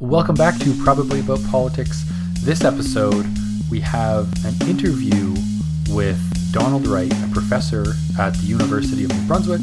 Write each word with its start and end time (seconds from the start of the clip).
Welcome 0.00 0.34
back 0.34 0.58
to 0.60 0.74
Probably 0.82 1.20
About 1.20 1.42
Politics. 1.50 2.04
This 2.42 2.64
episode, 2.64 3.26
we 3.70 3.80
have 3.80 4.32
an 4.44 4.54
interview 4.68 5.34
with 5.90 6.18
Donald 6.52 6.86
Wright, 6.86 7.12
a 7.12 7.28
professor 7.32 7.84
at 8.18 8.34
the 8.34 8.46
University 8.46 9.04
of 9.04 9.10
New 9.10 9.26
Brunswick, 9.26 9.60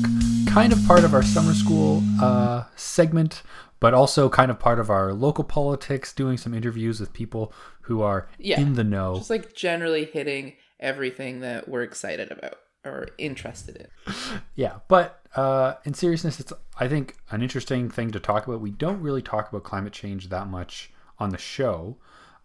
kind 0.47 0.71
of 0.71 0.79
part 0.85 1.03
of 1.03 1.13
our 1.13 1.23
summer 1.23 1.53
school 1.53 2.03
uh, 2.21 2.65
segment, 2.75 3.41
but 3.79 3.93
also 3.93 4.29
kind 4.29 4.51
of 4.51 4.59
part 4.59 4.79
of 4.79 4.89
our 4.89 5.11
local 5.13 5.43
politics, 5.43 6.13
doing 6.13 6.37
some 6.37 6.53
interviews 6.53 6.99
with 6.99 7.13
people 7.13 7.51
who 7.81 8.01
are 8.01 8.27
Yeah. 8.37 8.59
in 8.59 8.73
the 8.73 8.83
know. 8.83 9.17
Just 9.17 9.29
like 9.29 9.53
generally 9.55 10.05
hitting 10.05 10.53
everything 10.79 11.39
that 11.41 11.67
we're 11.67 11.83
excited 11.83 12.31
about 12.31 12.57
or 12.87 13.07
interested 13.17 13.75
in. 13.77 14.13
Yeah, 14.55 14.77
but 14.87 15.21
uh, 15.35 15.75
in 15.85 15.93
seriousness, 15.93 16.39
it's 16.39 16.53
I 16.79 16.87
think 16.87 17.15
an 17.31 17.41
interesting 17.41 17.89
thing 17.89 18.11
to 18.11 18.19
talk 18.19 18.47
about. 18.47 18.61
We 18.61 18.71
don't 18.71 19.01
really 19.01 19.21
talk 19.21 19.49
about 19.49 19.63
climate 19.63 19.93
change 19.93 20.29
that 20.29 20.47
much 20.47 20.91
on 21.19 21.29
the 21.29 21.37
show. 21.37 21.97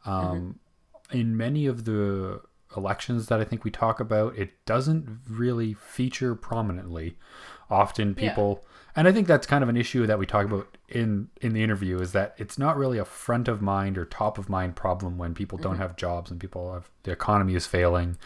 Um, 0.05 0.59
In 1.11 1.37
many 1.37 1.67
of 1.67 1.85
the 1.85 2.41
elections 2.77 3.27
that 3.27 3.39
I 3.39 3.45
think 3.45 3.65
we 3.65 3.71
talk 3.71 4.01
about, 4.01 4.37
it 4.39 4.65
doesn't 4.65 5.07
really 5.29 5.75
feature 5.75 6.35
prominently. 6.35 7.17
Often 7.71 8.17
Yeah. 8.19 8.31
people, 8.31 8.65
and 8.97 9.07
I 9.09 9.13
think 9.13 9.27
that's 9.27 9.47
kind 9.47 9.63
of 9.63 9.69
an 9.69 9.77
issue 9.77 10.07
that 10.07 10.19
we 10.19 10.27
talk 10.27 10.45
about 10.47 10.77
in 10.89 11.29
in 11.41 11.53
the 11.55 11.63
interview 11.63 12.01
is 12.01 12.13
that 12.13 12.35
it's 12.37 12.59
not 12.59 12.77
really 12.77 12.99
a 12.99 13.05
front 13.05 13.49
of 13.49 13.63
mind 13.63 13.97
or 13.97 14.05
top 14.05 14.39
of 14.39 14.49
mind 14.49 14.77
problem 14.77 15.17
when 15.19 15.35
people 15.35 15.57
don't 15.59 15.79
have 15.79 15.97
jobs 15.97 16.31
and 16.31 16.39
people 16.41 16.73
have 16.75 16.91
the 17.05 17.13
economy 17.13 17.55
is 17.55 17.67
failing, 17.67 18.19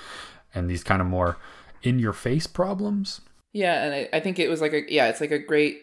and 0.55 0.69
these 0.71 0.83
kind 0.85 1.01
of 1.01 1.07
more 1.07 1.37
in 1.87 1.99
your 1.99 2.13
face 2.13 2.47
problems. 2.47 3.21
Yeah, 3.53 3.85
and 3.85 3.95
I, 3.95 4.09
I 4.13 4.21
think 4.21 4.39
it 4.39 4.51
was 4.51 4.61
like 4.61 4.73
a 4.73 4.83
yeah, 4.93 5.09
it's 5.09 5.21
like 5.21 5.31
a 5.31 5.39
great. 5.39 5.83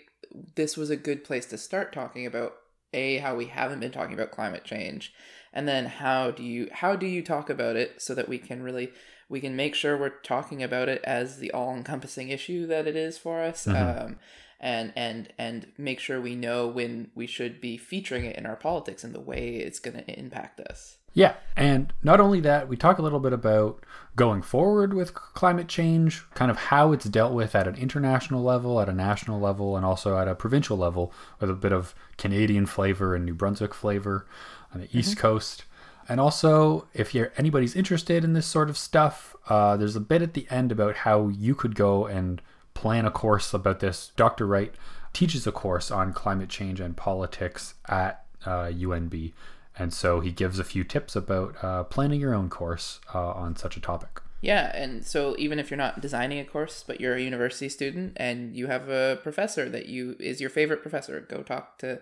This 0.55 0.75
was 0.75 0.89
a 0.89 0.97
good 0.97 1.23
place 1.23 1.45
to 1.47 1.57
start 1.57 1.93
talking 1.93 2.25
about 2.25 2.53
a 2.93 3.17
how 3.17 3.35
we 3.35 3.45
haven't 3.45 3.79
been 3.79 3.91
talking 3.91 4.13
about 4.13 4.31
climate 4.31 4.63
change, 4.63 5.13
and 5.53 5.67
then 5.67 5.85
how 5.85 6.31
do 6.31 6.43
you 6.43 6.67
how 6.71 6.95
do 6.95 7.07
you 7.07 7.23
talk 7.23 7.49
about 7.49 7.75
it 7.75 8.01
so 8.01 8.13
that 8.13 8.29
we 8.29 8.37
can 8.37 8.61
really 8.61 8.91
we 9.29 9.39
can 9.39 9.55
make 9.55 9.73
sure 9.73 9.97
we're 9.97 10.09
talking 10.09 10.61
about 10.61 10.89
it 10.89 11.01
as 11.03 11.39
the 11.39 11.51
all 11.51 11.73
encompassing 11.73 12.29
issue 12.29 12.67
that 12.67 12.85
it 12.85 12.95
is 12.95 13.17
for 13.17 13.41
us, 13.41 13.65
um, 13.67 14.17
and 14.59 14.93
and 14.95 15.33
and 15.37 15.67
make 15.77 15.99
sure 15.99 16.19
we 16.19 16.35
know 16.35 16.67
when 16.67 17.11
we 17.15 17.25
should 17.25 17.61
be 17.61 17.77
featuring 17.77 18.25
it 18.25 18.35
in 18.35 18.45
our 18.45 18.57
politics 18.57 19.03
and 19.03 19.15
the 19.15 19.21
way 19.21 19.55
it's 19.55 19.79
going 19.79 19.97
to 19.97 20.19
impact 20.19 20.59
us. 20.59 20.97
Yeah, 21.13 21.35
and 21.55 21.93
not 22.01 22.19
only 22.19 22.39
that, 22.41 22.67
we 22.67 22.75
talk 22.75 22.97
a 22.97 23.01
little 23.01 23.19
bit 23.19 23.33
about 23.33 23.83
going 24.15 24.41
forward 24.41 24.93
with 24.93 25.13
climate 25.13 25.67
change, 25.67 26.23
kind 26.33 26.49
of 26.49 26.57
how 26.57 26.91
it's 26.91 27.05
dealt 27.05 27.33
with 27.33 27.55
at 27.55 27.67
an 27.67 27.75
international 27.75 28.43
level, 28.43 28.79
at 28.79 28.89
a 28.89 28.93
national 28.93 29.39
level, 29.39 29.77
and 29.77 29.85
also 29.85 30.17
at 30.17 30.27
a 30.27 30.35
provincial 30.35 30.77
level, 30.77 31.13
with 31.39 31.49
a 31.49 31.55
bit 31.55 31.71
of 31.71 31.93
Canadian 32.17 32.65
flavor 32.65 33.15
and 33.15 33.25
New 33.25 33.35
Brunswick 33.35 33.73
flavor 33.73 34.25
on 34.73 34.81
the 34.81 34.97
East 34.97 35.17
Coast. 35.17 35.65
And 36.09 36.19
also, 36.19 36.87
if 36.93 37.13
you're 37.13 37.31
anybody's 37.37 37.75
interested 37.75 38.23
in 38.23 38.33
this 38.33 38.47
sort 38.47 38.69
of 38.69 38.77
stuff, 38.77 39.35
uh, 39.49 39.77
there's 39.77 39.95
a 39.95 40.01
bit 40.01 40.21
at 40.21 40.33
the 40.33 40.47
end 40.49 40.71
about 40.71 40.97
how 40.97 41.27
you 41.29 41.55
could 41.55 41.75
go 41.75 42.05
and 42.05 42.41
plan 42.73 43.05
a 43.05 43.11
course 43.11 43.53
about 43.53 43.79
this. 43.79 44.11
Dr. 44.15 44.45
Wright 44.45 44.73
teaches 45.13 45.45
a 45.47 45.51
course 45.51 45.91
on 45.91 46.11
climate 46.11 46.49
change 46.49 46.79
and 46.79 46.97
politics 46.97 47.75
at 47.87 48.25
uh, 48.45 48.65
UNB. 48.65 49.31
And 49.77 49.93
so 49.93 50.19
he 50.19 50.31
gives 50.31 50.59
a 50.59 50.63
few 50.63 50.83
tips 50.83 51.15
about 51.15 51.55
uh, 51.63 51.83
planning 51.85 52.21
your 52.21 52.33
own 52.33 52.49
course 52.49 52.99
uh, 53.13 53.31
on 53.31 53.55
such 53.55 53.75
a 53.75 53.81
topic. 53.81 54.21
Yeah, 54.41 54.75
and 54.75 55.05
so 55.05 55.35
even 55.39 55.57
if 55.57 55.71
you're 55.71 55.77
not 55.77 56.01
designing 56.01 56.37
a 56.37 56.43
course, 56.43 56.83
but 56.85 56.99
you're 56.99 57.15
a 57.15 57.21
university 57.21 57.69
student 57.69 58.13
and 58.17 58.55
you 58.55 58.67
have 58.67 58.89
a 58.89 59.17
professor 59.23 59.69
that 59.69 59.85
you 59.85 60.17
is 60.19 60.41
your 60.41 60.49
favorite 60.49 60.81
professor, 60.81 61.21
go 61.21 61.43
talk 61.43 61.77
to 61.79 62.01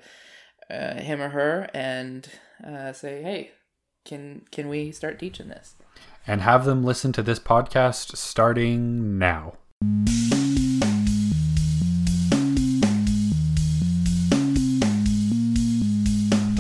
uh, 0.70 0.96
him 0.96 1.22
or 1.22 1.30
her 1.30 1.70
and 1.74 2.28
uh, 2.66 2.94
say, 2.94 3.22
"Hey, 3.22 3.52
can 4.06 4.42
can 4.52 4.70
we 4.70 4.92
start 4.92 5.20
teaching 5.20 5.50
this?" 5.50 5.76
And 6.26 6.42
have 6.42 6.66
them 6.66 6.84
listen 6.84 7.12
to 7.14 7.22
this 7.22 7.40
podcast 7.40 8.18
starting 8.18 9.20
now. 9.20 9.54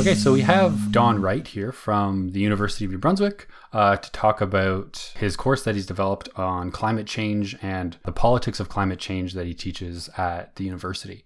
Okay, 0.01 0.15
so 0.15 0.33
we 0.33 0.41
have 0.41 0.91
Don 0.91 1.21
Wright 1.21 1.47
here 1.47 1.71
from 1.71 2.31
the 2.31 2.39
University 2.39 2.85
of 2.85 2.89
New 2.89 2.97
Brunswick 2.97 3.47
uh, 3.71 3.97
to 3.97 4.11
talk 4.11 4.41
about 4.41 5.13
his 5.15 5.35
course 5.35 5.63
that 5.63 5.75
he's 5.75 5.85
developed 5.85 6.27
on 6.35 6.71
climate 6.71 7.05
change 7.05 7.55
and 7.61 7.97
the 8.03 8.11
politics 8.11 8.59
of 8.59 8.67
climate 8.67 8.97
change 8.97 9.33
that 9.33 9.45
he 9.45 9.53
teaches 9.53 10.09
at 10.17 10.55
the 10.55 10.63
university. 10.63 11.23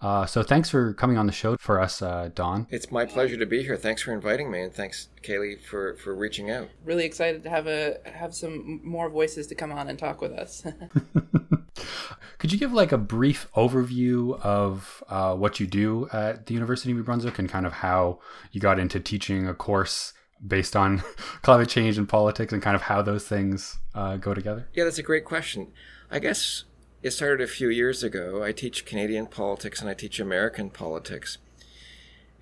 Uh, 0.00 0.26
so 0.26 0.42
thanks 0.42 0.68
for 0.68 0.92
coming 0.94 1.16
on 1.16 1.26
the 1.26 1.32
show 1.32 1.56
for 1.58 1.80
us, 1.80 2.02
uh, 2.02 2.30
Don. 2.34 2.66
It's 2.70 2.90
my 2.90 3.06
pleasure 3.06 3.36
to 3.36 3.46
be 3.46 3.62
here. 3.62 3.76
Thanks 3.76 4.02
for 4.02 4.12
inviting 4.12 4.50
me, 4.50 4.62
and 4.62 4.72
thanks, 4.72 5.08
Kaylee, 5.22 5.60
for, 5.60 5.96
for 5.96 6.14
reaching 6.14 6.50
out. 6.50 6.68
Really 6.84 7.04
excited 7.04 7.42
to 7.44 7.50
have 7.50 7.66
a 7.66 7.98
have 8.04 8.34
some 8.34 8.80
more 8.84 9.08
voices 9.08 9.46
to 9.48 9.54
come 9.54 9.72
on 9.72 9.88
and 9.88 9.98
talk 9.98 10.20
with 10.20 10.32
us. 10.32 10.64
Could 12.38 12.52
you 12.52 12.58
give 12.58 12.72
like 12.72 12.92
a 12.92 12.98
brief 12.98 13.48
overview 13.56 14.38
of 14.40 15.02
uh, 15.08 15.34
what 15.34 15.58
you 15.58 15.66
do 15.66 16.08
at 16.12 16.46
the 16.46 16.54
University 16.54 16.90
of 16.90 16.98
New 16.98 17.02
Brunswick 17.02 17.38
and 17.38 17.48
kind 17.48 17.66
of 17.66 17.72
how 17.72 18.20
you 18.52 18.60
got 18.60 18.78
into 18.78 19.00
teaching 19.00 19.48
a 19.48 19.54
course 19.54 20.12
based 20.46 20.76
on 20.76 21.02
climate 21.42 21.68
change 21.68 21.96
and 21.96 22.08
politics 22.08 22.52
and 22.52 22.62
kind 22.62 22.76
of 22.76 22.82
how 22.82 23.00
those 23.00 23.26
things 23.26 23.78
uh, 23.94 24.16
go 24.16 24.34
together? 24.34 24.68
Yeah, 24.74 24.84
that's 24.84 24.98
a 24.98 25.02
great 25.02 25.24
question. 25.24 25.72
I 26.10 26.18
guess 26.18 26.64
it 27.06 27.12
started 27.12 27.40
a 27.40 27.46
few 27.46 27.68
years 27.68 28.02
ago. 28.02 28.42
I 28.42 28.50
teach 28.50 28.84
Canadian 28.84 29.26
politics 29.26 29.80
and 29.80 29.88
I 29.88 29.94
teach 29.94 30.18
American 30.18 30.70
politics. 30.70 31.38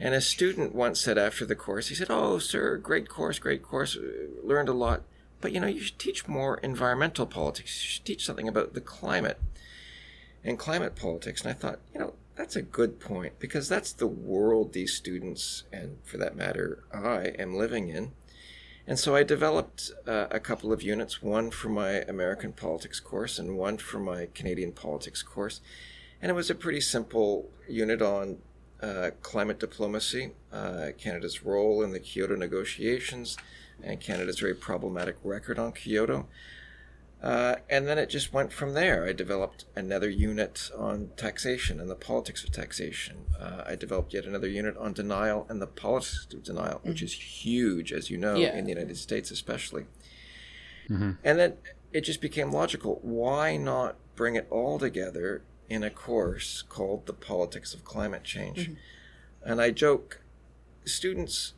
And 0.00 0.14
a 0.14 0.20
student 0.20 0.74
once 0.74 1.00
said 1.00 1.18
after 1.18 1.44
the 1.44 1.54
course, 1.54 1.88
he 1.88 1.94
said, 1.94 2.08
Oh, 2.10 2.38
sir, 2.38 2.78
great 2.78 3.08
course, 3.08 3.38
great 3.38 3.62
course, 3.62 3.96
learned 4.42 4.68
a 4.68 4.72
lot. 4.72 5.02
But 5.40 5.52
you 5.52 5.60
know, 5.60 5.66
you 5.66 5.80
should 5.80 5.98
teach 5.98 6.26
more 6.26 6.56
environmental 6.58 7.26
politics. 7.26 7.84
You 7.84 7.90
should 7.90 8.04
teach 8.06 8.24
something 8.24 8.48
about 8.48 8.72
the 8.72 8.80
climate 8.80 9.38
and 10.42 10.58
climate 10.58 10.96
politics. 10.96 11.42
And 11.42 11.50
I 11.50 11.54
thought, 11.54 11.80
you 11.92 12.00
know, 12.00 12.14
that's 12.34 12.56
a 12.56 12.62
good 12.62 12.98
point 12.98 13.38
because 13.38 13.68
that's 13.68 13.92
the 13.92 14.06
world 14.06 14.72
these 14.72 14.94
students, 14.94 15.64
and 15.72 15.98
for 16.02 16.16
that 16.16 16.36
matter, 16.36 16.84
I 16.92 17.34
am 17.38 17.54
living 17.54 17.88
in. 17.88 18.12
And 18.86 18.98
so 18.98 19.16
I 19.16 19.22
developed 19.22 19.92
uh, 20.06 20.26
a 20.30 20.38
couple 20.38 20.72
of 20.72 20.82
units, 20.82 21.22
one 21.22 21.50
for 21.50 21.70
my 21.70 22.02
American 22.02 22.52
politics 22.52 23.00
course 23.00 23.38
and 23.38 23.56
one 23.56 23.78
for 23.78 23.98
my 23.98 24.28
Canadian 24.34 24.72
politics 24.72 25.22
course. 25.22 25.60
And 26.20 26.30
it 26.30 26.34
was 26.34 26.50
a 26.50 26.54
pretty 26.54 26.82
simple 26.82 27.50
unit 27.66 28.02
on 28.02 28.38
uh, 28.82 29.10
climate 29.22 29.58
diplomacy, 29.58 30.32
uh, 30.52 30.88
Canada's 30.98 31.44
role 31.44 31.82
in 31.82 31.92
the 31.92 32.00
Kyoto 32.00 32.36
negotiations, 32.36 33.38
and 33.82 34.00
Canada's 34.00 34.38
very 34.38 34.54
problematic 34.54 35.16
record 35.24 35.58
on 35.58 35.72
Kyoto. 35.72 36.26
Uh, 37.24 37.56
and 37.70 37.88
then 37.88 37.96
it 37.96 38.10
just 38.10 38.34
went 38.34 38.52
from 38.52 38.74
there. 38.74 39.06
I 39.06 39.14
developed 39.14 39.64
another 39.74 40.10
unit 40.10 40.70
on 40.76 41.08
taxation 41.16 41.80
and 41.80 41.88
the 41.88 41.94
politics 41.94 42.44
of 42.44 42.52
taxation. 42.52 43.24
Uh, 43.40 43.62
I 43.66 43.76
developed 43.76 44.12
yet 44.12 44.26
another 44.26 44.46
unit 44.46 44.76
on 44.76 44.92
denial 44.92 45.46
and 45.48 45.62
the 45.62 45.66
politics 45.66 46.26
of 46.34 46.42
denial, 46.42 46.80
which 46.82 47.00
is 47.00 47.14
huge, 47.14 47.94
as 47.94 48.10
you 48.10 48.18
know, 48.18 48.34
Yeah. 48.34 48.54
in 48.54 48.64
the 48.66 48.72
United 48.72 48.98
States 48.98 49.30
especially. 49.30 49.86
Mm-hmm. 50.90 51.12
And 51.24 51.38
then 51.38 51.54
it 51.94 52.02
just 52.02 52.20
became 52.20 52.52
logical. 52.52 52.98
Why 53.00 53.56
not 53.56 53.96
bring 54.16 54.34
it 54.36 54.46
all 54.50 54.78
together 54.78 55.44
in 55.70 55.82
a 55.82 55.88
course 55.88 56.60
called 56.68 57.06
The 57.06 57.14
Politics 57.14 57.72
of 57.72 57.86
Climate 57.86 58.24
Change? 58.24 58.72
And 59.42 59.62
I 59.62 59.70
joke, 59.70 60.20
students 60.84 61.54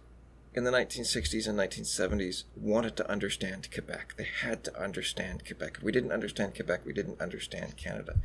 in 0.57 0.65
the 0.65 0.71
1960s 0.71 1.47
and 1.47 1.59
1970s 1.59 2.45
wanted 2.57 2.97
to 2.97 3.11
understand 3.11 3.69
Quebec. 3.71 4.15
They 4.17 4.27
had 4.41 4.65
to 4.65 4.83
understand 4.83 5.45
Quebec. 5.47 5.77
If 5.77 5.83
we 5.83 5.93
didn't 5.93 6.13
understand 6.13 6.55
Quebec, 6.55 6.81
we 6.87 6.95
didn't 6.95 7.21
understand 7.21 7.77
Canada. 7.77 8.17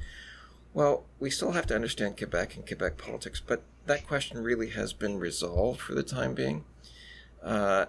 Well, 0.74 1.04
we 1.20 1.30
still 1.30 1.52
have 1.52 1.68
to 1.68 1.76
understand 1.76 2.18
Quebec 2.18 2.56
and 2.56 2.66
Quebec 2.66 2.98
politics, 2.98 3.42
but 3.46 3.64
that 3.86 4.08
question 4.08 4.42
really 4.42 4.70
has 4.70 4.94
been 4.94 5.20
resolved 5.20 5.82
for 5.82 5.94
the 5.94 6.04
time 6.04 6.34
being. 6.34 6.64
Uh, 7.44 7.88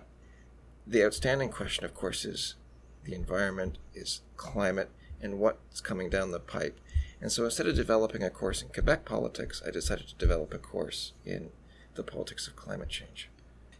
the 0.84 1.04
outstanding 1.04 1.50
question, 1.50 1.84
of 1.84 1.94
course, 1.94 2.24
is 2.24 2.56
the 3.04 3.14
environment, 3.14 3.78
is 3.94 4.22
climate, 4.36 4.90
and 5.20 5.38
what's 5.38 5.80
coming 5.80 6.10
down 6.10 6.32
the 6.32 6.40
pipe. 6.40 6.80
And 7.20 7.30
so 7.30 7.44
instead 7.44 7.68
of 7.68 7.76
developing 7.76 8.24
a 8.24 8.30
course 8.30 8.60
in 8.60 8.70
Quebec 8.70 9.04
politics, 9.04 9.62
I 9.64 9.70
decided 9.70 10.08
to 10.08 10.16
develop 10.16 10.52
a 10.52 10.58
course 10.58 11.12
in 11.24 11.50
the 11.94 12.02
politics 12.02 12.48
of 12.48 12.56
climate 12.56 12.88
change. 12.88 13.28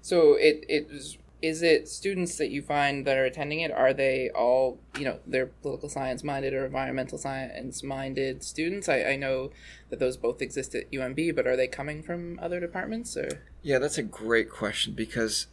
So 0.03 0.35
it 0.35 0.65
it 0.69 0.89
is 0.91 1.17
is 1.41 1.61
it 1.61 1.89
students 1.89 2.37
that 2.37 2.51
you 2.51 2.63
find 2.63 3.05
that 3.07 3.17
are 3.17 3.25
attending 3.25 3.61
it? 3.61 3.73
Are 3.73 3.93
they 3.93 4.31
all 4.31 4.79
you 4.99 5.05
know 5.05 5.19
they're 5.27 5.47
political 5.47 5.89
science 5.89 6.23
minded 6.23 6.53
or 6.53 6.67
environmental 6.67 7.19
science 7.19 7.83
minded 7.83 8.45
students? 8.45 8.89
I, 8.89 9.03
I 9.05 9.17
know 9.17 9.51
that 9.91 9.99
those 9.99 10.17
both 10.17 10.43
exist 10.43 10.75
at 10.75 10.91
UNB, 10.93 11.35
but 11.35 11.47
are 11.47 11.57
they 11.57 11.67
coming 11.67 12.03
from 12.03 12.39
other 12.41 12.61
departments 12.61 13.17
or? 13.17 13.43
Yeah, 13.63 13.79
that's 13.79 13.99
a 13.99 14.03
great 14.03 14.51
question 14.51 14.93
because 14.93 15.47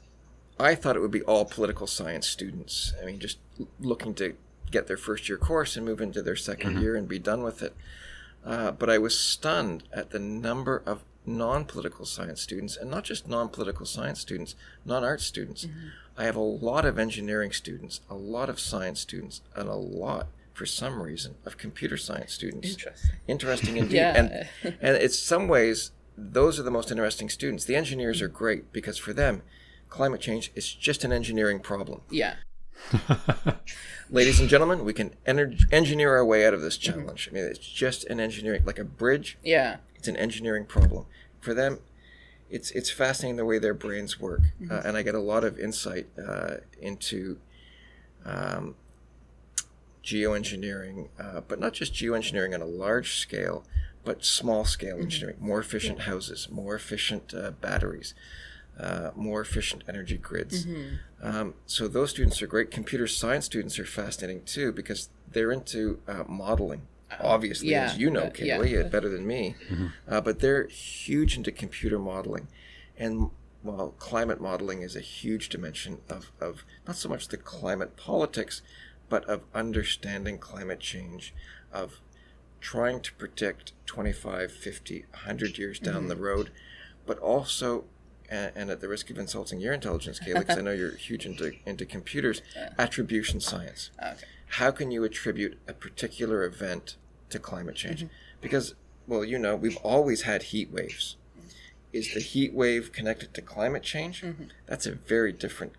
I 0.60 0.76
thought 0.76 0.96
it 0.96 1.00
would 1.00 1.12
be 1.12 1.22
all 1.22 1.46
political 1.46 1.88
science 1.88 2.28
students. 2.28 2.94
I 3.02 3.06
mean, 3.06 3.20
just 3.20 3.38
looking 3.80 4.14
to 4.16 4.36
get 4.72 4.88
their 4.88 4.98
first 4.98 5.30
year 5.30 5.38
course 5.38 5.76
and 5.76 5.86
move 5.86 6.02
into 6.02 6.22
their 6.22 6.36
2nd 6.36 6.82
year 6.82 6.96
and 6.96 7.08
be 7.08 7.20
done 7.20 7.44
with 7.44 7.62
it. 7.62 7.76
Uh, 8.46 8.72
but 8.72 8.90
I 8.90 8.98
was 8.98 9.18
stunned 9.18 9.84
at 9.92 10.12
the 10.12 10.20
number 10.20 10.82
of 10.86 11.04
non 11.26 11.66
political 11.66 12.06
science 12.06 12.42
students, 12.42 12.78
and 12.78 12.90
not 12.90 13.04
just 13.04 13.28
non 13.28 13.50
political 13.50 13.86
science 13.86 14.20
students, 14.20 14.56
non 14.86 15.04
art 15.04 15.22
students. 15.22 15.66
Mm-hmm. 15.66 15.88
I 16.18 16.24
have 16.26 16.36
a 16.36 16.42
lot 16.42 16.86
of 16.86 17.00
engineering 17.00 17.52
students, 17.52 18.02
a 18.10 18.16
lot 18.16 18.50
of 18.50 18.60
science 18.60 19.00
students, 19.00 19.42
and 19.56 19.70
a 19.70 19.76
lot, 19.76 20.28
for 20.54 20.66
some 20.66 21.02
reason, 21.02 21.36
of 21.46 21.58
computer 21.58 21.98
science 21.98 22.34
students. 22.34 22.70
Interesting. 22.72 23.12
Interesting 23.28 23.78
indeed. 23.78 23.96
Yeah. 23.96 24.14
And, 24.16 24.76
and 24.82 24.98
it's 24.98 25.18
some 25.18 25.48
ways, 25.48 25.92
those 26.18 26.60
are 26.60 26.64
the 26.64 26.72
most 26.72 26.92
interesting 26.92 27.30
students. 27.30 27.64
The 27.66 27.76
engineers 27.76 28.22
are 28.22 28.30
mm. 28.30 28.34
great 28.34 28.74
because 28.74 28.98
for 28.98 29.14
them, 29.14 29.44
climate 29.90 30.20
change 30.20 30.52
is 30.56 30.74
just 30.74 31.04
an 31.04 31.14
engineering 31.14 31.60
problem. 31.60 32.02
Yeah. 32.10 32.36
Ladies 34.10 34.40
and 34.40 34.50
gentlemen, 34.50 34.84
we 34.84 34.94
can 34.94 35.14
ener- 35.28 35.62
engineer 35.72 36.16
our 36.16 36.26
way 36.26 36.46
out 36.46 36.54
of 36.54 36.62
this 36.62 36.78
challenge. 36.78 37.28
I 37.30 37.34
mean, 37.34 37.44
it's 37.44 37.60
just 37.60 38.06
an 38.06 38.20
engineering, 38.20 38.64
like 38.66 38.80
a 38.80 38.84
bridge. 38.84 39.38
Yeah. 39.44 39.78
it's 39.96 40.08
an 40.08 40.18
engineering 40.18 40.66
problem. 40.66 41.06
For 41.42 41.54
them 41.54 41.80
it's 42.50 42.72
it's 42.72 42.90
fascinating 42.90 43.38
the 43.38 43.46
way 43.46 43.60
their 43.60 43.74
brains 43.74 44.20
work 44.20 44.42
uh, 44.70 44.82
and 44.84 44.98
i 44.98 45.02
get 45.02 45.16
a 45.16 45.20
lot 45.20 45.44
of 45.44 45.60
insight 45.60 46.08
uh, 46.18 46.56
into 46.82 47.38
um, 48.26 48.76
geoengineering 50.04 51.10
uh, 51.20 51.42
but 51.48 51.60
not 51.60 51.74
just 51.74 51.94
geoengineering 51.94 52.54
on 52.54 52.62
a 52.62 52.66
large 52.66 53.18
scale 53.18 53.64
but 54.04 54.26
small 54.26 54.66
scale 54.66 54.98
engineering 55.00 55.38
more 55.40 55.60
efficient 55.60 56.02
houses 56.02 56.48
more 56.50 56.76
efficient 56.76 57.34
uh, 57.34 57.52
batteries 57.52 58.14
uh, 58.80 59.12
more 59.16 59.42
efficient 59.42 59.84
energy 59.88 60.18
grids. 60.18 60.66
Um, 61.22 61.54
so 61.66 61.88
those 61.88 62.12
students 62.12 62.42
are 62.42 62.48
great. 62.48 62.72
Computer 62.72 63.08
science 63.08 63.46
students 63.46 63.78
are 63.80 63.86
fascinating 63.86 64.44
too 64.46 64.72
because 64.72 65.10
they're 65.32 65.52
into 65.52 66.00
uh, 66.08 66.24
modeling. 66.28 66.84
Obviously, 67.22 67.70
yeah, 67.70 67.86
as 67.86 67.98
you 67.98 68.12
know, 68.12 68.22
uh, 68.22 68.32
yeah. 68.38 68.58
Kaylee, 68.58 68.86
uh, 68.86 68.88
better 68.88 69.10
than 69.10 69.26
me, 69.26 69.56
uh, 70.08 70.22
but 70.22 70.40
they're 70.40 70.68
huge 70.68 71.36
into 71.36 71.52
computer 71.52 71.98
modeling, 71.98 72.48
and 72.98 73.32
well, 73.64 73.96
climate 73.98 74.40
modeling 74.40 74.82
is 74.84 74.96
a 74.96 75.02
huge 75.02 75.50
dimension 75.50 76.00
of, 76.08 76.32
of 76.40 76.64
not 76.88 76.96
so 76.96 77.10
much 77.10 77.28
the 77.28 77.38
climate 77.38 77.98
politics, 77.98 78.62
but 79.10 79.26
of 79.26 79.42
understanding 79.54 80.38
climate 80.38 80.80
change, 80.80 81.34
of 81.74 82.00
trying 82.62 83.02
to 83.02 83.14
predict 83.14 83.74
25, 83.86 84.52
50, 84.52 85.06
100 85.12 85.58
years 85.58 85.80
down 85.80 86.08
the 86.08 86.16
road, 86.16 86.52
but 87.06 87.18
also, 87.20 87.86
and, 88.30 88.52
and 88.56 88.70
at 88.70 88.80
the 88.80 88.88
risk 88.88 89.10
of 89.10 89.18
insulting 89.18 89.60
your 89.60 89.74
intelligence, 89.74 90.20
Kaylee, 90.20 90.40
because 90.40 90.58
I 90.58 90.62
know 90.62 90.72
you're 90.72 90.92
huge 90.92 91.26
into, 91.26 91.54
into 91.66 91.86
computers, 91.86 92.42
attribution 92.78 93.40
science. 93.40 93.92
Okay. 94.02 94.16
How 94.54 94.72
can 94.72 94.92
you 94.92 95.04
attribute 95.04 95.60
a 95.68 95.74
particular 95.74 96.44
event 96.44 96.96
to 97.30 97.40
climate 97.40 97.76
change? 97.76 98.06
Because, 98.42 98.76
well, 99.08 99.24
you 99.24 99.38
know, 99.38 99.56
we've 99.56 99.78
always 99.78 100.24
had 100.24 100.44
heat 100.44 100.72
waves. 100.72 101.18
Is 101.92 102.14
the 102.14 102.20
heat 102.20 102.54
wave 102.54 102.92
connected 102.92 103.34
to 103.34 103.42
climate 103.42 103.84
change? 103.84 104.24
That's 104.68 104.86
a 104.86 104.92
very 104.94 105.32
different 105.32 105.74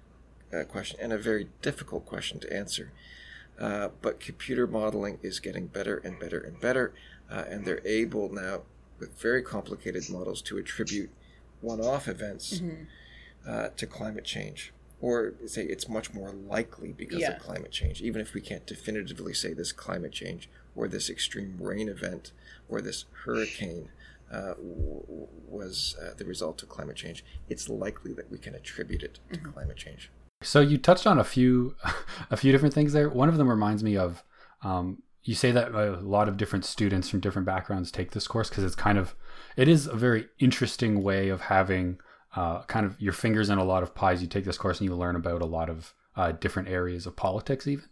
uh, 0.52 0.64
question 0.64 0.98
and 1.00 1.12
a 1.12 1.18
very 1.18 1.48
difficult 1.62 2.04
question 2.06 2.40
to 2.40 2.52
answer. 2.52 2.92
Uh, 3.58 3.90
but 4.00 4.20
computer 4.20 4.66
modeling 4.66 5.18
is 5.22 5.38
getting 5.38 5.66
better 5.66 5.98
and 5.98 6.18
better 6.18 6.38
and 6.38 6.60
better, 6.60 6.94
uh, 7.30 7.44
and 7.48 7.64
they're 7.64 7.86
able 7.86 8.32
now, 8.32 8.62
with 8.98 9.20
very 9.20 9.42
complicated 9.42 10.08
models, 10.08 10.40
to 10.42 10.56
attribute 10.58 11.10
one-off 11.60 12.08
events 12.08 12.62
uh, 13.46 13.68
to 13.76 13.86
climate 13.86 14.24
change, 14.24 14.72
or 15.00 15.34
say 15.46 15.64
it's 15.64 15.88
much 15.88 16.12
more 16.12 16.30
likely 16.32 16.92
because 16.92 17.20
Yeah. 17.20 17.32
of 17.36 17.42
climate 17.42 17.70
change, 17.72 18.02
even 18.02 18.20
if 18.20 18.34
we 18.34 18.40
can't 18.40 18.66
definitively 18.66 19.34
say 19.34 19.52
this 19.54 19.72
climate 19.72 20.12
change 20.12 20.48
or 20.76 20.88
this 20.88 21.08
extreme 21.10 21.56
rain 21.60 21.88
event 21.88 22.32
or 22.68 22.80
this 22.80 23.04
hurricane 23.24 23.88
uh, 24.30 24.54
w- 24.54 25.00
w- 25.08 25.26
was 25.48 25.96
uh, 26.00 26.10
the 26.16 26.24
result 26.24 26.62
of 26.62 26.68
climate 26.68 26.94
change. 26.96 27.24
It's 27.48 27.68
likely 27.68 28.12
that 28.12 28.30
we 28.30 28.38
can 28.38 28.54
attribute 28.54 29.02
it 29.02 29.18
to 29.32 29.40
climate 29.40 29.76
change. 29.76 30.10
So 30.42 30.60
you 30.60 30.78
touched 30.78 31.06
on 31.06 31.18
a 31.18 31.24
few, 31.24 31.74
a 32.30 32.36
few 32.36 32.52
different 32.52 32.72
things 32.74 32.92
there. 32.92 33.08
One 33.08 33.28
of 33.28 33.38
them 33.38 33.48
reminds 33.48 33.82
me 33.82 33.96
of, 33.96 34.22
um, 34.62 35.02
you 35.24 35.34
say 35.34 35.50
that 35.50 35.74
a 35.74 35.96
lot 36.00 36.28
of 36.28 36.36
different 36.36 36.64
students 36.64 37.08
from 37.08 37.18
different 37.20 37.44
backgrounds 37.44 37.90
take 37.90 38.12
this 38.12 38.26
course 38.28 38.48
because 38.48 38.62
it's 38.64 38.76
kind 38.76 38.98
of, 38.98 39.14
it 39.60 39.68
is 39.68 39.86
a 39.86 39.94
very 39.94 40.26
interesting 40.38 41.02
way 41.02 41.28
of 41.28 41.42
having 41.42 41.98
uh, 42.34 42.62
kind 42.62 42.86
of 42.86 42.98
your 42.98 43.12
fingers 43.12 43.50
in 43.50 43.58
a 43.58 43.64
lot 43.64 43.82
of 43.82 43.94
pies. 43.94 44.22
You 44.22 44.28
take 44.28 44.46
this 44.46 44.56
course 44.56 44.80
and 44.80 44.88
you 44.88 44.96
learn 44.96 45.16
about 45.16 45.42
a 45.42 45.46
lot 45.46 45.68
of 45.68 45.92
uh, 46.16 46.32
different 46.32 46.70
areas 46.70 47.04
of 47.04 47.14
politics. 47.14 47.66
Even 47.66 47.84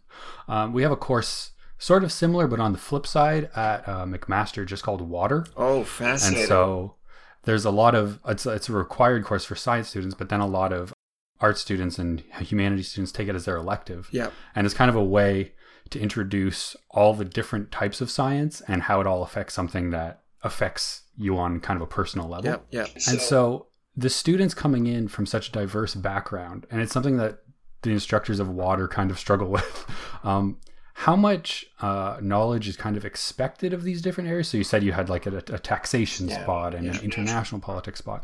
um, 0.47 0.73
we 0.73 0.81
have 0.81 0.91
a 0.91 0.97
course 0.97 1.51
sort 1.77 2.03
of 2.03 2.11
similar, 2.11 2.47
but 2.47 2.59
on 2.59 2.71
the 2.71 2.79
flip 2.79 3.05
side 3.05 3.51
at 3.55 3.87
uh, 3.87 4.05
McMaster, 4.05 4.65
just 4.65 4.81
called 4.81 5.01
Water. 5.01 5.45
Oh, 5.55 5.83
fascinating. 5.83 6.39
And 6.39 6.47
so 6.47 6.95
there's 7.43 7.65
a 7.65 7.71
lot 7.71 7.93
of 7.93 8.19
it's 8.27 8.47
it's 8.47 8.67
a 8.69 8.73
required 8.73 9.23
course 9.23 9.45
for 9.45 9.55
science 9.55 9.89
students, 9.89 10.15
but 10.15 10.29
then 10.29 10.39
a 10.39 10.47
lot 10.47 10.73
of 10.73 10.91
art 11.39 11.59
students 11.59 11.99
and 11.99 12.23
humanities 12.39 12.89
students 12.89 13.11
take 13.11 13.27
it 13.27 13.35
as 13.35 13.45
their 13.45 13.57
elective. 13.57 14.09
yeah, 14.11 14.31
And 14.55 14.65
it's 14.65 14.73
kind 14.73 14.89
of 14.89 14.95
a 14.95 15.03
way 15.03 15.53
to 15.91 15.99
introduce 15.99 16.75
all 16.89 17.13
the 17.13 17.25
different 17.25 17.71
types 17.71 18.01
of 18.01 18.09
science 18.09 18.61
and 18.67 18.83
how 18.83 18.99
it 19.01 19.07
all 19.07 19.21
affects 19.21 19.53
something 19.53 19.91
that 19.91 20.23
affects 20.43 21.03
you 21.17 21.37
on 21.37 21.59
kind 21.59 21.75
of 21.77 21.81
a 21.81 21.87
personal 21.87 22.27
level. 22.27 22.49
yeah, 22.71 22.85
yeah. 22.85 22.87
And 23.09 23.19
so 23.21 23.67
the 23.95 24.09
students 24.09 24.53
coming 24.53 24.87
in 24.87 25.07
from 25.07 25.25
such 25.25 25.49
a 25.49 25.51
diverse 25.51 25.95
background, 25.95 26.65
and 26.71 26.81
it's 26.81 26.93
something 26.93 27.17
that 27.17 27.39
the 27.81 27.91
instructors 27.91 28.39
of 28.39 28.49
water 28.49 28.87
kind 28.87 29.11
of 29.11 29.19
struggle 29.19 29.47
with. 29.57 29.85
Um, 30.23 30.57
how 30.93 31.15
much 31.15 31.65
uh, 31.81 32.17
knowledge 32.21 32.67
is 32.67 32.75
kind 32.75 32.97
of 32.97 33.05
expected 33.05 33.71
of 33.73 33.83
these 33.83 34.01
different 34.01 34.29
areas? 34.29 34.49
So 34.49 34.57
you 34.57 34.65
said 34.65 34.83
you 34.83 34.91
had 34.91 35.09
like 35.09 35.25
a, 35.25 35.37
a 35.37 35.57
taxation 35.59 36.27
Yeah, 36.27 36.41
spot 36.43 36.75
and 36.75 36.85
yeah. 36.85 36.91
an 36.97 36.99
international 37.03 37.61
politics 37.61 37.99
spot. 37.99 38.23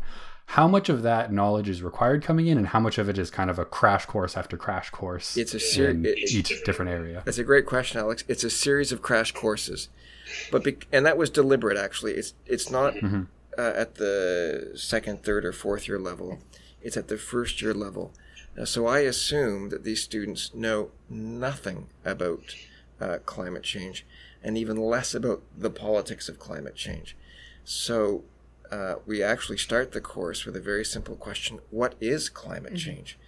How 0.50 0.68
much 0.68 0.88
of 0.88 1.02
that 1.02 1.32
knowledge 1.32 1.68
is 1.68 1.82
required 1.82 2.22
coming 2.22 2.46
in, 2.46 2.56
and 2.58 2.68
how 2.68 2.78
much 2.78 2.98
of 2.98 3.08
it 3.08 3.18
is 3.18 3.30
kind 3.30 3.50
of 3.50 3.58
a 3.58 3.64
crash 3.64 4.04
course 4.06 4.36
after 4.36 4.56
crash 4.56 4.90
course 4.90 5.36
It's 5.36 5.54
a 5.54 5.58
ser- 5.58 5.90
in 5.90 6.04
it- 6.06 6.18
it- 6.18 6.32
each 6.32 6.64
different 6.64 6.90
area? 6.90 7.22
That's 7.24 7.38
a 7.38 7.44
great 7.44 7.66
question, 7.66 7.98
Alex. 7.98 8.22
It's 8.28 8.44
a 8.44 8.50
series 8.50 8.92
of 8.92 9.00
crash 9.02 9.32
courses, 9.32 9.88
but 10.50 10.64
be- 10.64 10.78
and 10.92 11.04
that 11.06 11.16
was 11.16 11.30
deliberate. 11.30 11.76
Actually, 11.76 12.12
it's 12.14 12.34
it's 12.46 12.70
not 12.70 12.94
Mm-hmm. 12.94 13.22
uh, 13.58 13.72
at 13.74 13.94
the 13.96 14.72
second, 14.74 15.22
third, 15.22 15.44
or 15.44 15.52
fourth 15.52 15.88
year 15.88 15.98
level. 15.98 16.38
It's 16.82 16.96
at 16.96 17.08
the 17.08 17.18
first 17.18 17.60
year 17.62 17.74
level. 17.74 18.12
Uh, 18.58 18.64
so 18.64 18.86
I 18.86 19.00
assume 19.00 19.68
that 19.70 19.84
these 19.84 20.02
students 20.02 20.54
know 20.54 20.90
nothing 21.10 21.88
about 22.04 22.54
uh, 23.00 23.18
climate 23.26 23.62
change, 23.62 24.06
and 24.42 24.56
even 24.56 24.76
less 24.76 25.14
about 25.14 25.42
the 25.56 25.70
politics 25.70 26.28
of 26.28 26.38
climate 26.38 26.74
change. 26.76 27.16
So 27.64 28.24
uh, 28.70 28.96
we 29.06 29.22
actually 29.22 29.58
start 29.58 29.92
the 29.92 30.00
course 30.00 30.44
with 30.46 30.56
a 30.56 30.60
very 30.60 30.84
simple 30.84 31.16
question: 31.16 31.60
What 31.70 31.94
is 32.00 32.28
climate 32.28 32.76
change? 32.76 33.18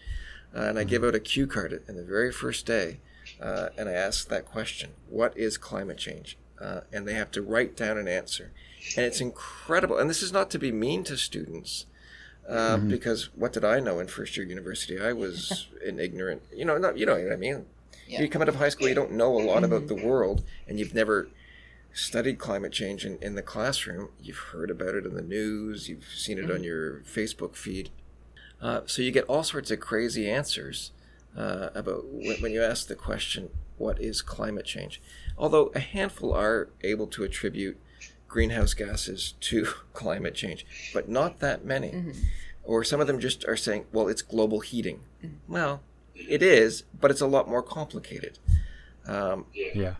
Uh, 0.56 0.60
and 0.62 0.79
I 0.79 0.84
give 0.84 1.05
out 1.05 1.15
a 1.15 1.20
cue 1.20 1.46
card 1.46 1.82
in 1.86 1.96
the 1.96 2.03
very 2.05 2.32
first 2.32 2.65
day, 2.65 3.00
uh, 3.41 3.69
and 3.77 3.88
I 3.88 3.93
ask 3.93 4.29
that 4.29 4.46
question: 4.46 4.91
What 5.08 5.36
is 5.36 5.58
climate 5.58 5.98
change? 5.98 6.38
Uh, 6.60 6.81
and 6.93 7.06
they 7.06 7.15
have 7.15 7.31
to 7.32 7.43
write 7.43 7.77
down 7.77 7.96
an 7.96 8.08
answer, 8.08 8.50
and 8.96 9.06
it's 9.06 9.20
incredible. 9.20 9.98
And 9.98 10.10
this 10.10 10.22
is 10.22 10.32
not 10.32 10.50
to 10.50 10.58
be 10.58 10.72
mean 10.72 11.05
to 11.05 11.17
students, 11.17 11.86
uh, 12.48 12.79
because 12.79 13.29
what 13.36 13.53
did 13.53 13.65
I 13.65 13.79
know 13.79 14.00
in 14.00 14.08
first 14.08 14.36
year 14.36 14.46
university? 14.46 15.00
I 15.00 15.12
was 15.12 15.69
an 15.86 16.00
ignorant, 16.00 16.43
you 16.53 16.65
know, 16.65 16.79
not 16.79 16.98
you 16.98 17.06
know 17.06 17.15
what 17.15 17.32
I 17.32 17.36
mean. 17.36 17.67
Yeah. 18.08 18.22
You 18.22 18.29
come 18.29 18.43
out 18.43 18.48
of 18.48 18.56
high 18.56 18.70
school, 18.70 18.88
you 18.88 18.94
don't 18.94 19.12
know 19.12 19.38
a 19.38 19.44
lot 19.44 19.65
about 19.65 19.86
the 19.86 19.94
world, 19.94 20.43
and 20.67 20.79
you've 20.79 20.94
never 20.94 21.29
studied 21.93 22.38
climate 22.38 22.72
change 22.72 23.05
in, 23.05 23.19
in 23.20 23.34
the 23.34 23.43
classroom. 23.43 24.08
You've 24.20 24.38
heard 24.38 24.70
about 24.70 24.94
it 24.94 25.05
in 25.05 25.15
the 25.15 25.22
news, 25.22 25.88
you've 25.88 26.06
seen 26.17 26.38
it 26.38 26.50
on 26.50 26.65
your 26.65 27.00
Facebook 27.00 27.55
feed. 27.55 27.91
Uh, 28.60 28.81
so 28.86 29.03
you 29.03 29.10
get 29.10 29.24
all 29.24 29.44
sorts 29.44 29.70
of 29.70 29.81
crazy 29.81 30.29
answers 30.31 30.93
uh, 31.36 31.69
about 31.74 32.06
when, 32.06 32.41
when 32.41 32.53
you 32.53 32.62
ask 32.62 32.88
the 32.88 32.94
question, 32.94 33.50
what 33.77 34.00
is 34.00 34.22
climate 34.22 34.65
change? 34.65 35.00
Although 35.39 35.71
a 35.75 35.79
handful 35.81 36.33
are 36.35 36.69
able 36.83 37.07
to 37.09 37.23
attribute 37.25 37.79
greenhouse 38.27 38.75
gases 38.75 39.35
to 39.41 39.65
climate 39.95 40.35
change, 40.35 40.67
but 40.93 41.09
not 41.09 41.39
that 41.41 41.65
many. 41.65 42.13
Or 42.65 42.85
some 42.85 43.01
of 43.01 43.07
them 43.07 43.19
just 43.21 43.47
are 43.47 43.57
saying, 43.57 43.87
well, 43.93 44.09
it's 44.09 44.21
global 44.21 44.61
heating. 44.61 45.01
Well, 45.49 45.81
it 46.15 46.43
is, 46.43 46.83
but 47.01 47.11
it's 47.11 47.21
a 47.23 47.27
lot 47.27 47.49
more 47.49 47.63
complicated. 47.63 48.39
Um, 49.07 49.47
Yeah. 49.55 49.95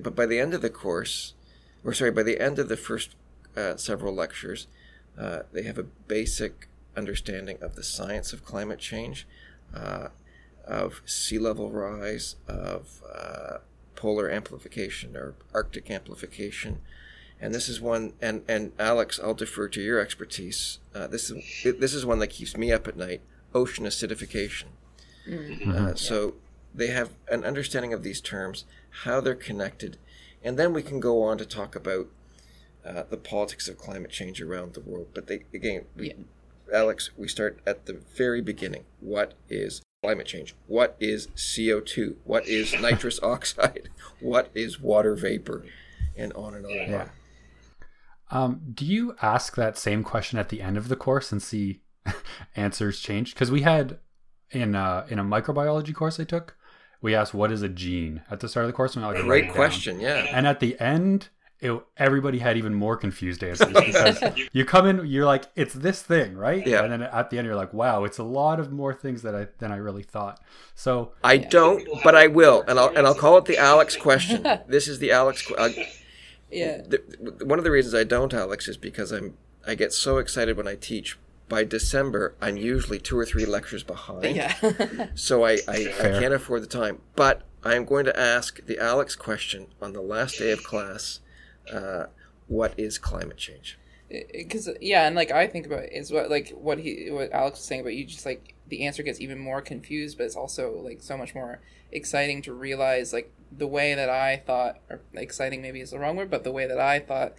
but 0.00 0.14
by 0.14 0.26
the 0.26 0.38
end 0.38 0.54
of 0.54 0.62
the 0.62 0.70
course, 0.70 1.34
or 1.84 1.92
sorry, 1.92 2.12
by 2.12 2.22
the 2.22 2.38
end 2.40 2.58
of 2.60 2.68
the 2.68 2.76
first 2.76 3.16
uh, 3.56 3.76
several 3.76 4.14
lectures, 4.14 4.68
uh, 5.18 5.40
they 5.52 5.62
have 5.64 5.78
a 5.78 5.82
basic 6.06 6.68
understanding 6.96 7.58
of 7.60 7.74
the 7.74 7.82
science 7.82 8.32
of 8.32 8.44
climate 8.44 8.78
change, 8.78 9.26
uh, 9.74 10.08
of 10.64 11.02
sea 11.06 11.38
level 11.38 11.70
rise, 11.72 12.36
of 12.46 13.02
uh, 13.12 13.58
polar 14.02 14.28
amplification 14.28 15.16
or 15.16 15.36
Arctic 15.54 15.88
amplification. 15.88 16.80
And 17.40 17.54
this 17.54 17.68
is 17.68 17.80
one, 17.80 18.14
and, 18.20 18.42
and 18.48 18.72
Alex, 18.76 19.20
I'll 19.22 19.32
defer 19.34 19.68
to 19.68 19.80
your 19.80 20.00
expertise. 20.00 20.80
Uh, 20.92 21.06
this 21.06 21.30
is 21.30 21.76
this 21.78 21.94
is 21.94 22.04
one 22.04 22.18
that 22.18 22.26
keeps 22.28 22.56
me 22.56 22.72
up 22.72 22.88
at 22.88 22.96
night: 22.96 23.20
ocean 23.54 23.84
acidification. 23.84 24.70
Uh, 25.68 25.94
so 25.94 26.34
they 26.74 26.88
have 26.88 27.10
an 27.28 27.44
understanding 27.44 27.92
of 27.92 28.02
these 28.02 28.20
terms, 28.20 28.64
how 29.04 29.20
they're 29.20 29.36
connected, 29.36 29.98
and 30.42 30.58
then 30.58 30.72
we 30.72 30.82
can 30.82 30.98
go 30.98 31.22
on 31.22 31.38
to 31.38 31.46
talk 31.46 31.76
about 31.76 32.08
uh, 32.84 33.04
the 33.08 33.16
politics 33.16 33.68
of 33.68 33.78
climate 33.78 34.10
change 34.10 34.42
around 34.42 34.74
the 34.74 34.80
world. 34.80 35.08
But 35.14 35.28
they 35.28 35.44
again, 35.54 35.84
we, 35.96 36.08
Yeah. 36.08 36.14
Alex, 36.74 37.10
we 37.16 37.28
start 37.28 37.60
at 37.66 37.86
the 37.86 37.94
very 38.16 38.40
beginning. 38.40 38.84
What 39.00 39.34
is 39.48 39.80
climate 40.02 40.26
change? 40.26 40.54
What 40.66 40.96
is 41.00 41.28
CO 41.36 41.80
two? 41.80 42.16
What 42.24 42.46
is 42.48 42.72
nitrous 42.80 43.20
oxide? 43.22 43.88
What 44.20 44.50
is 44.54 44.80
water 44.80 45.14
vapor? 45.14 45.64
And 46.16 46.32
on 46.34 46.54
and 46.54 46.66
on 46.66 46.72
and 46.78 46.90
Yeah. 46.90 47.02
on. 47.02 47.10
Um, 48.30 48.60
do 48.74 48.84
you 48.86 49.14
ask 49.22 49.54
that 49.56 49.76
same 49.78 50.02
question 50.02 50.38
at 50.38 50.48
the 50.48 50.62
end 50.62 50.76
of 50.76 50.88
the 50.88 50.96
course 50.96 51.32
and 51.32 51.42
see 51.42 51.82
answers 52.56 52.98
change? 53.00 53.34
Because 53.34 53.50
we 53.50 53.62
had 53.62 53.98
in 54.50 54.74
uh, 54.74 55.06
in 55.08 55.18
a 55.18 55.24
microbiology 55.24 55.94
course 55.94 56.18
I 56.18 56.24
took, 56.24 56.56
we 57.00 57.14
asked 57.14 57.34
what 57.34 57.52
is 57.52 57.62
a 57.62 57.68
gene 57.68 58.22
at 58.30 58.40
the 58.40 58.48
start 58.48 58.64
of 58.64 58.68
the 58.68 58.76
course. 58.76 58.96
And 58.96 59.04
all, 59.04 59.12
like, 59.12 59.22
Great 59.22 59.44
down. 59.46 59.54
question. 59.54 60.00
Yeah. 60.00 60.26
And 60.32 60.46
at 60.46 60.60
the 60.60 60.78
end, 60.80 61.28
it, 61.62 61.82
everybody 61.96 62.38
had 62.40 62.56
even 62.58 62.74
more 62.74 62.96
confused 62.96 63.42
answers 63.50 63.72
because 63.72 64.22
you 64.52 64.64
come 64.64 64.86
in, 64.86 65.06
you're 65.06 65.24
like, 65.24 65.44
it's 65.56 65.72
this 65.74 66.02
thing, 66.02 66.36
right? 66.36 66.66
Yeah. 66.66 66.82
And 66.82 66.92
then 66.92 67.02
at 67.02 67.30
the 67.30 67.38
end, 67.38 67.46
you're 67.46 67.56
like, 67.56 67.72
wow, 67.72 68.04
it's 68.04 68.18
a 68.18 68.24
lot 68.24 68.60
of 68.60 68.70
more 68.72 68.92
things 68.92 69.22
that 69.22 69.34
I 69.34 69.46
than 69.58 69.72
I 69.72 69.76
really 69.76 70.02
thought. 70.02 70.40
So 70.74 71.12
I 71.24 71.36
don't, 71.38 71.86
but 72.04 72.14
I 72.14 72.26
will, 72.26 72.62
and 72.68 72.78
I'll 72.78 72.88
and 72.96 73.06
I'll 73.06 73.14
call 73.14 73.38
it 73.38 73.46
the 73.46 73.56
Alex 73.58 73.96
question. 73.96 74.46
This 74.68 74.88
is 74.88 74.98
the 74.98 75.12
Alex. 75.12 75.46
que- 75.46 75.56
I, 75.56 75.66
uh, 75.66 75.84
Yeah. 76.50 76.82
the, 76.86 77.44
one 77.44 77.58
of 77.58 77.64
the 77.64 77.70
reasons 77.70 77.94
I 77.94 78.04
don't, 78.04 78.34
Alex, 78.34 78.68
is 78.68 78.76
because 78.76 79.12
I'm 79.12 79.36
I 79.66 79.74
get 79.74 79.92
so 79.92 80.18
excited 80.18 80.56
when 80.56 80.68
I 80.68 80.74
teach. 80.74 81.18
By 81.48 81.64
December, 81.64 82.34
I'm 82.40 82.56
usually 82.56 82.98
two 82.98 83.18
or 83.18 83.26
three 83.26 83.44
lectures 83.44 83.82
behind. 83.82 84.36
Yeah. 84.36 84.54
So 85.14 85.44
I, 85.44 85.58
I, 85.68 85.92
I 86.00 86.08
can't 86.18 86.32
afford 86.32 86.62
the 86.62 86.66
time. 86.66 87.00
But 87.14 87.42
I'm 87.62 87.84
going 87.84 88.06
to 88.06 88.18
ask 88.18 88.64
the 88.64 88.78
Alex 88.78 89.14
question 89.16 89.66
on 89.82 89.92
the 89.92 90.00
last 90.00 90.38
day 90.38 90.50
of 90.50 90.64
class. 90.64 91.20
Uh, 91.70 92.06
what 92.48 92.74
is 92.78 92.98
climate 92.98 93.36
change? 93.36 93.78
because 94.32 94.68
yeah 94.80 95.06
and 95.06 95.16
like 95.16 95.30
i 95.30 95.46
think 95.46 95.66
about 95.66 95.84
is 95.84 96.12
what 96.12 96.28
like 96.28 96.50
what 96.50 96.78
he 96.78 97.08
what 97.10 97.32
alex 97.32 97.58
was 97.58 97.64
saying 97.64 97.80
about 97.80 97.94
you 97.94 98.04
just 98.04 98.26
like 98.26 98.54
the 98.68 98.84
answer 98.84 99.02
gets 99.02 99.20
even 99.20 99.38
more 99.38 99.62
confused 99.62 100.18
but 100.18 100.24
it's 100.24 100.36
also 100.36 100.72
like 100.80 101.02
so 101.02 101.16
much 101.16 101.34
more 101.34 101.60
exciting 101.90 102.42
to 102.42 102.52
realize 102.52 103.12
like 103.12 103.32
the 103.50 103.66
way 103.66 103.94
that 103.94 104.10
i 104.10 104.36
thought 104.36 104.78
or 104.90 105.00
exciting 105.14 105.62
maybe 105.62 105.80
is 105.80 105.90
the 105.90 105.98
wrong 105.98 106.16
word 106.16 106.30
but 106.30 106.44
the 106.44 106.52
way 106.52 106.66
that 106.66 106.78
i 106.78 106.98
thought 106.98 107.32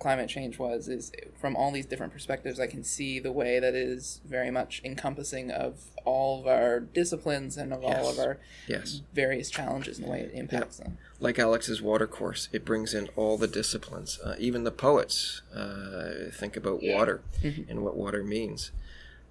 climate 0.00 0.28
change 0.28 0.58
was 0.58 0.88
is 0.88 1.12
from 1.38 1.54
all 1.54 1.70
these 1.70 1.86
different 1.86 2.12
perspectives 2.12 2.58
i 2.58 2.66
can 2.66 2.82
see 2.82 3.20
the 3.20 3.30
way 3.30 3.60
that 3.60 3.74
it 3.74 3.86
is 3.86 4.20
very 4.26 4.50
much 4.50 4.80
encompassing 4.84 5.50
of 5.50 5.74
all 6.04 6.40
of 6.40 6.46
our 6.48 6.80
disciplines 6.80 7.56
and 7.56 7.72
of 7.72 7.84
all 7.84 8.08
of 8.08 8.18
our 8.18 8.38
Yes. 8.66 9.02
various 9.14 9.50
challenges 9.50 9.98
and 9.98 10.06
the 10.06 10.10
way 10.10 10.20
it 10.20 10.32
impacts 10.34 10.78
them 10.78 10.96
Like 11.20 11.38
Alex's 11.38 11.82
water 11.82 12.06
course, 12.06 12.48
it 12.50 12.64
brings 12.64 12.94
in 12.94 13.08
all 13.14 13.36
the 13.36 13.46
disciplines. 13.46 14.18
Uh, 14.24 14.34
even 14.38 14.64
the 14.64 14.70
poets 14.70 15.42
uh, 15.54 16.30
think 16.32 16.56
about 16.56 16.80
water 16.82 17.20
and 17.68 17.84
what 17.84 17.94
water 17.94 18.24
means. 18.24 18.70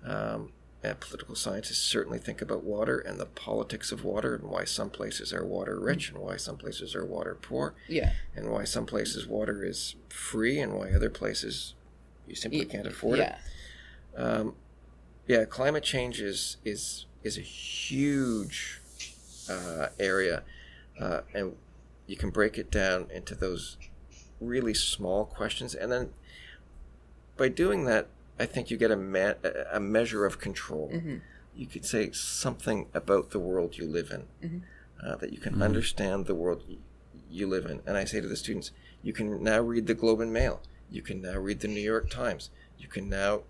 Um, 0.06 0.52
political 0.82 1.36
scientists 1.36 1.80
certainly 1.80 2.20
think 2.20 2.42
about 2.42 2.64
water 2.64 3.00
and 3.00 3.20
the 3.20 3.26
politics 3.26 3.92
of 3.92 4.04
water 4.04 4.36
and 4.36 4.46
why 4.46 4.64
some 4.64 4.90
places 4.90 5.34
are 5.34 5.46
water 5.46 5.80
rich 5.80 6.10
and 6.10 6.18
why 6.20 6.38
some 6.38 6.58
places 6.58 6.96
are 6.96 7.06
water 7.06 7.38
poor. 7.42 7.76
Yeah. 7.88 8.14
And 8.36 8.50
why 8.50 8.64
some 8.64 8.86
places 8.86 9.28
water 9.28 9.64
is 9.64 9.96
free 10.08 10.60
and 10.60 10.74
why 10.74 10.92
other 10.92 11.10
places 11.10 11.74
you 12.28 12.36
simply 12.36 12.66
can't 12.66 12.88
afford 12.88 13.20
it. 13.20 13.36
yeah. 14.18 14.24
Um, 14.24 14.56
yeah, 15.28 15.46
climate 15.46 15.84
change 15.84 16.20
is 16.22 16.58
is 16.66 17.06
is 17.24 17.38
a 17.38 17.42
huge 17.42 18.82
uh, 19.50 19.88
area, 20.00 20.44
uh, 21.00 21.22
and 21.34 21.56
you 22.08 22.16
can 22.16 22.32
break 22.32 22.58
it 22.58 22.72
down 22.72 23.08
into 23.14 23.36
those 23.36 23.78
really 24.42 24.74
small 24.74 25.26
questions, 25.26 25.76
and 25.76 25.92
then 25.92 26.10
by 27.38 27.48
doing 27.48 27.86
that, 27.86 28.08
I 28.40 28.46
think 28.46 28.72
you 28.72 28.78
get 28.78 28.92
a 28.92 28.96
ma- 28.96 29.34
a 29.72 29.80
measure 29.80 30.26
of 30.26 30.40
control. 30.40 30.90
Mhm. 30.94 31.22
You 31.56 31.68
could 31.68 31.86
say 31.86 32.12
something 32.12 32.88
about 32.94 33.32
the 33.32 33.40
world 33.40 33.78
you 33.78 33.86
live 33.86 34.12
in, 34.12 34.24
Mhm. 34.42 34.62
uh, 35.04 35.16
that 35.18 35.34
you 35.34 35.40
can 35.40 35.62
understand 35.62 36.26
the 36.26 36.36
world 36.36 36.64
y- 36.70 36.78
you 37.30 37.48
live 37.48 37.66
in. 37.66 37.82
And 37.86 37.98
I 37.98 38.06
say 38.06 38.22
to 38.22 38.28
the 38.28 38.38
students, 38.38 38.72
you 39.04 39.12
can 39.14 39.44
now 39.44 39.62
read 39.62 39.88
the 39.88 39.94
Globe 39.94 40.22
and 40.22 40.32
Mail. 40.32 40.62
You 40.90 41.02
can 41.02 41.22
now 41.22 41.38
read 41.38 41.60
the 41.60 41.68
New 41.68 41.82
York 41.82 42.10
Times. 42.10 42.50
You 42.78 42.88
can 42.88 43.10
now 43.10 43.44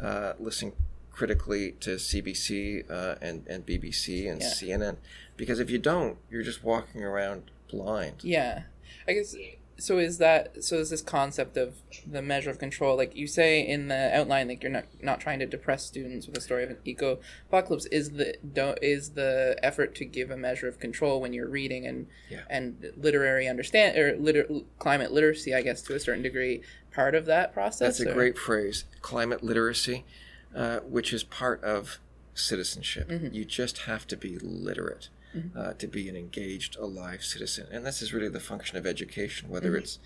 uh, 0.00 0.34
listen 0.38 0.72
critically 1.10 1.72
to 1.80 1.96
CBC 1.98 2.84
uh, 2.90 3.14
and, 3.22 3.46
and 3.48 3.64
BBC 3.64 4.28
and 4.30 4.42
Yeah. 4.42 4.48
CNN. 4.50 4.96
Because 5.38 5.58
if 5.58 5.70
you 5.70 5.78
don't, 5.78 6.18
you're 6.30 6.42
just 6.42 6.62
walking 6.62 7.02
around 7.02 7.50
blind. 7.70 8.16
Yeah, 8.22 8.64
I 9.08 9.14
guess. 9.14 9.34
So 9.78 9.98
is 9.98 10.16
that 10.18 10.64
so? 10.64 10.76
Is 10.76 10.88
this 10.90 11.02
concept 11.02 11.56
of 11.58 11.74
the 12.06 12.22
measure 12.22 12.48
of 12.48 12.58
control, 12.58 12.96
like 12.96 13.14
you 13.14 13.26
say 13.26 13.60
in 13.60 13.88
the 13.88 14.16
outline, 14.16 14.48
like 14.48 14.62
you're 14.62 14.72
not 14.72 14.86
not 15.02 15.20
trying 15.20 15.38
to 15.40 15.46
depress 15.46 15.84
students 15.84 16.26
with 16.26 16.36
a 16.38 16.40
story 16.40 16.64
of 16.64 16.70
an 16.70 16.78
eco 16.86 17.18
apocalypse? 17.48 17.84
Is 17.86 18.12
the 18.12 18.36
don't 18.54 18.78
is 18.80 19.10
the 19.10 19.58
effort 19.62 19.94
to 19.96 20.06
give 20.06 20.30
a 20.30 20.36
measure 20.36 20.66
of 20.66 20.80
control 20.80 21.20
when 21.20 21.34
you're 21.34 21.48
reading 21.48 21.86
and 21.86 22.06
Yeah. 22.30 22.42
and 22.48 22.90
literary 22.96 23.46
understand 23.48 23.98
or 23.98 24.16
liter, 24.16 24.46
climate 24.78 25.12
literacy, 25.12 25.54
I 25.54 25.60
guess 25.60 25.82
to 25.82 25.94
a 25.94 26.00
certain 26.00 26.22
degree, 26.22 26.62
part 26.92 27.14
of 27.14 27.26
that 27.26 27.52
process. 27.52 27.98
That's 27.98 28.00
a 28.08 28.10
or- 28.10 28.14
great 28.14 28.38
phrase, 28.38 28.84
climate 29.02 29.44
literacy, 29.44 30.06
uh, 30.54 30.80
which 30.80 31.12
is 31.12 31.22
part 31.22 31.62
of 31.62 31.98
citizenship. 32.32 33.08
Mhm. 33.08 33.34
You 33.34 33.44
just 33.44 33.78
have 33.80 34.06
to 34.08 34.16
be 34.16 34.38
literate 34.38 35.08
Mhm. 35.36 35.56
uh, 35.56 35.72
to 35.74 35.86
be 35.86 36.08
an 36.08 36.16
engaged, 36.16 36.76
alive 36.76 37.22
citizen. 37.24 37.66
And 37.70 37.84
this 37.86 38.02
is 38.02 38.12
really 38.12 38.28
the 38.28 38.40
function 38.40 38.76
of 38.78 38.86
education, 38.86 39.48
whether 39.48 39.72
Mhm. 39.72 39.78
it's 39.78 39.98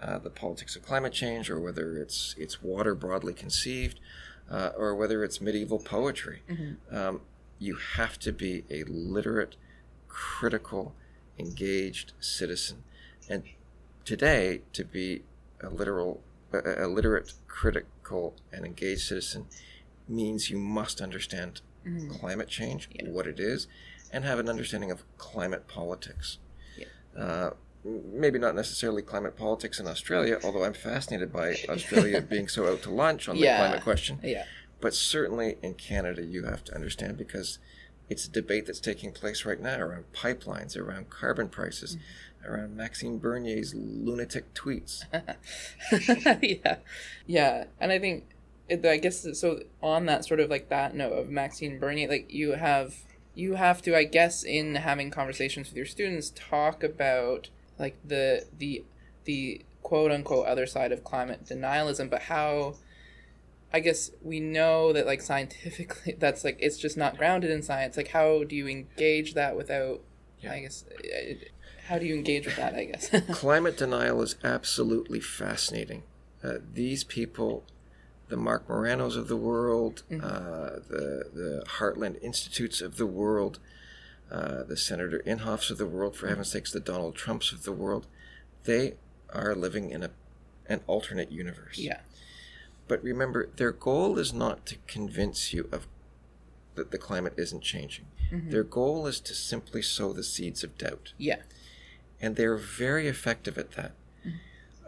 uh, 0.00 0.18
the 0.18 0.28
politics 0.30 0.76
of 0.76 0.82
climate 0.84 1.12
change 1.12 1.48
or 1.48 1.58
whether 1.58 1.96
it's, 1.96 2.34
it's 2.36 2.62
water 2.62 2.94
broadly 2.94 3.32
conceived 3.32 4.00
uh, 4.50 4.72
or 4.76 4.94
whether 4.94 5.24
it's 5.24 5.40
medieval 5.40 5.78
poetry. 5.78 6.42
Mhm. 6.48 6.76
Um, 6.92 7.20
you 7.58 7.76
have 7.76 8.18
to 8.18 8.32
be 8.32 8.64
a 8.70 8.82
literate, 8.84 9.56
critical, 10.08 10.94
engaged 11.38 12.12
citizen. 12.20 12.82
And 13.28 13.44
today, 14.04 14.62
to 14.74 14.84
be 14.84 15.22
a 15.60 15.70
literal, 15.70 16.22
a, 16.52 16.84
a 16.84 16.88
literate, 16.88 17.32
critical, 17.46 18.34
and 18.52 18.66
engaged 18.66 19.02
citizen 19.02 19.46
means 20.08 20.50
you 20.50 20.58
must 20.58 21.00
understand 21.00 21.62
Mhm. 21.86 22.18
climate 22.18 22.48
change, 22.48 22.88
Yeah. 22.92 23.08
what 23.08 23.26
it 23.26 23.40
is, 23.40 23.66
and 24.14 24.24
have 24.24 24.38
an 24.38 24.48
understanding 24.48 24.90
of 24.90 25.02
climate 25.18 25.66
politics. 25.68 26.38
Yeah. 26.78 26.86
Uh, 27.22 27.50
maybe 27.84 28.38
not 28.38 28.54
necessarily 28.54 29.02
climate 29.02 29.36
politics 29.36 29.78
in 29.78 29.86
Australia, 29.86 30.38
although 30.42 30.64
I'm 30.64 30.72
fascinated 30.72 31.32
by 31.32 31.56
Australia 31.68 32.22
being 32.34 32.48
so 32.48 32.66
out 32.72 32.82
to 32.82 32.90
lunch 32.90 33.28
on 33.28 33.36
the 33.36 33.42
climate 33.46 33.82
question. 33.82 34.20
Yeah. 34.22 34.44
But 34.80 34.94
certainly 34.94 35.56
in 35.62 35.74
Canada, 35.74 36.24
you 36.24 36.44
have 36.44 36.64
to 36.64 36.74
understand 36.74 37.16
because 37.18 37.58
it's 38.08 38.26
a 38.26 38.30
debate 38.30 38.66
that's 38.66 38.80
taking 38.80 39.12
place 39.12 39.44
right 39.44 39.60
now 39.60 39.78
around 39.78 40.04
pipelines, 40.12 40.76
around 40.76 41.10
carbon 41.10 41.48
prices, 41.48 41.96
Mm-hmm. 41.96 42.52
around 42.52 42.76
Maxime 42.76 43.18
Bernier's 43.18 43.74
lunatic 43.74 44.52
tweets. 44.54 45.04
yeah, 46.42 46.76
yeah, 47.26 47.64
and 47.80 47.90
I 47.90 47.98
think, 47.98 48.24
I 48.70 48.98
guess 48.98 49.26
so. 49.38 49.60
On 49.82 50.04
that 50.06 50.24
sort 50.26 50.40
of 50.40 50.50
like 50.50 50.68
that 50.68 50.94
note 50.94 51.12
of 51.14 51.30
Maxime 51.30 51.78
Bernier, 51.78 52.08
like 52.08 52.30
you 52.32 52.52
have, 52.52 52.94
you 53.34 53.54
have 53.54 53.82
to, 53.82 53.96
I 53.96 54.04
guess, 54.04 54.44
in 54.44 54.76
having 54.76 55.10
conversations 55.10 55.68
with 55.68 55.76
your 55.76 55.86
students, 55.86 56.32
talk 56.34 56.82
about 56.82 57.50
like 57.78 57.96
the 58.04 58.46
the 58.56 58.84
the 59.24 59.62
quote 59.82 60.10
unquote 60.10 60.46
other 60.46 60.66
side 60.66 60.92
of 60.92 61.04
climate 61.04 61.44
denialism, 61.46 62.10
but 62.10 62.22
how. 62.22 62.76
I 63.72 63.80
guess 63.80 64.12
we 64.22 64.38
know 64.38 64.92
that 64.92 65.04
like 65.04 65.20
scientifically 65.20 66.14
that's 66.20 66.44
like 66.44 66.58
it's 66.60 66.78
just 66.78 66.96
not 66.96 67.18
grounded 67.18 67.50
in 67.50 67.60
science. 67.60 67.96
Like 67.96 68.06
how 68.08 68.44
do 68.44 68.54
you 68.54 68.68
engage 68.68 69.34
that 69.34 69.56
without 69.56 70.00
Yeah. 70.40 70.52
I 70.52 70.60
guess 70.60 70.84
uh, 70.88 71.34
how 71.88 71.98
do 71.98 72.06
you 72.06 72.14
engage 72.14 72.46
with 72.46 72.56
that, 72.56 72.74
I 72.74 72.84
guess. 72.84 73.10
Climate 73.32 73.76
denial 73.76 74.22
is 74.22 74.36
absolutely 74.44 75.20
fascinating. 75.20 76.04
Uh, 76.42 76.58
these 76.72 77.04
people, 77.04 77.64
the 78.28 78.36
Marc 78.36 78.68
Moranos 78.68 79.16
of 79.16 79.28
the 79.28 79.36
world, 79.36 80.02
Mhm. 80.10 80.22
uh, 80.22 80.80
the 80.88 81.30
the 81.32 81.64
Heartland 81.78 82.20
Institutes 82.22 82.80
of 82.80 82.96
the 82.96 83.06
world, 83.06 83.58
uh, 84.30 84.62
the 84.64 84.76
Senator 84.76 85.20
Inhofes 85.26 85.70
of 85.70 85.78
the 85.78 85.86
world, 85.86 86.16
for 86.16 86.28
heaven's 86.28 86.50
sakes, 86.50 86.72
the 86.72 86.80
Donald 86.80 87.14
Trumps 87.14 87.52
of 87.52 87.64
the 87.64 87.72
world, 87.72 88.06
they 88.64 88.96
are 89.30 89.54
living 89.54 89.90
in 89.90 90.02
a 90.02 90.10
an 90.66 90.80
alternate 90.86 91.30
universe. 91.30 91.76
yeah. 91.78 92.00
But 92.88 93.02
remember, 93.02 93.50
their 93.56 93.72
goal 93.72 94.18
is 94.18 94.32
not 94.32 94.64
to 94.66 94.76
convince 94.86 95.52
you 95.52 95.68
of 95.72 95.86
that 96.74 96.90
the 96.90 96.98
climate 96.98 97.34
isn't 97.36 97.60
changing. 97.62 98.06
Mhm. 98.32 98.50
Their 98.50 98.64
goal 98.64 99.06
is 99.06 99.20
to 99.20 99.34
simply 99.34 99.82
sow 99.82 100.12
the 100.14 100.22
seeds 100.24 100.64
of 100.64 100.76
doubt 100.78 101.12
Yeah. 101.18 101.42
and 102.20 102.36
they're 102.36 102.56
very 102.56 103.06
effective 103.08 103.58
at 103.58 103.72
that. 103.72 103.92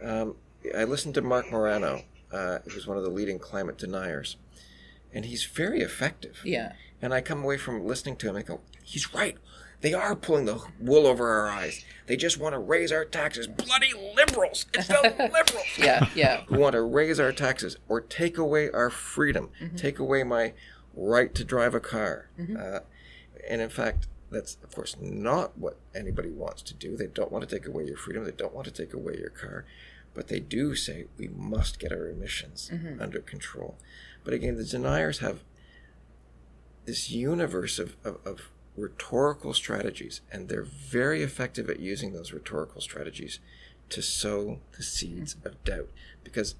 Um, 0.02 0.36
I 0.74 0.84
listened 0.84 1.14
to 1.14 1.22
Marc 1.22 1.50
Morano, 1.50 2.04
uh, 2.32 2.58
who's 2.70 2.86
one 2.86 2.96
of 2.96 3.04
the 3.04 3.10
leading 3.10 3.38
climate 3.38 3.78
deniers, 3.78 4.36
and 5.12 5.24
he's 5.24 5.44
very 5.44 5.80
effective. 5.80 6.40
Yeah. 6.44 6.72
And 7.02 7.12
I 7.14 7.20
come 7.20 7.42
away 7.44 7.56
from 7.58 7.84
listening 7.86 8.16
to 8.16 8.28
him 8.28 8.36
and 8.36 8.46
go, 8.46 8.60
he's 8.82 9.12
right. 9.14 9.36
They 9.82 9.92
are 9.92 10.16
pulling 10.16 10.46
the 10.46 10.62
wool 10.80 11.06
over 11.06 11.28
our 11.28 11.48
eyes. 11.48 11.84
They 12.06 12.16
just 12.16 12.38
want 12.38 12.54
to 12.54 12.58
raise 12.58 12.90
our 12.90 13.04
taxes. 13.04 13.46
Bloody 13.46 13.92
liberals! 14.16 14.64
It's 14.72 14.88
the 14.88 15.02
liberals 15.32 15.66
Yeah, 15.78 16.08
yeah. 16.14 16.42
who 16.46 16.58
want 16.58 16.72
to 16.72 16.80
raise 16.82 17.20
our 17.20 17.30
taxes 17.32 17.76
or 17.86 18.00
take 18.00 18.38
away 18.38 18.70
our 18.70 18.88
freedom, 18.88 19.50
take 19.76 19.98
away 19.98 20.24
my 20.24 20.54
right 20.94 21.34
to 21.34 21.44
drive 21.44 21.74
a 21.74 21.80
car. 21.80 22.30
Uh, 22.58 22.80
and 23.48 23.60
in 23.60 23.68
fact, 23.68 24.08
that's 24.30 24.56
of 24.64 24.74
course 24.74 24.96
not 24.98 25.56
what 25.58 25.76
anybody 25.94 26.30
wants 26.30 26.62
to 26.62 26.74
do. 26.74 26.96
They 26.96 27.06
don't 27.06 27.30
want 27.30 27.46
to 27.48 27.54
take 27.58 27.68
away 27.68 27.84
your 27.84 27.98
freedom. 27.98 28.24
They 28.24 28.32
don't 28.32 28.54
want 28.54 28.66
to 28.66 28.72
take 28.72 28.94
away 28.94 29.16
your 29.18 29.30
car. 29.30 29.66
But 30.16 30.28
they 30.28 30.40
do 30.40 30.74
say 30.74 31.04
we 31.18 31.28
must 31.28 31.78
get 31.78 31.92
our 31.92 32.08
emissions 32.08 32.70
mm-hmm. 32.72 33.00
under 33.02 33.20
control. 33.20 33.76
But 34.24 34.32
again, 34.32 34.56
the 34.56 34.64
deniers 34.64 35.18
have 35.18 35.44
this 36.86 37.10
universe 37.10 37.78
of, 37.78 37.96
of, 38.02 38.16
of 38.24 38.50
rhetorical 38.76 39.52
strategies, 39.52 40.22
and 40.32 40.48
they're 40.48 40.62
very 40.64 41.22
effective 41.22 41.68
at 41.68 41.80
using 41.80 42.14
those 42.14 42.32
rhetorical 42.32 42.80
strategies 42.80 43.40
to 43.90 44.00
sow 44.00 44.60
the 44.76 44.82
seeds 44.82 45.34
mm-hmm. 45.34 45.48
of 45.48 45.64
doubt. 45.64 45.90
Because, 46.24 46.54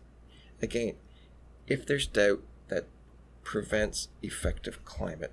again, 0.61 0.97
if 1.67 1.87
there's 1.87 2.07
doubt 2.07 2.43
that 2.69 2.85
prevents 3.43 4.09
effective 4.23 4.85
climate 4.85 5.33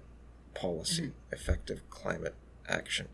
policy, 0.54 1.08
mm-hmm. 1.08 1.34
effective 1.34 1.82
climate 1.90 2.36
action, 2.70 3.10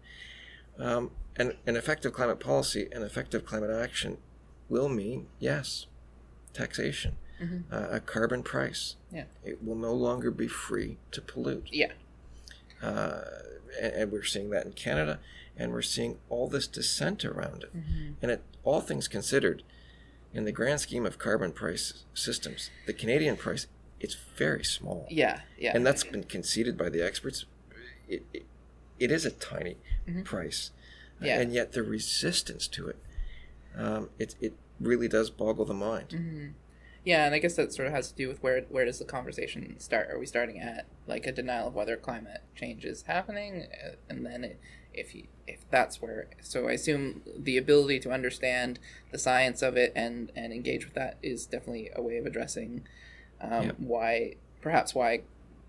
um, 0.77 1.09
and 1.35 1.55
an 1.65 1.75
effective 1.75 2.13
climate 2.13 2.39
policy 2.39 2.87
and 2.91 3.03
effective 3.03 3.43
climate 3.43 3.71
action 3.71 4.17
will 4.69 4.89
mean, 4.89 5.27
yes, 5.39 5.85
taxation, 6.53 7.17
uh, 7.71 7.87
a 7.91 7.99
carbon 7.99 8.43
price. 8.43 8.95
Yeah. 9.11 9.23
It 9.43 9.63
will 9.63 9.75
no 9.75 9.93
longer 9.93 10.29
be 10.31 10.47
free 10.47 10.97
to 11.11 11.21
pollute 11.21 11.69
Yeah. 11.71 11.91
uh, 12.81 13.21
and, 13.81 13.93
and 13.93 14.11
we're 14.11 14.23
seeing 14.23 14.49
that 14.51 14.65
in 14.65 14.73
Canada, 14.73 15.19
and 15.57 15.71
we're 15.71 15.81
seeing 15.81 16.17
all 16.29 16.47
this 16.47 16.67
dissent 16.67 17.23
around 17.25 17.63
it. 17.63 17.71
And 18.21 18.31
it, 18.31 18.41
all 18.63 18.81
things 18.81 19.07
considered, 19.07 19.63
in 20.33 20.45
the 20.45 20.51
grand 20.51 20.79
scheme 20.81 21.05
of 21.05 21.17
carbon 21.17 21.51
price 21.51 22.03
systems, 22.13 22.69
the 22.85 22.93
Canadian 22.93 23.35
price 23.37 23.67
it's 23.99 24.15
very 24.37 24.63
small, 24.63 25.07
Yeah. 25.09 25.41
Yeah. 25.57 25.71
and 25.75 25.85
that's 25.85 26.03
been 26.05 26.23
conceded 26.23 26.77
by 26.77 26.87
the 26.89 27.01
experts. 27.01 27.43
It, 28.07 28.23
it, 28.33 28.45
it 28.97 29.11
is 29.11 29.25
a 29.25 29.31
tiny 29.31 29.77
price, 30.23 30.71
Mm-hmm. 31.17 31.25
Yeah. 31.25 31.41
and 31.41 31.51
yet 31.53 31.73
the 31.73 31.83
resistance 31.83 32.65
to 32.69 32.87
it, 32.87 32.95
um, 33.77 34.09
it 34.19 34.35
it 34.41 34.53
really 34.79 35.07
does 35.07 35.29
boggle 35.29 35.65
the 35.65 35.73
mind. 35.73 36.09
Mm-hmm. 36.09 36.47
Yeah, 37.05 37.25
and 37.25 37.33
I 37.33 37.39
guess 37.39 37.55
that 37.55 37.73
sort 37.73 37.87
of 37.87 37.93
has 37.93 38.09
to 38.11 38.15
do 38.15 38.27
with 38.27 38.43
where 38.43 38.61
where 38.69 38.85
does 38.85 38.99
the 38.99 39.05
conversation 39.05 39.79
start? 39.79 40.09
Are 40.11 40.19
we 40.19 40.25
starting 40.25 40.59
at 40.59 40.85
like 41.07 41.25
a 41.25 41.31
denial 41.31 41.67
of 41.69 41.73
whether 41.75 41.95
climate 41.97 42.41
change 42.55 42.85
is 42.85 43.03
happening, 43.03 43.67
Uh, 43.83 43.95
and 44.09 44.25
then 44.25 44.43
it, 44.43 44.59
if 44.93 45.15
you, 45.15 45.27
if 45.47 45.59
that's 45.69 46.01
where, 46.01 46.27
so 46.41 46.67
I 46.67 46.73
assume 46.73 47.21
the 47.37 47.57
ability 47.57 47.99
to 48.01 48.11
understand 48.11 48.79
the 49.11 49.17
science 49.17 49.61
of 49.61 49.77
it 49.77 49.93
and 49.95 50.31
and 50.35 50.51
engage 50.51 50.85
with 50.85 50.93
that 50.95 51.17
is 51.23 51.45
definitely 51.45 51.89
a 51.95 52.01
way 52.01 52.17
of 52.17 52.25
addressing 52.25 52.85
um, 53.41 53.63
Yeah. 53.67 53.71
why 53.77 54.33
perhaps 54.61 54.93
why 54.93 55.21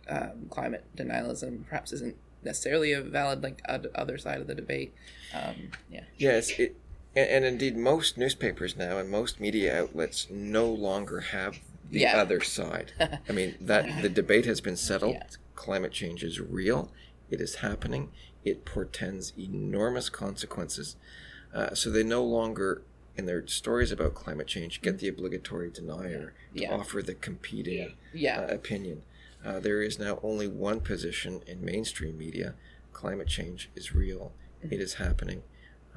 um, 0.09 0.47
climate 0.50 0.85
denialism 0.97 1.64
perhaps 1.69 1.92
isn't 1.92 2.16
necessarily 2.42 2.92
a 2.92 3.00
valid 3.02 3.42
like 3.42 3.62
od- 3.69 3.87
other 3.95 4.19
side 4.19 4.40
of 4.40 4.47
the 4.49 4.54
debate. 4.54 4.92
Um, 5.33 5.71
yeah. 5.90 6.04
Yes, 6.19 6.50
it, 6.59 6.75
and, 7.16 7.28
and 7.30 7.44
indeed, 7.44 7.76
most 7.76 8.16
newspapers 8.18 8.76
now 8.76 8.98
and 8.98 9.10
most 9.10 9.40
media 9.40 9.82
outlets 9.82 10.28
no 10.30 10.66
longer 10.66 11.20
have 11.20 11.58
the 11.90 12.00
Yeah. 12.00 12.16
other 12.18 12.40
side. 12.40 12.92
I 13.28 13.32
mean, 13.32 13.54
that 13.60 14.02
the 14.02 14.08
debate 14.08 14.46
has 14.46 14.60
been 14.60 14.76
settled. 14.76 15.14
Yeah. 15.14 15.26
Climate 15.54 15.92
change 15.92 16.22
is 16.24 16.40
real. 16.40 16.90
It 17.30 17.40
is 17.40 17.56
happening. 17.56 18.10
It 18.44 18.64
portends 18.64 19.32
enormous 19.38 20.08
consequences. 20.08 20.96
Uh, 21.52 21.74
so 21.74 21.90
they 21.90 22.02
no 22.04 22.22
longer, 22.24 22.82
in 23.16 23.26
their 23.26 23.46
stories 23.46 23.90
about 23.92 24.14
climate 24.14 24.46
change, 24.46 24.80
get 24.82 24.98
the 24.98 25.08
obligatory 25.08 25.70
denier 25.70 26.32
to 26.54 26.62
Yeah. 26.62 26.72
offer 26.72 27.02
the 27.02 27.14
competing 27.14 27.94
uh, 28.14 28.46
opinion. 28.48 29.02
Uh, 29.44 29.58
there 29.58 29.82
is 29.82 29.98
now 29.98 30.18
only 30.22 30.46
one 30.46 30.80
position 30.80 31.42
in 31.46 31.64
mainstream 31.64 32.16
media 32.18 32.54
climate 32.92 33.28
change 33.28 33.68
is 33.74 33.94
real, 33.94 34.32
Mm-hmm. 34.62 34.74
it 34.74 34.80
is 34.80 34.94
happening, 34.94 35.42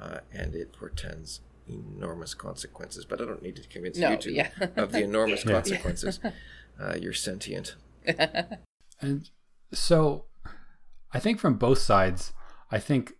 uh, 0.04 0.18
and 0.32 0.54
it 0.54 0.72
portends 0.72 1.40
enormous 1.66 2.34
consequences. 2.34 3.04
But 3.04 3.20
I 3.20 3.24
don't 3.24 3.42
need 3.42 3.56
to 3.56 3.68
convince 3.68 3.96
No, 3.98 4.10
you 4.10 4.16
two 4.16 4.32
yeah. 4.32 4.50
of 4.76 4.92
the 4.92 5.02
enormous 5.02 5.44
Yeah. 5.44 5.52
consequences. 5.52 6.20
Uh, 6.80 6.94
you're 7.00 7.12
sentient. 7.12 7.76
And 9.00 9.28
so 9.72 10.24
I 11.12 11.18
think 11.18 11.38
from 11.40 11.54
both 11.54 11.78
sides, 11.78 12.32
I 12.70 12.78
think 12.78 13.14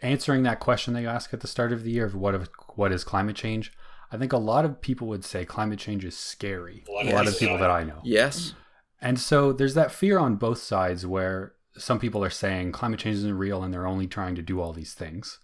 answering 0.00 0.44
that 0.44 0.60
question 0.60 0.94
that 0.94 1.02
you 1.02 1.08
asked 1.08 1.34
at 1.34 1.40
the 1.40 1.48
start 1.48 1.72
of 1.72 1.82
the 1.82 1.90
year 1.90 2.06
of 2.06 2.14
what 2.14 2.34
of 2.34 2.48
what 2.76 2.92
is 2.92 3.04
climate 3.04 3.36
change, 3.36 3.72
I 4.12 4.16
think 4.16 4.32
a 4.32 4.38
lot 4.38 4.64
of 4.64 4.80
people 4.80 5.08
would 5.08 5.24
say 5.24 5.44
climate 5.44 5.78
change 5.80 6.04
is 6.04 6.16
scary. 6.16 6.84
A 6.88 6.92
lot, 6.92 7.04
Yes. 7.06 7.28
of 7.34 7.38
people 7.38 7.58
that 7.58 7.70
I 7.70 7.82
know. 7.82 8.00
Yes, 8.04 8.54
And 9.02 9.18
so 9.18 9.52
there's 9.52 9.74
that 9.74 9.90
fear 9.92 10.18
on 10.18 10.36
both 10.36 10.58
sides 10.58 11.04
where 11.06 11.54
some 11.76 11.98
people 11.98 12.24
are 12.24 12.30
saying 12.30 12.72
climate 12.72 13.00
change 13.00 13.16
isn't 13.16 13.36
real 13.36 13.62
and 13.62 13.74
they're 13.74 13.86
only 13.86 14.06
trying 14.06 14.36
to 14.36 14.42
do 14.42 14.60
all 14.60 14.72
these 14.72 14.94
things. 14.94 15.38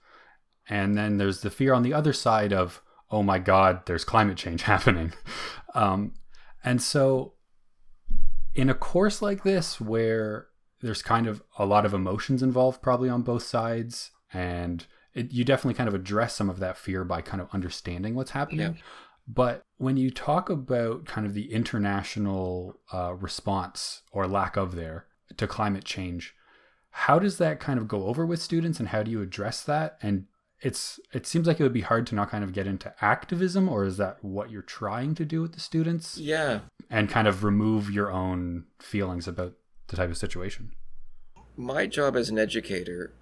And 0.68 0.96
then 0.96 1.18
there's 1.18 1.40
the 1.40 1.50
fear 1.50 1.74
on 1.74 1.82
the 1.82 1.94
other 1.94 2.12
side 2.12 2.52
of, 2.52 2.80
oh 3.10 3.22
my 3.22 3.38
God, 3.38 3.86
there's 3.86 4.04
climate 4.04 4.36
change 4.36 4.62
happening. 4.74 5.12
Um, 5.74 6.14
and 6.64 6.80
so 6.80 7.34
in 8.54 8.68
a 8.70 8.74
course 8.74 9.22
like 9.22 9.42
this, 9.42 9.80
where 9.80 10.48
there's 10.80 11.02
kind 11.02 11.26
of 11.26 11.42
a 11.58 11.66
lot 11.66 11.86
of 11.86 11.94
emotions 11.94 12.42
involved, 12.42 12.82
probably 12.82 13.08
on 13.08 13.22
both 13.22 13.42
sides, 13.44 14.10
and 14.32 14.86
it, 15.14 15.32
you 15.32 15.44
definitely 15.44 15.74
kind 15.74 15.88
of 15.88 15.94
address 15.94 16.34
some 16.34 16.50
of 16.50 16.58
that 16.58 16.76
fear 16.76 17.04
by 17.04 17.20
kind 17.20 17.40
of 17.40 17.48
understanding 17.52 18.14
what's 18.14 18.32
happening. 18.32 18.78
But 19.28 19.62
when 19.78 19.96
you 19.96 20.10
talk 20.10 20.50
about 20.50 21.04
kind 21.06 21.26
of 21.26 21.34
the 21.34 21.52
international 21.52 22.80
uh, 22.92 23.14
response 23.14 24.02
or 24.10 24.26
lack 24.26 24.56
of 24.56 24.74
there 24.74 25.06
to 25.36 25.46
climate 25.46 25.84
change, 25.84 26.34
how 26.90 27.18
does 27.18 27.38
that 27.38 27.60
kind 27.60 27.78
of 27.78 27.88
go 27.88 28.06
over 28.06 28.26
with 28.26 28.42
students, 28.42 28.78
and 28.80 28.88
how 28.88 29.02
do 29.02 29.10
you 29.10 29.22
address 29.22 29.62
that? 29.62 29.96
And 30.02 30.26
it's 30.62 31.00
it 31.12 31.26
seems 31.26 31.46
like 31.46 31.58
it 31.58 31.62
would 31.64 31.72
be 31.72 31.80
hard 31.80 32.06
to 32.06 32.14
not 32.14 32.30
kind 32.30 32.44
of 32.44 32.52
get 32.52 32.66
into 32.66 32.94
activism, 33.00 33.68
or 33.68 33.84
is 33.84 33.96
that 33.96 34.22
what 34.22 34.50
you're 34.50 34.62
trying 34.62 35.14
to 35.16 35.24
do 35.24 35.42
with 35.42 35.52
the 35.52 35.60
students, 35.60 36.16
yeah. 36.18 36.60
and 36.88 37.10
kind 37.10 37.26
of 37.26 37.42
remove 37.42 37.90
your 37.90 38.10
own 38.10 38.64
feelings 38.78 39.26
about 39.26 39.54
the 39.88 39.96
type 39.96 40.08
of 40.08 40.16
situation? 40.16 40.72
My 41.56 41.86
job 41.86 42.16
as 42.16 42.30
an 42.30 42.38
educator, 42.38 43.12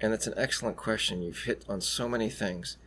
and 0.00 0.14
it's 0.14 0.26
an 0.26 0.34
excellent 0.36 0.76
question. 0.76 1.22
You've 1.22 1.44
hit 1.44 1.64
on 1.68 1.82
so 1.82 2.08
many 2.08 2.30
things. 2.30 2.78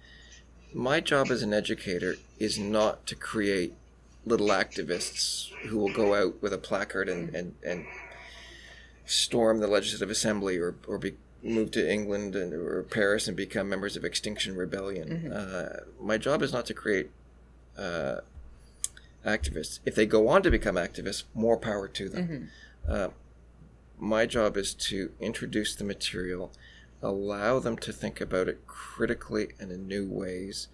My 0.74 1.00
job 1.00 1.30
as 1.30 1.44
an 1.44 1.54
educator 1.54 2.16
is 2.40 2.58
not 2.58 3.06
to 3.08 3.16
create 3.16 3.76
little 4.26 4.48
activists 4.48 5.50
who 5.68 5.78
will 5.78 5.94
go 5.94 6.14
out 6.14 6.42
with 6.42 6.52
a 6.52 6.58
placard 6.58 7.08
and, 7.08 7.34
and, 7.34 7.56
and 7.66 7.86
storm 9.06 9.60
the 9.60 9.68
Legislative 9.68 10.10
Assembly 10.10 10.58
or, 10.58 10.76
or 10.86 10.98
be 10.98 11.14
move 11.44 11.72
to 11.72 11.92
England 11.92 12.36
and, 12.36 12.54
or 12.54 12.84
Paris 12.84 13.28
and 13.28 13.38
become 13.38 13.70
members 13.70 13.96
of 13.96 14.04
Extinction 14.04 14.56
Rebellion. 14.56 15.32
Uh, 15.32 15.80
my 16.02 16.18
job 16.18 16.42
is 16.42 16.52
not 16.52 16.66
to 16.66 16.74
create 16.74 17.10
uh, 17.78 18.18
activists. 19.26 19.80
If 19.86 19.96
they 19.96 20.06
go 20.06 20.28
on 20.28 20.42
to 20.44 20.52
become 20.52 20.76
activists, 20.76 21.24
more 21.34 21.58
power 21.58 21.88
to 21.88 22.10
them. 22.10 22.50
Uh, 22.88 23.10
my 24.00 24.26
job 24.26 24.58
is 24.58 24.74
to 24.74 25.12
introduce 25.20 25.76
the 25.76 25.84
material, 25.84 26.52
allow 27.02 27.60
them 27.60 27.78
to 27.78 27.92
think 27.92 28.22
about 28.22 28.48
it 28.48 28.66
critically 28.68 29.50
and 29.60 29.72
in 29.72 29.88
new 29.88 30.08
ways, 30.08 30.68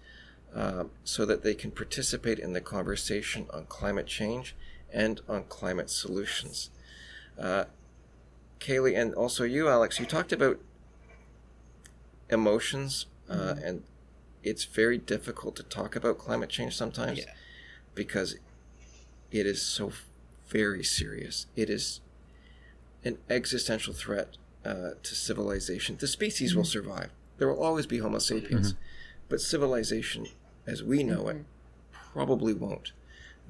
um, 0.54 0.90
so 1.04 1.24
that 1.24 1.42
they 1.42 1.54
can 1.54 1.70
participate 1.70 2.38
in 2.38 2.52
the 2.52 2.60
conversation 2.60 3.46
on 3.52 3.66
climate 3.66 4.06
change 4.06 4.54
and 4.92 5.20
on 5.28 5.44
climate 5.44 5.90
solutions. 5.90 6.70
Kaylee, 8.64 8.96
and 8.98 9.14
also 9.14 9.44
you, 9.44 9.68
Alex, 9.68 10.00
you 10.00 10.06
talked 10.06 10.32
about 10.32 10.58
emotions, 12.30 13.06
uh, 13.28 13.54
and 13.62 13.82
it's 14.42 14.64
very 14.64 14.98
difficult 14.98 15.56
to 15.56 15.62
talk 15.62 15.94
about 15.96 16.18
climate 16.18 16.50
change 16.50 16.74
sometimes 16.76 17.18
Yeah. 17.18 17.32
because 17.94 18.36
it 19.30 19.46
is 19.46 19.60
so 19.62 19.92
very 20.48 20.82
serious. 20.84 21.46
It 21.56 21.68
is 21.70 22.00
an 23.04 23.18
existential 23.28 23.92
threat 23.92 24.36
uh, 24.64 24.92
to 25.02 25.14
civilization. 25.14 25.96
The 25.98 26.06
species 26.06 26.54
will 26.56 26.64
survive. 26.64 27.10
There 27.36 27.48
will 27.48 27.62
always 27.62 27.86
be 27.86 27.98
Homo 27.98 28.18
sapiens, 28.18 28.74
but 29.28 29.40
civilization, 29.40 30.26
as 30.66 30.82
we 30.82 31.02
know 31.02 31.28
it, 31.28 31.44
probably 31.92 32.54
won't. 32.54 32.92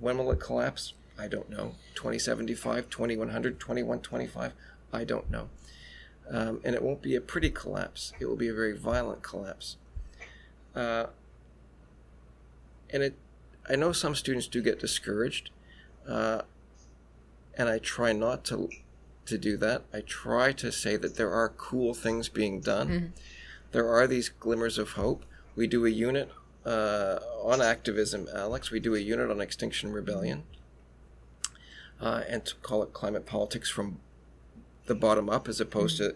When 0.00 0.18
will 0.18 0.32
it 0.32 0.40
collapse? 0.40 0.94
I 1.16 1.28
don't 1.28 1.48
know. 1.50 1.74
2075, 1.94 2.90
2100, 2.90 3.60
2125? 3.60 4.52
I 4.94 5.04
don't 5.04 5.30
know. 5.30 5.48
Um, 6.30 6.60
and 6.64 6.74
it 6.74 6.82
won't 6.82 7.02
be 7.02 7.14
a 7.16 7.20
pretty 7.20 7.50
collapse. 7.50 8.12
It 8.18 8.26
will 8.26 8.36
be 8.36 8.48
a 8.48 8.54
very 8.54 8.76
violent 8.76 9.22
collapse. 9.22 9.76
Uh, 10.74 11.06
and 12.90 13.02
it, 13.02 13.14
I 13.68 13.76
know 13.76 13.92
some 13.92 14.14
students 14.14 14.46
do 14.46 14.62
get 14.62 14.78
discouraged, 14.78 15.50
uh, 16.08 16.42
and 17.56 17.68
I 17.68 17.78
try 17.78 18.12
not 18.12 18.44
to 18.46 18.68
to 19.26 19.38
do 19.38 19.56
that. 19.56 19.82
I 19.92 20.00
try 20.00 20.52
to 20.52 20.70
say 20.70 20.96
that 20.96 21.16
there 21.16 21.32
are 21.32 21.48
cool 21.48 21.94
things 21.94 22.28
being 22.28 22.60
done. 22.60 22.88
Mm-hmm. 22.88 23.06
There 23.72 23.88
are 23.88 24.06
these 24.06 24.28
glimmers 24.28 24.76
of 24.76 24.90
hope. 24.90 25.24
We 25.56 25.66
do 25.66 25.86
a 25.86 25.90
unit 25.90 26.30
uh, 26.66 27.20
on 27.42 27.62
activism, 27.62 28.28
Alex. 28.34 28.70
We 28.70 28.80
do 28.80 28.94
a 28.94 28.98
unit 28.98 29.30
on 29.30 29.40
Extinction 29.40 29.92
Rebellion, 29.92 30.42
uh, 32.00 32.22
and 32.28 32.44
to 32.44 32.54
call 32.56 32.82
it 32.82 32.92
climate 32.92 33.24
politics 33.24 33.70
from 33.70 33.98
the 34.86 34.94
bottom 34.94 35.28
up 35.30 35.48
as 35.48 35.60
opposed 35.60 35.96
to 35.98 36.14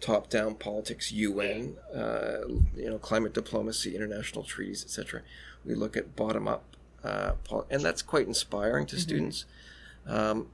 top 0.00 0.30
down 0.30 0.54
politics, 0.54 1.12
UN, 1.12 1.76
uh, 1.94 2.46
you 2.76 2.88
know, 2.88 2.98
climate 2.98 3.34
diplomacy, 3.34 3.94
international 3.94 4.44
treaties, 4.44 4.82
etc. 4.84 5.22
We 5.64 5.74
look 5.74 5.96
at 5.96 6.16
bottom 6.16 6.48
up, 6.48 6.64
uh, 7.04 7.32
pol- 7.44 7.66
and 7.70 7.82
that's 7.82 8.02
quite 8.02 8.26
inspiring 8.26 8.86
to 8.86 8.98
students. 8.98 9.44
Um, 10.06 10.48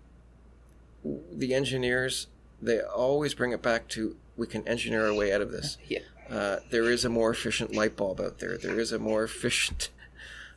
the 1.33 1.55
engineers, 1.55 2.27
they 2.61 2.81
always 2.81 3.35
bring 3.35 3.53
it 3.53 3.63
back 3.63 3.89
to 3.89 4.17
we 4.37 4.47
can 4.47 4.67
engineer 4.69 5.07
our 5.07 5.15
way 5.15 5.33
out 5.33 5.41
of 5.41 5.53
this. 5.53 5.79
Yeah. 5.89 6.01
Uh, 6.29 6.59
there 6.71 6.91
is 6.91 7.05
a 7.05 7.09
more 7.09 7.31
efficient 7.31 7.75
light 7.75 7.97
bulb 7.97 8.21
out 8.21 8.39
there. 8.39 8.59
There 8.59 8.79
is 8.79 8.93
a 8.93 8.99
more 8.99 9.23
efficient 9.25 9.91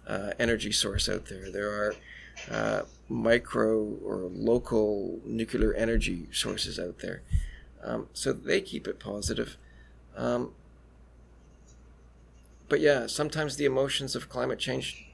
uh, 0.08 0.32
energy 0.40 0.72
source 0.72 1.08
out 1.08 1.28
there. 1.28 1.52
There 1.52 1.70
are 1.70 1.96
uh, 2.52 2.82
micro 3.08 3.98
or 4.04 4.30
local 4.32 5.20
nuclear 5.26 5.74
energy 5.74 6.28
sources 6.32 6.80
out 6.80 7.00
there. 7.00 7.22
Um, 7.84 8.08
so 8.14 8.34
they 8.34 8.62
keep 8.62 8.88
it 8.88 9.00
positive. 9.00 9.58
Um, 10.16 10.54
but 12.68 12.80
yeah, 12.80 13.08
sometimes 13.08 13.56
the 13.56 13.66
emotions 13.66 14.16
of 14.16 14.30
climate 14.30 14.60
change 14.60 15.08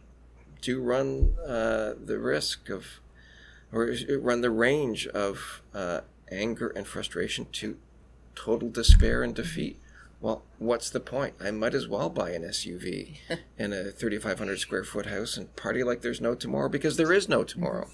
do 0.61 0.81
run 0.81 1.35
uh, 1.47 1.93
the 2.03 2.17
risk 2.19 2.69
of, 2.69 2.99
or 3.71 3.93
run 4.17 4.41
the 4.41 4.49
range 4.49 5.07
of 5.07 5.61
uh, 5.73 6.01
anger 6.31 6.69
and 6.75 6.85
frustration 6.85 7.47
to 7.53 7.77
total 8.35 8.69
despair 8.69 9.23
and 9.23 9.33
defeat. 9.33 9.79
Well, 10.25 10.41
what's 10.57 10.89
the 10.89 10.99
point? 10.99 11.35
I 11.39 11.51
might 11.51 11.75
as 11.75 11.88
well 11.88 12.09
buy 12.09 12.31
an 12.31 12.41
SUV 12.41 13.17
and 13.59 13.75
a 13.75 13.91
3,500 13.91 14.57
square 14.57 14.83
foot 14.83 15.05
house 15.05 15.38
and 15.38 15.55
party 15.55 15.83
like 15.83 16.01
there's 16.01 16.19
no 16.19 16.33
tomorrow 16.33 16.67
because 16.67 16.97
there 16.97 17.13
is 17.13 17.29
no 17.29 17.43
tomorrow. 17.43 17.88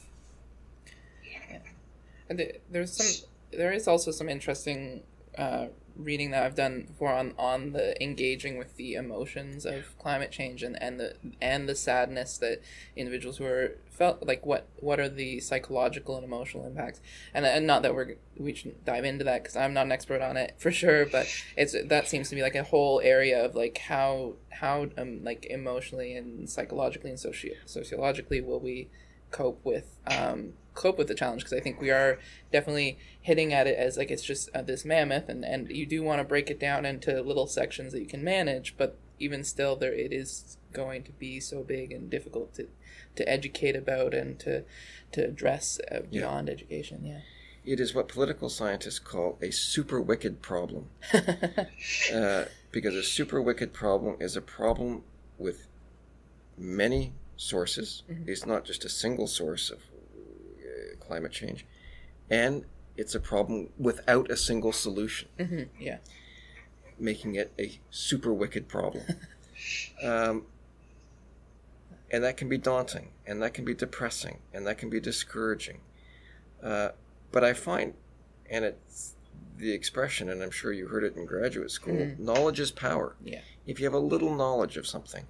And 2.30 2.54
there's 2.70 2.94
some. 2.94 3.28
There 3.52 3.74
is 3.74 3.86
also 3.86 4.12
some 4.12 4.30
interesting 4.30 5.04
uh, 5.38 5.68
reading 5.96 6.32
that 6.32 6.44
I've 6.44 6.56
done 6.56 6.86
before 6.88 7.12
on 7.14 7.34
on 7.38 7.74
the 7.74 8.02
engaging 8.02 8.58
with 8.58 8.76
the 8.76 8.94
emotions 8.96 9.66
of 9.66 9.98
climate 10.00 10.32
change 10.32 10.64
and, 10.64 10.82
and 10.82 11.00
the 11.00 11.16
and 11.42 11.68
the 11.68 11.76
sadness 11.76 12.38
that 12.40 12.62
individuals 12.96 13.38
who 13.38 13.46
are 13.46 13.78
felt 13.90 14.26
like 14.26 14.46
what 14.46 14.68
what 14.78 15.00
are 15.00 15.10
the 15.10 15.40
psychological 15.40 16.16
and 16.16 16.26
emotional 16.26 16.66
impacts? 16.66 17.02
And 17.34 17.46
and 17.46 17.68
not 17.68 17.82
that 17.84 17.94
we're 17.94 18.16
we 18.38 18.54
should 18.54 18.84
dive 18.86 19.06
into 19.06 19.24
that 19.26 19.44
because 19.44 19.56
I'm 19.56 19.74
not 19.74 19.86
an 19.86 19.92
expert 19.92 20.22
on 20.22 20.38
it 20.38 20.56
for 20.60 20.72
sure 20.72 21.06
but 21.06 21.28
it's 21.56 21.76
that 21.86 22.08
seems 22.08 22.30
to 22.30 22.36
be 22.36 22.42
like 22.42 22.56
a 22.56 22.64
whole 22.64 23.02
area 23.04 23.46
of 23.46 23.56
like 23.56 23.78
how 23.78 24.34
how 24.50 24.88
um 24.98 25.24
like 25.24 25.46
emotionally 25.46 26.16
and 26.16 26.50
psychologically 26.50 27.10
and 27.10 27.20
socio- 27.20 27.54
sociologically 27.66 28.42
will 28.42 28.60
we 28.60 28.90
cope 29.32 29.64
with 29.64 29.98
um, 30.08 30.54
cope 30.74 30.98
with 30.98 31.08
the 31.08 31.16
challenge 31.16 31.44
because 31.44 31.58
I 31.58 31.60
think 31.60 31.82
we 31.82 31.92
are 31.92 32.20
definitely 32.52 32.98
hitting 33.22 33.54
at 33.54 33.68
it 33.68 33.78
as 33.78 33.98
like 33.98 34.10
it's 34.10 34.24
just 34.24 34.50
uh, 34.56 34.62
this 34.62 34.86
mammoth 34.86 35.30
and 35.30 35.44
and 35.44 35.70
you 35.70 35.86
do 35.86 36.02
want 36.02 36.20
to 36.20 36.24
break 36.24 36.50
it 36.50 36.60
down 36.60 36.86
into 36.86 37.22
little 37.22 37.48
sections 37.48 37.92
that 37.94 38.00
you 38.00 38.08
can 38.08 38.24
manage 38.24 38.76
but 38.78 38.98
even 39.20 39.44
still 39.44 39.76
there 39.76 39.94
it 39.94 40.14
is 40.14 40.58
going 40.74 41.04
to 41.04 41.12
be 41.12 41.40
so 41.40 41.64
big 41.64 41.92
and 41.92 42.10
difficult 42.10 42.54
to 42.54 42.68
to 43.16 43.28
educate 43.30 43.76
about 43.76 44.14
and 44.14 44.40
to 44.40 44.64
to 45.12 45.24
address 45.26 45.80
uh, 45.92 46.00
beyond 46.10 46.50
education 46.50 47.06
yeah 47.06 47.20
It 47.64 47.80
is 47.80 47.94
what 47.94 48.08
political 48.08 48.50
scientists 48.50 48.98
call 49.00 49.38
a 49.42 49.52
super 49.52 50.02
wicked 50.02 50.42
problem. 50.42 50.88
uh, 51.14 52.46
because 52.72 52.96
a 52.96 53.04
super 53.04 53.40
wicked 53.40 53.72
problem 53.72 54.16
is 54.20 54.36
a 54.36 54.42
problem 54.42 55.04
with 55.38 55.68
many 56.58 57.14
sources. 57.38 58.02
It's 58.26 58.46
not 58.48 58.66
just 58.66 58.84
a 58.86 58.90
single 58.90 59.28
source 59.28 59.70
of 59.70 59.80
climate 61.00 61.32
change. 61.32 61.66
And 62.30 62.66
it's 62.98 63.16
a 63.16 63.20
problem 63.20 63.70
without 63.78 64.30
a 64.32 64.38
single 64.38 64.72
solution, 64.72 65.28
hmm 65.40 65.64
yeah 65.80 65.98
making 67.00 67.34
it 67.36 67.52
a 67.58 67.80
super 67.90 68.32
wicked 68.32 68.68
problem. 68.68 69.04
um, 70.04 70.46
and 72.12 72.24
that 72.24 72.38
can 72.38 72.48
be 72.50 72.58
daunting, 72.58 73.10
and 73.26 73.42
that 73.42 73.54
can 73.54 73.66
be 73.66 73.74
depressing, 73.74 74.40
and 74.54 74.68
that 74.68 74.78
can 74.78 74.90
be 74.90 75.00
discouraging. 75.00 75.80
Uh, 76.62 76.90
but 77.32 77.44
I 77.44 77.54
find, 77.54 77.94
and 78.50 78.66
it's 78.66 79.16
the 79.58 79.72
expression, 79.72 80.30
and 80.30 80.44
I'm 80.44 80.52
sure 80.52 80.72
you 80.74 80.88
heard 80.90 81.04
it 81.04 81.16
in 81.16 81.26
graduate 81.26 81.72
school 81.72 81.96
Mhm. 81.96 82.20
knowledge 82.20 82.60
is 82.60 82.72
power. 82.72 83.16
yeah 83.24 83.42
If 83.66 83.80
you 83.80 83.86
have 83.86 83.94
a 83.94 84.00
little 84.00 84.36
knowledge 84.36 84.78
of 84.78 84.86
something, 84.86 85.26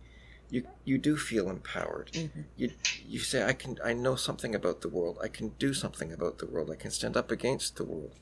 you, 0.52 0.68
you 0.86 0.98
do 0.98 1.16
feel 1.18 1.50
empowered. 1.50 2.12
Mhm. 2.14 2.44
You, 2.58 2.72
you 3.08 3.20
say, 3.20 3.44
I, 3.44 3.54
can, 3.54 3.80
I 3.84 3.94
know 3.94 4.16
something 4.16 4.54
about 4.54 4.82
the 4.82 4.90
world. 4.90 5.18
I 5.24 5.28
can 5.30 5.50
do 5.58 5.74
something 5.74 6.12
about 6.12 6.38
the 6.40 6.46
world. 6.46 6.70
I 6.70 6.76
can 6.76 6.92
stand 6.92 7.16
up 7.18 7.32
against 7.32 7.78
the 7.78 7.86
world. 7.86 8.14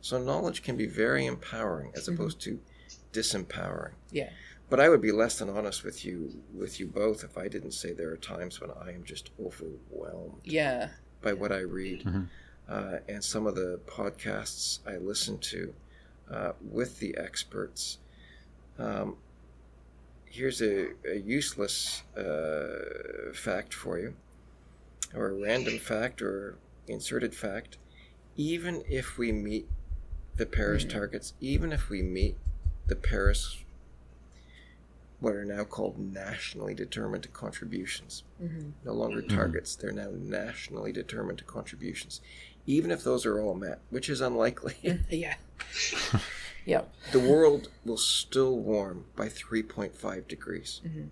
So 0.00 0.22
knowledge 0.22 0.62
can 0.62 0.76
be 0.76 0.86
very 0.86 1.24
empowering 1.26 1.92
as 1.96 2.06
opposed 2.08 2.40
to 2.42 2.60
disempowering. 3.12 3.92
yeah 4.10 4.30
But 4.68 4.80
I 4.80 4.88
would 4.88 5.00
be 5.00 5.12
less 5.12 5.38
than 5.38 5.48
honest 5.48 5.84
with 5.84 6.04
you 6.04 6.42
with 6.52 6.78
you 6.80 6.86
both 6.86 7.24
if 7.24 7.38
I 7.38 7.48
didn't 7.48 7.72
say 7.72 7.92
there 7.92 8.10
are 8.10 8.16
times 8.16 8.60
when 8.60 8.70
I 8.72 8.92
am 8.92 9.04
just 9.04 9.30
overwhelmed 9.42 10.40
yeah 10.44 10.88
by 11.22 11.32
what 11.32 11.50
I 11.52 11.60
read 11.60 12.02
Mhm. 12.04 12.26
uh, 12.68 12.98
and 13.08 13.22
some 13.24 13.46
of 13.46 13.54
the 13.54 13.80
podcasts 13.86 14.80
I 14.86 14.96
listen 14.98 15.38
to 15.38 15.74
uh, 16.30 16.52
with 16.60 16.98
the 16.98 17.16
experts. 17.16 17.98
Um, 18.78 19.16
here's 20.36 20.60
a, 20.60 20.88
a 21.10 21.16
useless 21.18 22.02
uh, 22.16 23.32
fact 23.34 23.72
for 23.74 23.98
you, 23.98 24.14
or 25.14 25.28
a 25.30 25.34
random 25.34 25.78
fact, 25.78 26.20
or 26.22 26.58
inserted 26.86 27.34
fact. 27.34 27.78
Even 28.36 28.84
if 28.88 29.16
we 29.16 29.32
meet 29.32 29.66
the 30.36 30.46
Paris 30.46 30.84
Mhm. 30.84 30.90
targets, 30.90 31.32
even 31.40 31.72
if 31.72 31.88
we 31.88 32.02
meet 32.02 32.36
the 32.86 32.96
Paris, 32.96 33.64
what 35.20 35.34
are 35.34 35.44
now 35.46 35.64
called 35.64 35.98
nationally 35.98 36.74
determined 36.74 37.32
contributions, 37.32 38.22
hmm 38.38 38.70
no 38.84 38.92
longer 38.92 39.22
targets. 39.22 39.74
They're 39.74 39.90
now 39.90 40.10
nationally 40.12 40.92
determined 40.92 41.44
contributions. 41.46 42.20
Even 42.66 42.90
if 42.92 43.02
those 43.02 43.24
are 43.26 43.40
all 43.40 43.54
met, 43.54 43.80
which 43.90 44.08
is 44.10 44.20
unlikely, 44.20 44.76
yeah 45.10 45.34
yep 46.66 46.92
the 47.12 47.20
world 47.20 47.68
will 47.84 47.96
still 47.96 48.58
warm 48.58 49.06
by 49.16 49.28
3.5 49.28 50.28
degrees. 50.28 50.80
Mhm. 50.84 51.08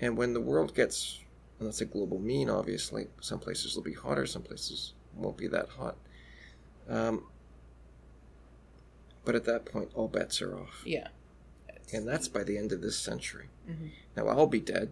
And 0.00 0.16
when 0.16 0.32
the 0.32 0.40
world 0.40 0.74
gets, 0.74 1.18
and 1.58 1.66
that's 1.66 1.80
a 1.80 1.84
global 1.84 2.18
mean, 2.20 2.48
obviously, 2.48 3.08
some 3.20 3.40
places 3.40 3.74
will 3.74 3.82
be 3.82 3.92
hotter, 3.94 4.24
some 4.26 4.42
places 4.42 4.92
won't 5.14 5.36
be 5.36 5.48
that 5.48 5.68
hot. 5.70 5.96
Um, 6.88 7.24
but 9.24 9.34
at 9.34 9.44
that 9.44 9.64
point, 9.66 9.90
all 9.94 10.08
bets 10.08 10.40
are 10.40 10.56
off. 10.56 10.82
yeah 10.86 11.08
And 11.92 12.06
that's 12.06 12.28
by 12.28 12.44
the 12.44 12.56
end 12.56 12.70
of 12.72 12.80
this 12.80 12.96
century. 12.96 13.48
Mhm. 13.68 13.90
Now, 14.16 14.28
I'll 14.28 14.46
be 14.46 14.60
dead. 14.60 14.90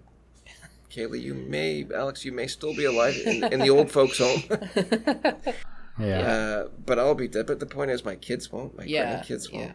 Kaylee, 0.90 1.20
you 1.22 1.35
may, 1.35 1.87
Alex, 1.94 2.25
you 2.25 2.33
may 2.33 2.46
still 2.46 2.75
be 2.75 2.85
alive 2.85 3.16
in, 3.27 3.44
in 3.53 3.61
the 3.61 3.70
old 3.70 3.90
folks' 3.90 4.18
home. 4.18 4.42
Yeah. 5.99 6.21
Uh, 6.21 6.69
but 6.85 6.99
I'll 6.99 7.15
be 7.15 7.29
dead. 7.29 7.47
But 7.47 7.61
the 7.61 7.67
point 7.67 7.91
is, 7.91 8.05
my 8.05 8.17
kids 8.17 8.53
won't. 8.53 8.77
My 8.77 8.85
Yeah, 8.85 9.23
grandkids 9.23 9.51
yeah. 9.53 9.59
won't. 9.59 9.73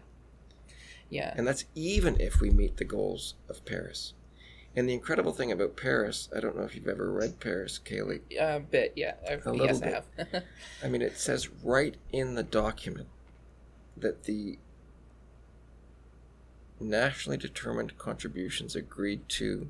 yeah 1.10 1.34
And 1.36 1.48
that's 1.48 1.66
even 1.76 2.20
if 2.20 2.40
we 2.42 2.50
meet 2.50 2.78
the 2.78 2.86
goals 2.86 3.36
of 3.50 3.66
Paris. 3.66 4.14
And 4.76 4.88
the 4.88 4.94
incredible 4.94 5.34
thing 5.34 5.52
about 5.52 5.76
Paris, 5.76 6.30
I 6.36 6.40
don't 6.40 6.56
know 6.56 6.64
if 6.64 6.76
you've 6.76 6.88
ever 6.88 7.12
read 7.12 7.40
Paris, 7.42 7.80
Kaylee. 7.84 8.22
a 8.40 8.60
bit 8.60 8.94
yeah 8.96 9.16
I've, 9.30 9.46
A 9.46 9.52
little 9.52 9.66
yes 9.68 9.80
bit. 9.82 10.04
I 10.18 10.24
have 10.36 10.44
I 10.84 10.88
mean, 10.88 11.02
it 11.02 11.18
says 11.18 11.50
right 11.64 11.96
in 12.14 12.36
the 12.36 12.44
document 12.44 13.08
that 13.98 14.24
the 14.24 14.58
nationally 16.80 17.38
determined 17.38 17.98
contributions 17.98 18.76
agreed 18.76 19.28
to 19.30 19.70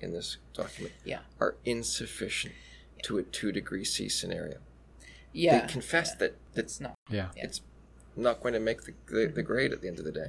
in 0.00 0.12
this 0.12 0.36
document 0.54 0.94
Yeah. 1.04 1.20
are 1.40 1.56
insufficient 1.64 2.54
to 3.02 3.18
a 3.18 3.22
two 3.22 3.52
degree 3.52 3.84
C 3.84 4.08
scenario. 4.08 4.58
Yeah 5.36 5.66
they 5.66 5.72
confess 5.72 6.10
yeah. 6.10 6.18
that 6.18 6.36
that's 6.54 6.72
it's 6.72 6.80
not 6.80 6.94
yeah. 7.10 7.28
Yeah. 7.36 7.44
it's 7.44 7.60
not 8.16 8.42
going 8.42 8.54
to 8.54 8.60
make 8.60 8.82
the, 8.82 8.94
the, 9.08 9.26
the 9.26 9.42
grade 9.42 9.72
at 9.72 9.82
the 9.82 9.88
end 9.88 9.98
of 9.98 10.04
the 10.04 10.12
day. 10.12 10.28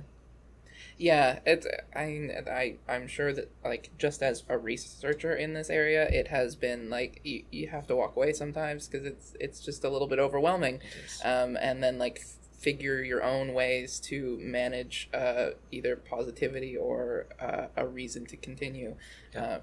Yeah, 0.97 1.39
it's 1.45 1.67
I 1.95 2.31
I 2.47 2.75
I'm 2.89 3.07
sure 3.07 3.31
that 3.31 3.51
like 3.63 3.91
just 3.99 4.23
as 4.23 4.43
a 4.49 4.57
researcher 4.57 5.35
in 5.35 5.53
this 5.53 5.69
area, 5.69 6.07
it 6.09 6.29
has 6.29 6.55
been 6.55 6.89
like 6.89 7.21
you, 7.23 7.43
you 7.51 7.67
have 7.67 7.85
to 7.87 7.95
walk 7.95 8.15
away 8.15 8.33
sometimes 8.33 8.87
because 8.87 9.05
it's 9.05 9.35
it's 9.39 9.59
just 9.59 9.83
a 9.83 9.89
little 9.89 10.07
bit 10.07 10.17
overwhelming, 10.17 10.81
um, 11.23 11.55
and 11.61 11.83
then 11.83 11.99
like 11.99 12.25
figure 12.57 13.03
your 13.03 13.23
own 13.23 13.53
ways 13.53 13.99
to 13.99 14.39
manage 14.41 15.07
uh, 15.13 15.51
either 15.71 15.95
positivity 15.95 16.75
or 16.75 17.27
uh, 17.39 17.67
a 17.75 17.85
reason 17.85 18.25
to 18.25 18.35
continue 18.35 18.95
Yeah. 19.35 19.43
uh, 19.43 19.59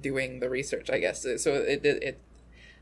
doing 0.00 0.40
the 0.40 0.50
research. 0.50 0.90
I 0.90 0.98
guess 0.98 1.22
so. 1.22 1.54
It 1.54 1.84
it. 1.86 2.02
it 2.02 2.18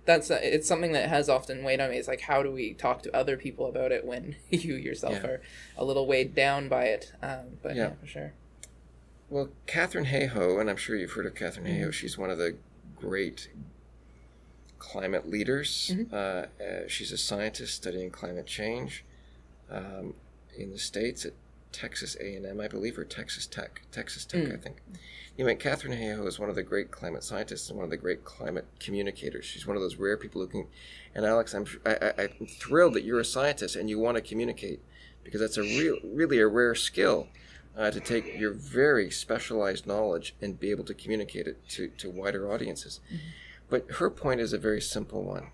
that's 0.05 0.31
it's 0.31 0.67
something 0.67 0.93
that 0.93 1.09
has 1.09 1.29
often 1.29 1.63
weighed 1.63 1.81
on 1.81 1.91
me. 1.91 1.97
Is 1.99 2.09
like 2.09 2.23
how 2.23 2.43
do 2.43 2.51
we 2.51 2.75
talk 2.75 3.03
to 3.03 3.17
other 3.17 3.37
people 3.37 3.67
about 3.67 3.93
it 3.93 4.05
when 4.05 4.37
you 4.51 4.75
yourself 4.75 5.15
Yeah. 5.23 5.27
are 5.27 5.41
a 5.77 5.85
little 5.85 6.07
weighed 6.07 6.35
down 6.35 6.69
by 6.69 6.85
it? 6.85 7.13
Um, 7.23 7.59
but 7.63 7.77
yeah. 7.77 7.83
Yeah. 7.83 7.91
for 8.01 8.07
sure. 8.07 8.33
Well, 9.31 9.49
Katharine 9.67 10.07
Hayhoe, 10.07 10.61
and 10.61 10.69
I'm 10.69 10.77
sure 10.77 10.95
you've 10.97 11.13
heard 11.13 11.27
of 11.27 11.35
Katharine 11.35 11.67
Mm-hmm. 11.67 11.85
Hayhoe. 11.85 11.93
She's 11.93 12.19
one 12.19 12.31
of 12.31 12.37
the 12.39 12.57
great 12.97 13.49
climate 14.79 15.29
leaders. 15.29 15.93
Mm-hmm. 15.95 16.15
Uh, 16.15 16.65
uh, 16.65 16.89
she's 16.89 17.13
a 17.13 17.17
scientist 17.19 17.75
studying 17.75 18.11
climate 18.11 18.47
change 18.47 19.05
um, 19.71 20.15
in 20.57 20.71
the 20.71 20.79
states 20.79 21.25
at 21.25 21.33
Texas 21.73 22.17
A&M, 22.21 22.61
I 22.61 22.69
believe, 22.69 22.99
or 22.99 23.05
Texas 23.05 23.47
Tech. 23.47 23.83
Texas 23.91 24.25
Tech, 24.25 24.43
Mm. 24.45 24.55
I 24.55 24.57
think. 24.57 24.77
You 25.37 25.45
mean 25.47 25.57
Katharine 25.57 25.95
Hayhoe 25.99 26.27
is 26.27 26.39
one 26.39 26.51
of 26.51 26.55
the 26.55 26.63
great 26.63 26.91
climate 26.91 27.25
scientists 27.25 27.69
and 27.71 27.77
one 27.79 27.85
of 27.85 27.91
the 27.91 27.97
great 27.97 28.25
climate 28.25 28.67
communicators. 28.79 29.47
She's 29.47 29.67
one 29.67 29.77
of 29.77 29.83
those 29.83 29.97
rare 29.97 30.17
people 30.19 30.43
who 30.43 30.47
can. 30.49 30.67
And 31.15 31.25
Alex, 31.25 31.55
I'm 31.55 31.65
I, 31.87 32.13
I, 32.19 32.29
I'm 32.41 32.47
thrilled 32.47 32.95
that 32.95 33.05
you're 33.05 33.21
a 33.21 33.25
scientist 33.25 33.75
and 33.77 33.89
you 33.89 33.99
want 33.99 34.17
to 34.17 34.21
communicate 34.23 34.81
because 35.25 35.41
that's 35.41 35.57
a 35.57 35.63
real, 35.63 35.97
really 36.05 36.39
a 36.39 36.47
rare 36.47 36.75
skill 36.75 37.29
uh, 37.77 37.91
to 37.91 38.01
take 38.01 38.39
your 38.39 38.53
very 38.53 39.11
specialized 39.11 39.87
knowledge 39.87 40.35
and 40.43 40.61
be 40.61 40.71
able 40.71 40.85
to 40.85 40.93
communicate 40.95 41.47
it 41.47 41.67
to, 41.71 41.89
to 41.97 42.11
wider 42.11 42.53
audiences. 42.53 43.01
But 43.71 43.91
her 43.93 44.11
point 44.11 44.41
is 44.41 44.53
a 44.53 44.59
very 44.59 44.83
simple 44.83 45.23
one. 45.25 45.47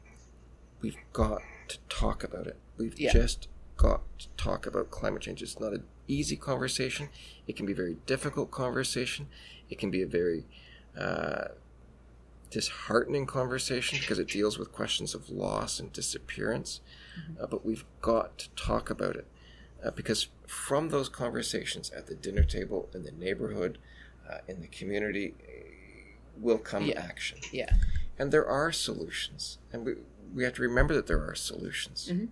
We've 0.81 0.97
got 1.13 1.43
to 1.69 1.79
talk 1.89 2.25
about 2.25 2.49
it. 2.49 2.57
We've 2.77 2.99
Yeah. 2.99 3.13
just 3.13 3.47
got 3.77 4.01
to 4.19 4.27
talk 4.37 4.67
about 4.67 4.91
climate 4.91 5.23
change. 5.23 5.41
It's 5.43 5.61
not 5.61 5.73
an 5.73 5.85
easy 6.09 6.37
conversation. 6.37 7.09
It 7.47 7.57
can 7.57 7.66
be 7.66 7.73
a 7.73 7.77
very 7.77 7.97
difficult 8.07 8.51
conversation. 8.51 9.29
It 9.71 9.79
can 9.79 9.90
be 9.90 10.03
a 10.03 10.07
very 10.07 10.44
uh, 10.99 11.49
disheartening 12.51 13.27
conversation 13.27 13.99
because 14.01 14.18
it 14.18 14.29
deals 14.29 14.59
with 14.59 14.73
questions 14.73 15.14
of 15.14 15.29
loss 15.29 15.79
and 15.79 15.92
disappearance. 15.92 16.81
Uh, 17.40 17.47
but 17.47 17.64
we've 17.64 17.85
got 18.01 18.38
to 18.38 18.49
talk 18.51 18.90
about 18.90 19.16
it 19.16 19.27
uh, 19.85 19.90
because 19.90 20.29
from 20.47 20.88
those 20.88 21.09
conversations 21.09 21.90
at 21.90 22.07
the 22.07 22.14
dinner 22.14 22.42
table, 22.44 22.88
in 22.94 23.03
the 23.03 23.11
neighborhood, 23.12 23.79
uh, 24.29 24.38
in 24.49 24.61
the 24.61 24.68
community, 24.68 25.35
uh, 25.47 25.51
will 26.40 26.59
come 26.59 26.85
Yeah. 26.87 27.01
action. 27.01 27.38
Yeah. 27.53 27.75
And 28.18 28.33
there 28.33 28.47
are 28.47 28.73
solutions, 28.73 29.59
and 29.73 29.85
we 29.85 29.94
we 30.35 30.44
have 30.44 30.55
to 30.55 30.62
remember 30.62 30.94
that 30.94 31.07
there 31.07 31.23
are 31.27 31.35
solutions. 31.35 32.09
Mm-hmm. 32.12 32.27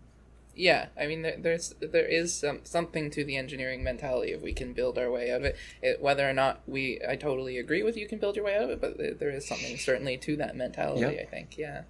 Yeah, 0.59 0.87
I 0.99 1.07
mean, 1.07 1.21
there, 1.23 1.37
there's 1.39 1.75
there 1.81 2.07
is 2.07 2.35
some, 2.35 2.61
something 2.65 3.11
to 3.11 3.25
the 3.25 3.37
engineering 3.37 3.85
mentality 3.85 4.33
if 4.33 4.41
we 4.41 4.53
can 4.55 4.73
build 4.73 4.97
our 4.99 5.11
way 5.11 5.31
out 5.31 5.41
of 5.41 5.45
it. 5.45 5.57
it. 5.83 6.01
Whether 6.01 6.29
or 6.29 6.33
not 6.33 6.63
we, 6.67 7.01
I 7.07 7.17
totally 7.17 7.59
agree 7.59 7.83
with 7.83 7.97
you 7.97 8.09
can 8.09 8.19
build 8.19 8.37
your 8.37 8.45
way 8.47 8.57
out 8.57 8.63
of 8.63 8.71
it, 8.71 8.81
but 8.81 8.97
there- 8.97 9.15
there 9.15 9.31
is 9.31 9.47
something 9.47 9.77
certainly 9.77 10.17
to 10.19 10.37
that 10.37 10.57
mentality. 10.57 11.01
Yeah. 11.03 11.23
I 11.23 11.27
think, 11.27 11.59
yeah, 11.59 11.83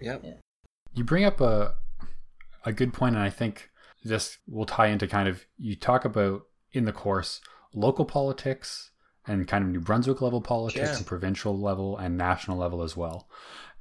Yeah. 0.00 0.18
You 0.94 1.04
bring 1.04 1.24
up 1.24 1.40
a 1.40 1.74
a 2.64 2.72
good 2.72 2.92
point, 2.94 3.14
and 3.14 3.22
I 3.22 3.30
think 3.30 3.70
this 4.02 4.38
will 4.48 4.66
tie 4.66 4.86
into 4.88 5.06
kind 5.06 5.28
of 5.28 5.44
you 5.58 5.76
talk 5.76 6.04
about 6.04 6.42
in 6.72 6.84
the 6.86 6.92
course 6.92 7.40
local 7.74 8.04
politics 8.06 8.90
and 9.26 9.46
kind 9.46 9.62
of 9.62 9.70
New 9.70 9.80
Brunswick 9.80 10.20
level 10.22 10.40
politics 10.40 10.88
Yeah. 10.90 10.96
and 10.96 11.06
provincial 11.06 11.58
level 11.60 11.96
and 11.98 12.16
national 12.16 12.56
level 12.56 12.82
as 12.82 12.96
well. 12.96 13.28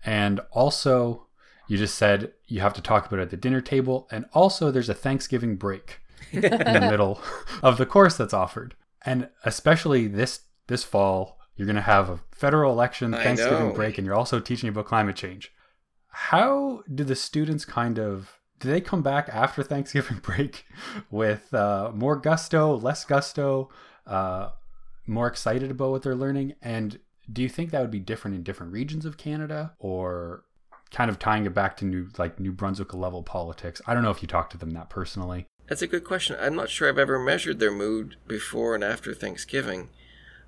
And 0.05 0.39
also, 0.51 1.24
you 1.67 1.77
just 1.77 1.95
said 1.95 2.33
you 2.47 2.61
have 2.61 2.73
to 2.73 2.81
talk 2.81 3.05
about 3.05 3.19
it 3.19 3.23
at 3.23 3.29
the 3.29 3.37
dinner 3.37 3.61
table, 3.61 4.07
and 4.11 4.25
also 4.33 4.71
there's 4.71 4.89
a 4.89 4.93
Thanksgiving 4.93 5.55
break 5.55 5.99
in 6.31 6.41
the 6.41 6.87
middle 6.89 7.21
of 7.63 7.77
the 7.77 7.85
course 7.85 8.17
that's 8.17 8.33
offered. 8.33 8.75
And 9.05 9.29
especially 9.43 10.07
this 10.07 10.41
this 10.67 10.83
fall, 10.83 11.39
you're 11.55 11.67
going 11.67 11.75
to 11.75 11.81
have 11.81 12.09
a 12.09 12.19
federal 12.31 12.71
election, 12.71 13.13
I 13.13 13.23
Thanksgiving 13.23 13.69
know. 13.69 13.73
break, 13.73 13.97
and 13.97 14.05
you're 14.05 14.15
also 14.15 14.39
teaching 14.39 14.69
about 14.69 14.85
climate 14.85 15.15
change. 15.15 15.51
How 16.09 16.83
do 16.93 17.03
the 17.03 17.15
students 17.15 17.65
kind 17.65 17.99
of 17.99 18.39
do 18.59 18.69
they 18.69 18.81
come 18.81 19.01
back 19.01 19.29
after 19.31 19.63
Thanksgiving 19.63 20.17
break 20.23 20.65
with 21.11 21.53
uh, 21.53 21.91
more 21.93 22.15
gusto, 22.15 22.75
less 22.75 23.05
gusto, 23.05 23.69
uh, 24.07 24.49
more 25.05 25.27
excited 25.27 25.71
about 25.71 25.91
what 25.91 26.03
they're 26.03 26.15
learning? 26.15 26.55
And 26.61 26.99
do 27.31 27.41
you 27.41 27.49
think 27.49 27.71
that 27.71 27.81
would 27.81 27.91
be 27.91 27.99
different 27.99 28.35
in 28.35 28.43
different 28.43 28.71
regions 28.71 29.05
of 29.05 29.17
Canada, 29.17 29.73
or 29.79 30.45
kind 30.95 31.09
of 31.11 31.19
tying 31.19 31.45
it 31.45 31.53
back 31.53 31.75
to 31.77 31.85
new 31.85 32.07
like 32.17 32.39
New 32.39 32.53
Brunswick 32.53 32.93
level 32.93 33.21
politics? 33.21 33.81
I 33.85 33.93
don't 33.93 34.01
know 34.01 34.11
if 34.11 34.21
you 34.21 34.27
talked 34.29 34.53
to 34.53 34.57
them 34.57 34.71
that 34.71 34.89
personally. 34.89 35.45
That's 35.67 35.81
a 35.81 35.87
good 35.87 36.05
question. 36.05 36.37
I'm 36.39 36.55
not 36.55 36.69
sure 36.69 36.87
I've 36.87 36.97
ever 36.97 37.19
measured 37.19 37.59
their 37.59 37.71
mood 37.71 38.15
before 38.27 38.75
and 38.75 38.83
after 38.83 39.13
Thanksgiving. 39.13 39.89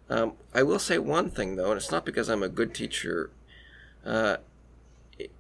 Um, 0.10 0.34
I 0.54 0.64
will 0.64 0.80
say 0.80 1.00
one 1.00 1.30
thing 1.32 1.58
though, 1.58 1.72
and 1.72 1.78
it's 1.78 1.92
not 1.92 2.06
because 2.06 2.30
I'm 2.30 2.44
a 2.44 2.48
good 2.50 2.74
teacher. 2.74 3.30
Uh, 4.06 4.38
it- 5.20 5.32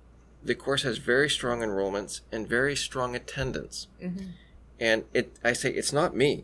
the 0.44 0.56
course 0.56 0.84
has 0.84 0.98
very 0.98 1.30
strong 1.30 1.62
enrollments 1.62 2.20
and 2.34 2.46
very 2.50 2.76
strong 2.76 3.16
attendance, 3.16 3.88
Mhm. 4.04 4.32
and 4.78 5.06
it. 5.14 5.38
I 5.42 5.54
say 5.54 5.72
it's 5.72 5.94
not 5.94 6.18
me; 6.18 6.44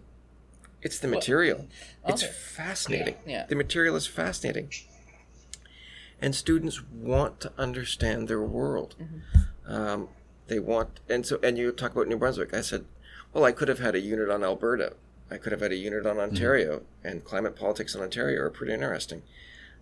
it's 0.81 0.99
the 0.99 1.07
Well, 1.09 1.17
material. 1.17 1.67
It's 2.07 2.23
okay. 2.23 2.31
fascinating. 2.31 3.17
Yeah. 3.25 3.45
The 3.45 3.55
material 3.55 3.97
is 3.97 4.07
fascinating, 4.07 4.69
and 6.23 6.33
students 6.33 6.81
want 6.81 7.41
to 7.41 7.51
understand 7.57 8.29
their 8.29 8.41
world. 8.41 8.95
Mm-hmm. 8.97 9.71
Um, 9.71 10.07
they 10.47 10.57
want, 10.57 11.01
and 11.09 11.25
so, 11.25 11.37
and 11.43 11.57
you 11.57 11.69
talk 11.73 11.91
about 11.91 12.07
New 12.07 12.15
Brunswick. 12.15 12.53
I 12.53 12.61
said, 12.61 12.85
well, 13.33 13.43
I 13.43 13.51
could 13.51 13.67
have 13.67 13.79
had 13.79 13.93
a 13.93 13.99
unit 13.99 14.29
on 14.29 14.41
Alberta. 14.41 14.93
I 15.29 15.35
could 15.37 15.51
have 15.51 15.59
had 15.59 15.73
a 15.73 15.75
unit 15.75 16.05
on 16.05 16.19
Ontario, 16.19 16.83
and 17.03 17.25
climate 17.25 17.57
politics 17.57 17.93
in 17.93 18.01
Ontario 18.01 18.41
are 18.41 18.49
pretty 18.49 18.73
interesting. 18.73 19.21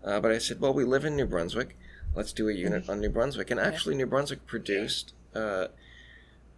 Uh, 0.04 0.20
but 0.20 0.32
I 0.32 0.40
said, 0.40 0.60
well, 0.60 0.74
we 0.74 0.84
live 0.84 1.06
in 1.06 1.16
New 1.16 1.28
Brunswick. 1.28 1.78
Let's 2.16 2.34
do 2.34 2.50
a 2.50 2.54
unit 2.54 2.90
on 2.90 3.00
New 3.00 3.10
Brunswick. 3.10 3.52
And 3.52 3.60
actually, 3.60 3.94
New 3.94 4.08
Brunswick 4.08 4.48
produced 4.48 5.14
uh, 5.36 5.68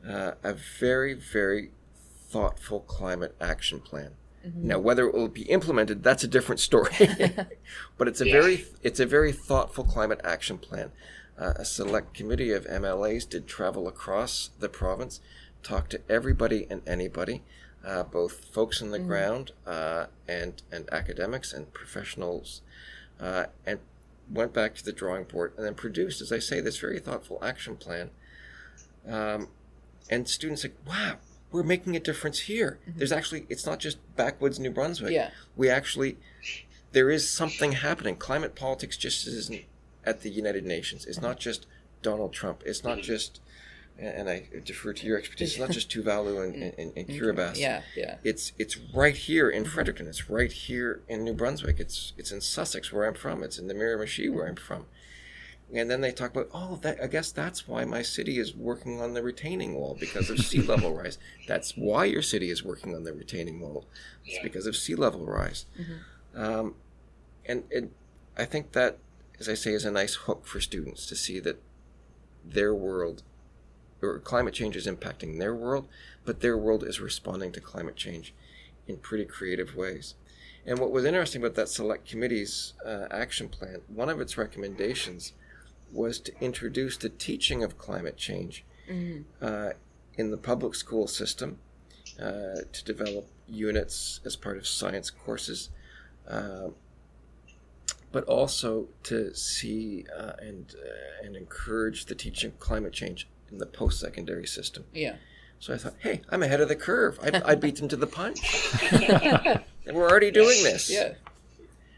uh, 0.07 0.31
a 0.43 0.53
very, 0.53 1.13
very 1.13 1.71
thoughtful 2.29 2.79
climate 2.79 3.35
action 3.41 3.81
plan. 3.81 4.11
Now, 4.43 4.77
whether 4.79 5.07
it 5.07 5.13
will 5.13 5.29
be 5.29 5.43
implemented, 5.43 6.03
that's 6.03 6.23
a 6.23 6.27
different 6.27 6.59
story. 6.59 6.91
but 7.97 8.07
it's 8.07 8.21
a 8.21 8.25
very, 8.25 8.65
it's 8.81 8.99
a 8.99 9.05
very 9.05 9.31
thoughtful 9.31 9.83
climate 9.83 10.19
action 10.23 10.57
plan. 10.57 10.91
Uh, 11.37 11.53
a 11.55 11.65
select 11.65 12.13
committee 12.13 12.51
of 12.51 12.65
MLAs 12.65 13.27
did 13.27 13.47
travel 13.47 13.87
across 13.87 14.51
the 14.59 14.69
province, 14.69 15.19
talk 15.63 15.89
to 15.89 16.01
everybody 16.09 16.67
and 16.69 16.81
anybody, 16.85 17.41
uh, 17.85 18.03
both 18.03 18.45
folks 18.53 18.81
on 18.81 18.91
the 18.91 18.99
ground 18.99 19.51
uh, 19.65 20.05
and 20.27 20.61
and 20.71 20.87
academics 20.91 21.51
and 21.51 21.73
professionals, 21.73 22.61
uh, 23.19 23.45
and 23.65 23.79
went 24.29 24.53
back 24.53 24.75
to 24.75 24.85
the 24.85 24.93
drawing 24.93 25.23
board 25.23 25.53
and 25.57 25.65
then 25.65 25.75
produced, 25.75 26.21
as 26.21 26.31
I 26.31 26.39
say, 26.39 26.59
this 26.59 26.77
very 26.77 26.99
thoughtful 26.99 27.39
action 27.43 27.75
plan. 27.75 28.09
Um, 29.07 29.49
and 30.09 30.27
students 30.27 30.63
like, 30.63 30.75
wow, 30.87 31.17
we're 31.53 31.63
making 31.63 31.95
a 31.95 31.99
difference 31.99 32.39
here. 32.39 32.79
Mm-hmm. 32.81 32.97
There's 32.97 33.11
actually, 33.11 33.45
it's 33.47 33.65
not 33.65 33.79
just 33.79 33.97
backwoods 34.15 34.59
New 34.59 34.71
Brunswick. 34.71 35.13
Yeah. 35.13 35.29
We 35.55 35.69
actually, 35.69 36.17
there 36.91 37.09
is 37.09 37.29
something 37.29 37.73
happening. 37.73 38.15
Climate 38.15 38.55
politics 38.55 38.97
just 38.97 39.27
isn't 39.27 39.61
at 40.03 40.21
the 40.21 40.29
United 40.29 40.65
Nations. 40.65 41.05
It's 41.05 41.21
not 41.21 41.39
just 41.39 41.67
Donald 42.01 42.33
Trump. 42.33 42.63
It's 42.65 42.83
not 42.83 42.97
mm-hmm. 42.97 43.03
just, 43.03 43.39
and 43.99 44.27
I 44.27 44.47
defer 44.65 44.93
to 44.93 45.05
your 45.05 45.17
expertise, 45.17 45.51
it's 45.51 45.59
not 45.59 45.69
just 45.69 45.89
Tuvalu 45.91 46.43
and, 46.43 46.55
mm-hmm. 46.55 46.81
and, 46.81 46.93
and 46.97 47.07
Kiribati. 47.07 47.59
yeah, 47.59 47.83
yeah, 47.95 48.17
It's 48.23 48.51
it's 48.57 48.75
right 48.91 49.15
here 49.15 49.47
in 49.47 49.65
Fredericton. 49.65 50.07
It's 50.07 50.31
right 50.31 50.51
here 50.51 51.01
in 51.07 51.23
New 51.23 51.33
Brunswick. 51.33 51.79
It's 51.79 52.13
it's 52.17 52.31
in 52.31 52.41
Sussex 52.41 52.91
where 52.91 53.05
I'm 53.07 53.13
from. 53.13 53.43
It's 53.43 53.59
in 53.59 53.67
the 53.67 53.75
Miramichi 53.75 54.33
where 54.33 54.47
I'm 54.47 54.55
from. 54.55 54.87
And 55.75 55.89
then 55.89 56.01
they 56.01 56.11
talk 56.11 56.31
about, 56.31 56.49
oh, 56.53 56.77
that 56.83 57.01
I 57.01 57.07
guess 57.07 57.31
that's 57.31 57.67
why 57.67 57.83
my 57.83 58.03
city 58.03 58.37
is 58.37 58.55
working 58.55 59.01
on 59.01 59.13
the 59.13 59.23
retaining 59.23 59.73
wall 59.73 59.97
because 59.99 60.29
of 60.29 60.39
sea 60.39 60.61
level 60.73 60.93
rise. 60.93 61.17
That's 61.47 61.75
why 61.75 62.05
your 62.05 62.21
city 62.21 62.51
is 62.51 62.63
working 62.63 62.95
on 62.95 63.03
the 63.03 63.13
retaining 63.13 63.59
wall. 63.59 63.85
It's 64.25 64.41
because 64.43 64.67
of 64.67 64.75
sea 64.75 64.95
level 64.95 65.25
rise. 65.25 65.65
Um, 66.35 66.75
and 67.45 67.63
it, 67.71 67.89
I 68.37 68.45
think 68.45 68.73
that, 68.73 68.99
as 69.39 69.49
I 69.49 69.55
say, 69.55 69.71
is 69.73 69.83
a 69.83 69.91
nice 69.91 70.15
hook 70.15 70.45
for 70.45 70.59
students 70.59 71.07
to 71.07 71.15
see 71.15 71.39
that 71.39 71.61
their 72.45 72.73
world 72.75 73.23
or 74.01 74.19
climate 74.19 74.53
change 74.53 74.75
is 74.75 74.85
impacting 74.85 75.39
their 75.39 75.55
world, 75.55 75.87
but 76.25 76.41
their 76.41 76.57
world 76.57 76.83
is 76.83 76.99
responding 76.99 77.51
to 77.53 77.61
climate 77.61 77.95
change 77.95 78.33
in 78.87 78.97
pretty 78.97 79.25
creative 79.25 79.75
ways. 79.75 80.15
And 80.65 80.77
what 80.79 80.91
was 80.91 81.05
interesting 81.05 81.41
about 81.41 81.55
that 81.55 81.69
select 81.69 82.07
committee's 82.07 82.73
uh, 82.85 83.07
action 83.11 83.49
plan, 83.49 83.81
one 83.87 84.09
of 84.09 84.21
its 84.21 84.37
recommendations 84.37 85.33
was 85.93 86.19
to 86.19 86.33
introduce 86.41 86.97
the 86.97 87.09
teaching 87.09 87.63
of 87.63 87.77
climate 87.77 88.17
change 88.17 88.65
uh, 89.41 89.69
in 90.17 90.31
the 90.31 90.37
public 90.37 90.75
school 90.75 91.07
system, 91.07 91.59
uh, 92.19 92.61
to 92.71 92.83
develop 92.83 93.27
units 93.47 94.19
as 94.25 94.35
part 94.35 94.57
of 94.57 94.67
science 94.67 95.09
courses, 95.09 95.69
uh, 96.27 96.67
but 98.11 98.23
also 98.25 98.87
to 99.03 99.33
see 99.33 100.05
uh, 100.15 100.33
and 100.39 100.75
uh, 100.77 101.25
and 101.25 101.35
encourage 101.35 102.05
the 102.05 102.15
teaching 102.15 102.51
of 102.51 102.59
climate 102.59 102.93
change 102.93 103.27
in 103.51 103.57
the 103.57 103.65
post-secondary 103.65 104.47
system. 104.47 104.85
yeah. 104.93 105.15
So 105.59 105.73
I 105.73 105.77
thought, 105.77 105.93
hey, 105.99 106.19
I'm 106.29 106.43
ahead 106.43 106.59
of 106.59 106.67
the 106.67 106.75
curve. 106.75 107.17
I, 107.23 107.41
I 107.45 107.55
beat 107.55 107.77
them 107.77 107.87
to 107.87 107.95
the 107.95 108.05
punch. 108.05 108.41
we're 109.85 110.09
already 110.09 110.29
doing 110.29 110.61
this. 110.61 110.91
Yeah. 110.91 111.13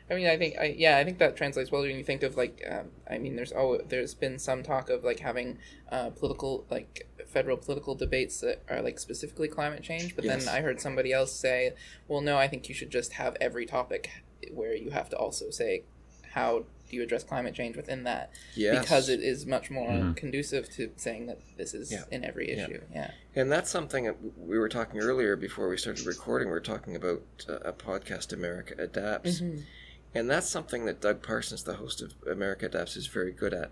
I 0.09 0.13
mean, 0.13 0.27
I 0.27 0.37
think, 0.37 0.55
I, 0.59 0.65
yeah, 0.77 0.97
I 0.97 1.03
think 1.03 1.17
that 1.17 1.35
translates 1.35 1.71
well 1.71 1.81
when 1.81 1.95
you 1.95 2.03
think 2.03 2.21
of 2.21 2.37
like, 2.37 2.61
um, 2.69 2.91
I 3.09 3.17
mean, 3.17 3.35
there's 3.35 3.51
oh, 3.53 3.79
there's 3.89 4.13
been 4.13 4.37
some 4.37 4.61
talk 4.61 4.89
of 4.89 5.03
like 5.03 5.19
having 5.19 5.57
uh, 5.91 6.11
political, 6.11 6.65
like 6.69 7.07
federal 7.25 7.57
political 7.57 7.95
debates 7.95 8.39
that 8.41 8.61
are 8.69 8.81
like 8.83 8.99
specifically 8.99 9.47
climate 9.47 9.81
change. 9.81 10.15
But 10.15 10.25
Yes. 10.25 10.45
then 10.45 10.55
I 10.55 10.61
heard 10.61 10.79
somebody 10.79 11.11
else 11.11 11.31
say, 11.31 11.73
well, 12.07 12.21
no, 12.21 12.37
I 12.37 12.47
think 12.47 12.69
you 12.69 12.75
should 12.75 12.91
just 12.91 13.13
have 13.13 13.35
every 13.41 13.65
topic 13.65 14.11
where 14.51 14.75
you 14.75 14.91
have 14.91 15.09
to 15.09 15.17
also 15.17 15.49
say 15.49 15.83
how 16.33 16.65
do 16.87 16.95
you 16.95 17.01
address 17.01 17.23
climate 17.23 17.55
change 17.55 17.75
within 17.75 18.03
that 18.03 18.29
Yes. 18.53 18.79
because 18.79 19.09
it 19.09 19.21
is 19.21 19.47
much 19.47 19.71
more 19.71 19.89
Mhm. 19.89 20.15
conducive 20.15 20.69
to 20.75 20.91
saying 20.97 21.25
that 21.25 21.39
this 21.57 21.73
is 21.73 21.91
Yeah. 21.91 22.03
in 22.11 22.23
every 22.23 22.51
issue. 22.51 22.81
Yeah. 22.93 23.09
And 23.35 23.51
that's 23.51 23.71
something 23.71 24.03
that 24.05 24.17
we 24.37 24.59
were 24.59 24.69
talking 24.69 24.99
earlier 24.99 25.35
before 25.35 25.67
we 25.67 25.77
started 25.77 26.05
recording. 26.05 26.49
We 26.49 26.51
were 26.53 26.59
talking 26.59 26.95
about 26.95 27.23
uh, 27.49 27.53
a 27.65 27.73
podcast, 27.73 28.31
America 28.31 28.75
Adapts. 28.77 29.41
Mhm. 29.41 29.63
And 30.15 30.29
that's 30.29 30.47
something 30.49 30.85
that 30.85 31.01
Doug 31.01 31.21
Parsons, 31.21 31.63
the 31.63 31.73
host 31.75 32.01
of 32.01 32.13
America 32.25 32.67
Adapts, 32.67 32.95
is 32.95 33.07
very 33.07 33.33
good 33.33 33.53
at, 33.53 33.71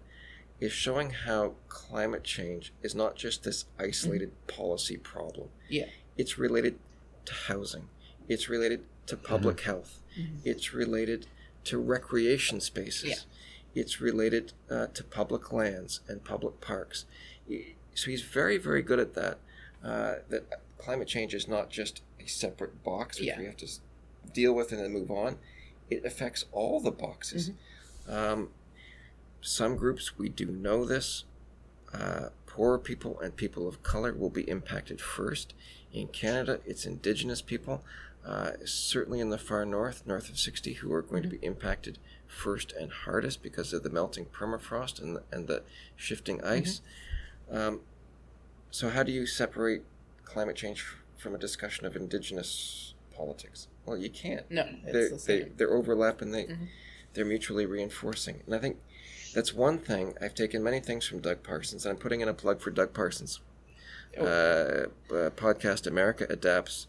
is 0.60 0.73
showing 0.73 1.12
how 1.12 1.53
climate 1.69 2.23
change 2.25 2.73
is 2.84 2.93
not 2.93 3.15
just 3.15 3.43
this 3.43 3.65
isolated 3.79 4.32
policy 4.47 4.97
problem. 4.97 5.47
Yeah. 5.69 5.86
It's 6.17 6.38
related 6.38 6.77
to 7.25 7.34
housing. 7.34 7.88
It's 8.27 8.49
related 8.49 8.84
to 9.08 9.15
public 9.15 9.62
health. 9.62 10.01
Mhm. 10.17 10.39
It's 10.43 10.73
related 10.73 11.27
to 11.65 11.77
recreation 11.77 12.60
spaces. 12.60 13.10
Yeah. 13.10 13.82
It's 13.82 14.01
related 14.01 14.51
uh, 14.69 14.88
to 14.88 15.03
public 15.03 15.51
lands 15.53 16.01
and 16.10 16.23
public 16.23 16.60
parks. 16.60 17.06
So 17.95 18.12
he's 18.12 18.21
very, 18.21 18.58
very 18.58 18.82
good 18.82 18.99
at 18.99 19.13
that. 19.13 19.39
Uh, 19.84 20.15
that 20.29 20.62
climate 20.77 21.08
change 21.08 21.34
is 21.34 21.47
not 21.47 21.69
just 21.69 22.01
a 22.19 22.27
separate 22.27 22.84
box 22.84 23.17
which 23.19 23.27
Yeah. 23.27 23.39
we 23.39 23.45
have 23.45 23.58
to 23.58 23.67
deal 24.34 24.53
with 24.53 24.71
and 24.73 24.82
then 24.82 24.91
move 24.91 25.10
on. 25.10 25.39
It 25.89 26.06
affects 26.06 26.46
all 26.52 26.80
the 26.80 26.91
boxes. 26.91 27.52
Mm-hmm. 28.10 28.13
Um, 28.13 28.50
some 29.41 29.76
groups, 29.76 30.17
we 30.17 30.30
do 30.30 30.46
know 30.46 30.86
this. 30.86 31.26
Uh, 31.93 32.30
poor 32.48 32.78
people 32.78 33.19
and 33.19 33.36
people 33.36 33.67
of 33.67 33.84
color 33.84 34.13
will 34.13 34.30
be 34.30 34.50
impacted 34.50 35.02
first. 35.02 35.54
In 35.91 36.08
Canada, 36.08 36.60
it's 36.65 36.86
Indigenous 36.86 37.41
people, 37.41 37.84
uh, 38.26 38.52
certainly 38.65 39.19
in 39.19 39.30
the 39.30 39.38
far 39.38 39.65
north, 39.65 40.04
north 40.06 40.30
of 40.30 40.39
60, 40.39 40.74
who 40.74 40.91
are 40.93 41.02
going 41.02 41.24
to 41.24 41.30
be 41.30 41.38
impacted 41.41 42.00
first 42.26 42.72
and 42.72 42.91
hardest 42.91 43.43
because 43.43 43.74
of 43.74 43.84
the 43.84 43.89
melting 43.89 44.26
permafrost 44.26 45.02
and, 45.02 45.19
and 45.32 45.48
the 45.48 45.63
shifting 45.96 46.43
ice. 46.43 46.82
Um, 47.52 47.82
so, 48.72 48.89
how 48.89 49.04
do 49.04 49.12
you 49.12 49.28
separate 49.28 49.84
climate 50.24 50.56
change 50.56 50.80
f- 50.80 51.22
from 51.22 51.36
a 51.36 51.38
discussion 51.38 51.86
of 51.86 51.96
Indigenous 51.96 52.96
politics? 53.15 53.67
Well, 53.86 53.98
you 53.98 54.10
can't 54.10 54.50
No, 54.50 54.67
they're, 54.86 55.10
the 55.10 55.15
they, 55.28 55.41
they're 55.58 55.74
overlapping 55.74 56.32
they 56.32 56.46
Mhm. 56.46 56.67
they're 57.13 57.26
mutually 57.26 57.65
reinforcing 57.65 58.41
and 58.46 58.56
i 58.56 58.60
think 58.60 58.78
that's 59.34 59.54
one 59.54 59.78
thing 59.78 60.15
i've 60.22 60.34
taken 60.36 60.63
many 60.63 60.80
things 60.80 61.06
from 61.06 61.19
doug 61.19 61.43
parsons 61.43 61.86
and 61.86 61.91
i'm 61.93 62.00
putting 62.02 62.22
in 62.22 62.28
a 62.30 62.34
plug 62.34 62.62
for 62.62 62.72
doug 62.72 62.93
parsons 62.93 63.39
Oh. 64.17 64.26
uh, 64.26 65.13
uh, 65.13 65.30
podcast 65.32 65.86
america 65.88 66.26
adapts 66.30 66.88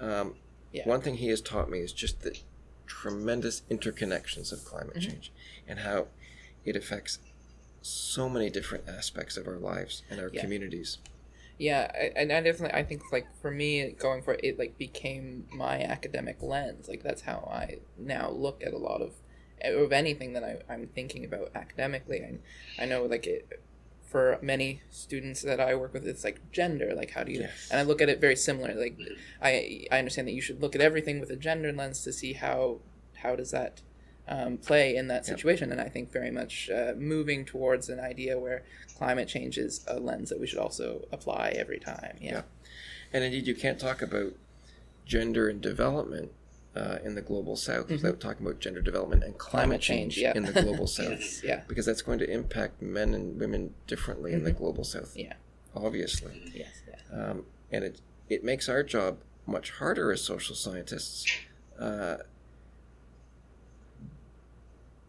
um, 0.00 0.34
Yeah. 0.72 0.86
one 0.88 1.00
thing 1.00 1.16
he 1.16 1.28
has 1.28 1.40
taught 1.40 1.70
me 1.70 1.80
is 1.80 1.92
just 1.92 2.20
the 2.22 2.36
tremendous 2.86 3.62
interconnections 3.70 4.52
of 4.52 4.64
climate 4.64 4.96
Mhm. 4.96 5.02
change 5.02 5.32
and 5.68 5.80
how 5.80 6.08
it 6.64 6.74
affects 6.76 7.18
so 7.82 8.28
many 8.28 8.50
different 8.50 8.88
aspects 8.88 9.36
of 9.36 9.46
our 9.46 9.58
lives 9.58 10.02
and 10.10 10.20
our 10.20 10.28
Yeah. 10.32 10.40
communities 10.40 10.98
Yeah, 11.58 11.90
and 12.14 12.32
I 12.32 12.40
definitely 12.40 12.78
I 12.78 12.84
think 12.84 13.02
like 13.12 13.26
for 13.40 13.50
me 13.50 13.90
going 13.98 14.22
for 14.22 14.34
it, 14.34 14.40
it 14.42 14.58
like 14.58 14.76
became 14.76 15.46
my 15.50 15.80
academic 15.82 16.42
lens. 16.42 16.88
Like 16.88 17.02
that's 17.02 17.22
how 17.22 17.48
I 17.50 17.78
now 17.98 18.30
look 18.30 18.62
at 18.64 18.74
a 18.74 18.78
lot 18.78 19.00
of 19.00 19.14
of 19.64 19.92
anything 19.92 20.34
that 20.34 20.44
I, 20.44 20.58
I'm 20.72 20.88
thinking 20.88 21.24
about 21.24 21.50
academically. 21.54 22.18
and 22.18 22.40
I 22.78 22.84
know 22.84 23.04
like 23.04 23.26
it 23.26 23.60
for 24.02 24.38
many 24.40 24.82
students 24.90 25.42
that 25.42 25.60
I 25.60 25.74
work 25.74 25.92
with, 25.92 26.06
it's 26.06 26.24
like 26.24 26.52
gender. 26.52 26.94
Like 26.94 27.12
how 27.12 27.24
do 27.24 27.32
you? 27.32 27.40
Yes. 27.40 27.68
And 27.70 27.80
I 27.80 27.84
look 27.84 28.02
at 28.02 28.08
it 28.08 28.20
very 28.20 28.36
similar. 28.36 28.74
Like 28.74 28.98
I 29.42 29.86
I 29.90 29.98
understand 29.98 30.28
that 30.28 30.32
you 30.32 30.42
should 30.42 30.60
look 30.60 30.74
at 30.74 30.82
everything 30.82 31.20
with 31.20 31.30
a 31.30 31.36
gender 31.36 31.72
lens 31.72 32.02
to 32.04 32.12
see 32.12 32.34
how 32.34 32.80
how 33.16 33.34
does 33.34 33.50
that 33.50 33.80
um, 34.28 34.58
play 34.58 34.96
in 34.96 35.08
that 35.08 35.26
Yep. 35.28 35.38
situation. 35.38 35.72
And 35.72 35.80
I 35.80 35.88
think 35.88 36.12
very 36.12 36.30
much 36.30 36.68
uh, 36.70 36.94
moving 36.96 37.44
towards 37.44 37.88
an 37.88 38.00
idea 38.00 38.38
where 38.38 38.62
climate 38.98 39.28
change 39.28 39.58
is 39.58 39.84
a 39.86 39.98
lens 40.00 40.30
that 40.30 40.40
we 40.40 40.46
should 40.46 40.58
also 40.58 41.06
apply 41.12 41.50
every 41.56 41.78
time. 41.78 42.16
Yeah. 42.20 42.30
Yeah. 42.32 42.42
And 43.12 43.24
indeed, 43.24 43.46
you 43.46 43.54
can't 43.54 43.78
talk 43.78 44.02
about 44.02 44.32
gender 45.04 45.48
and 45.48 45.60
development 45.60 46.32
uh, 46.74 46.98
in 47.04 47.14
the 47.14 47.22
global 47.22 47.56
south 47.56 47.88
without 47.88 48.20
talking 48.20 48.44
about 48.46 48.60
gender 48.60 48.82
development 48.82 49.24
and 49.24 49.38
climate, 49.38 49.80
change, 49.80 50.18
yeah. 50.18 50.32
in 50.36 50.42
the 50.44 50.52
global 50.52 50.86
south. 50.98 51.10
Yes, 51.20 51.40
yeah. 51.42 51.62
Because 51.68 51.86
that's 51.86 52.02
going 52.02 52.18
to 52.18 52.30
impact 52.30 52.82
men 52.82 53.14
and 53.14 53.38
women 53.40 53.72
differently 53.86 54.32
in 54.34 54.44
the 54.44 54.52
global 54.52 54.84
south, 54.84 55.16
Yeah. 55.16 55.34
obviously. 55.74 56.50
Yes. 56.54 56.82
Yeah. 56.88 57.18
Um, 57.30 57.46
and 57.72 57.82
it, 57.84 58.00
it 58.28 58.44
makes 58.44 58.68
our 58.68 58.82
job 58.82 59.18
much 59.46 59.70
harder 59.70 60.10
as 60.12 60.20
social 60.20 60.54
scientists. 60.56 61.24
Uh, 61.78 62.16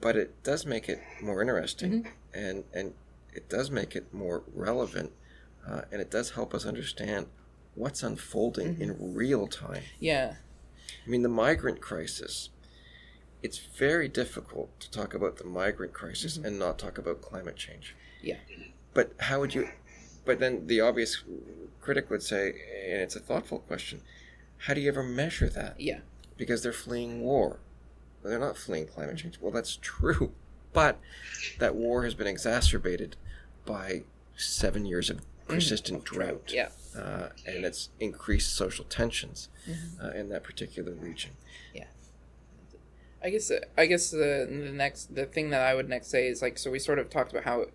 but 0.08 0.15
it 0.15 0.41
does 0.41 0.65
make 0.65 0.88
it 0.88 1.02
more 1.22 1.41
interesting 1.41 1.91
mm-hmm. 1.91 2.10
and, 2.34 2.63
and 2.74 2.93
it 3.34 3.50
does 3.50 3.70
make 3.70 3.93
it 3.93 4.13
more 4.13 4.41
relevant 4.54 5.12
uh, 5.67 5.82
and 5.91 6.00
it 6.00 6.10
does 6.10 6.30
help 6.32 6.54
us 6.54 6.65
understand 6.65 7.26
what's 7.76 8.04
unfolding 8.04 8.80
in 8.80 8.93
mm-hmm. 8.93 9.13
real 9.13 9.48
time. 9.48 9.84
Yeah. 10.00 10.36
I 11.06 11.10
mean, 11.10 11.24
the 11.24 11.36
migrant 11.46 11.82
crisis, 11.82 12.52
it's 13.43 13.58
very 13.58 14.08
difficult 14.08 14.80
to 14.80 14.89
talk 14.89 15.13
about 15.13 15.39
the 15.39 15.43
migrant 15.43 15.91
crisis 15.91 16.38
mm-hmm. 16.38 16.46
and 16.46 16.58
not 16.58 16.80
talk 16.80 16.98
about 16.98 17.22
climate 17.22 17.58
change. 17.58 17.93
Yeah. 18.22 18.38
But 18.93 19.12
how 19.20 19.41
would 19.41 19.54
you, 19.54 19.67
but 20.24 20.39
then 20.39 20.67
the 20.67 20.80
obvious 20.80 21.22
critic 21.82 22.10
would 22.10 22.24
say, 22.24 22.54
and 22.89 23.02
it's 23.02 23.17
a 23.17 23.20
thoughtful 23.20 23.60
question, 23.60 24.04
how 24.60 24.74
do 24.74 24.80
you 24.80 24.88
ever 24.88 25.04
measure 25.04 25.50
that? 25.50 25.82
Yeah. 25.82 26.00
Because 26.38 26.63
they're 26.63 26.72
fleeing 26.72 27.20
war. 27.20 27.60
Well, 28.21 28.32
they're 28.32 28.39
not 28.39 28.58
fleeing 28.58 28.88
climate 28.88 29.17
change. 29.17 29.38
Well, 29.41 29.51
that's 29.51 29.77
true. 29.82 30.34
But 30.73 30.99
that 31.58 31.73
war 31.75 32.03
has 32.03 32.13
been 32.13 32.27
exacerbated 32.27 33.15
by 33.65 34.03
seven 34.36 34.86
years 34.86 35.10
of 35.10 35.21
persistent 35.47 36.03
drought 36.03 36.51
Yeah. 36.53 36.69
uh, 36.95 37.30
and 37.47 37.65
it's 37.65 37.89
increased 37.99 38.53
social 38.53 38.86
tensions 38.86 39.49
uh, 40.03 40.12
in 40.12 40.30
that 40.30 40.43
particular 40.43 40.91
region. 40.91 41.32
Yeah. 41.73 41.86
I 43.23 43.32
guess 43.32 43.51
I 43.75 43.86
guess 43.88 44.12
the 44.12 44.45
the 44.47 44.71
next 44.71 45.15
the 45.15 45.25
thing 45.25 45.49
that 45.49 45.62
I 45.62 45.73
would 45.73 45.89
next 45.89 46.08
say 46.08 46.27
is 46.27 46.41
like 46.43 46.60
so 46.60 46.69
we 46.69 46.77
sort 46.80 46.99
of 46.99 47.10
talked 47.10 47.32
about 47.32 47.45
how 47.45 47.65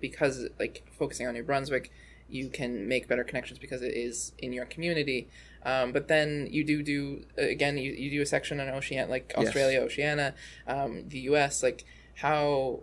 because 0.00 0.46
like 0.58 0.82
focusing 0.98 1.26
on 1.26 1.34
New 1.34 1.44
Brunswick 1.44 1.90
you 2.28 2.50
can 2.50 2.86
make 2.86 3.08
better 3.08 3.24
connections 3.24 3.58
because 3.58 3.80
it 3.80 3.94
is 3.94 4.32
in 4.38 4.52
your 4.52 4.66
community 4.66 5.28
um, 5.64 5.92
but 5.92 6.08
then 6.08 6.48
you 6.50 6.64
do 6.64 6.82
do 6.82 7.24
again 7.36 7.76
you, 7.78 7.92
you 7.92 8.10
do 8.10 8.22
a 8.22 8.26
section 8.26 8.60
on 8.60 8.68
Oceania 8.68 9.06
like 9.06 9.32
Yes. 9.36 9.46
Australia 9.48 9.80
Oceania 9.80 10.34
um, 10.66 11.08
the 11.08 11.20
US 11.30 11.62
like 11.62 11.84
how 12.16 12.80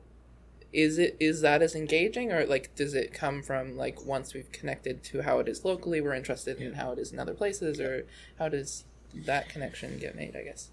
is 0.73 0.97
it 0.97 1.15
is 1.19 1.41
that 1.41 1.61
as 1.61 1.75
engaging 1.75 2.31
or 2.31 2.45
like 2.45 2.75
does 2.75 2.93
it 2.93 3.13
come 3.13 3.41
from 3.41 3.77
like 3.77 4.05
once 4.05 4.33
we've 4.33 4.51
connected 4.51 5.03
to 5.03 5.21
how 5.21 5.39
it 5.39 5.47
is 5.47 5.63
locally 5.63 6.01
we're 6.01 6.13
interested 6.13 6.59
in 6.61 6.73
how 6.73 6.91
it 6.91 6.99
is 6.99 7.11
in 7.13 7.19
other 7.19 7.33
places 7.33 7.79
or 7.79 8.05
how 8.37 8.49
does 8.49 8.83
that 9.15 9.47
connection 9.49 9.97
get 9.97 10.15
made 10.15 10.35
I 10.35 10.43
guess 10.43 10.69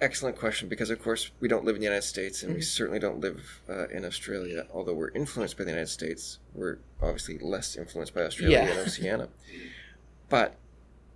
Excellent 0.00 0.36
question, 0.36 0.68
because 0.68 0.90
of 0.90 1.00
course 1.00 1.30
we 1.38 1.46
don't 1.46 1.64
live 1.64 1.76
in 1.76 1.80
the 1.80 1.86
United 1.86 2.02
States, 2.02 2.42
and 2.42 2.52
we 2.52 2.60
Mhm. 2.60 2.64
certainly 2.64 2.98
don't 2.98 3.20
live 3.20 3.62
uh, 3.70 3.86
in 3.88 4.04
Australia. 4.04 4.66
Although 4.74 4.92
we're 4.92 5.12
influenced 5.12 5.56
by 5.56 5.62
the 5.64 5.70
United 5.70 5.88
States, 5.88 6.40
we're 6.52 6.78
obviously 7.00 7.38
less 7.38 7.76
influenced 7.76 8.12
by 8.12 8.22
Australia 8.22 8.58
Yeah. 8.58 8.70
and 8.70 8.78
Oceania. 8.80 9.28
But 10.28 10.56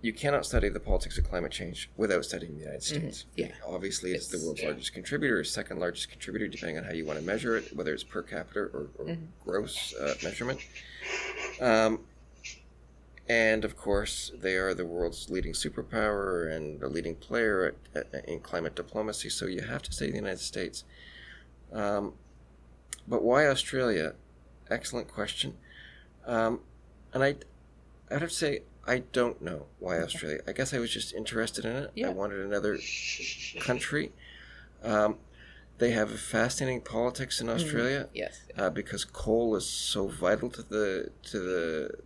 you 0.01 0.13
cannot 0.13 0.45
study 0.45 0.69
the 0.69 0.79
politics 0.79 1.17
of 1.17 1.29
climate 1.29 1.51
change 1.51 1.89
without 1.97 2.23
studying 2.23 2.53
the 2.55 2.61
United 2.61 2.83
States. 2.83 3.25
Yeah. 3.35 3.47
Obviously, 3.67 4.11
it's, 4.13 4.27
the 4.27 4.39
world's 4.43 4.61
yeah. 4.61 4.67
largest 4.69 4.93
contributor, 4.93 5.43
second 5.43 5.79
largest 5.79 6.09
contributor, 6.09 6.47
depending 6.47 6.77
on 6.77 6.85
how 6.85 6.93
you 6.93 7.05
want 7.05 7.19
to 7.19 7.25
measure 7.25 7.57
it, 7.57 7.75
whether 7.75 7.93
it's 7.93 8.03
per 8.03 8.21
capita 8.23 8.59
or, 8.61 8.89
or 8.97 9.05
Mhm. 9.05 9.27
gross 9.43 9.93
uh, 9.95 10.13
measurement. 10.23 10.59
Um, 11.59 11.99
and 13.27 13.65
of 13.65 13.75
course, 13.75 14.31
they 14.39 14.55
are 14.55 14.73
the 14.73 14.85
world's 14.85 15.29
leading 15.29 15.53
superpower 15.53 16.49
and 16.55 16.81
a 16.81 16.87
leading 16.87 17.15
player 17.15 17.75
at, 17.93 18.07
at, 18.13 18.25
in 18.25 18.39
climate 18.39 18.75
diplomacy. 18.75 19.29
So 19.29 19.45
you 19.47 19.61
have 19.61 19.81
to 19.83 19.91
say 19.91 20.09
the 20.09 20.15
United 20.15 20.39
States. 20.39 20.83
Um, 21.73 22.13
but 23.07 23.21
why 23.21 23.47
Australia? 23.47 24.13
Excellent 24.69 25.09
question. 25.09 25.57
Um, 26.25 26.61
and 27.13 27.23
I, 27.23 27.35
I'd 28.09 28.21
have 28.21 28.29
to 28.29 28.35
say 28.35 28.61
I 28.95 28.97
don't 29.17 29.39
know 29.47 29.61
why 29.83 29.93
Australia. 30.07 30.39
I 30.49 30.51
guess 30.57 30.69
I 30.73 30.79
was 30.85 30.91
just 30.99 31.09
interested 31.21 31.63
in 31.69 31.75
it. 31.83 31.89
Yeah. 31.95 32.07
I 32.09 32.13
wanted 32.21 32.39
another 32.49 32.73
country. 33.69 34.05
Um, 34.83 35.11
they 35.77 35.91
have 35.91 36.09
a 36.11 36.17
fascinating 36.35 36.81
politics 36.81 37.35
in 37.41 37.47
Australia 37.55 38.01
yes 38.23 38.33
uh, 38.59 38.69
because 38.79 39.01
coal 39.25 39.55
is 39.61 39.65
so 39.93 40.01
vital 40.25 40.49
to 40.57 40.61
the 40.75 40.87
to 41.31 41.37
the 41.51 41.63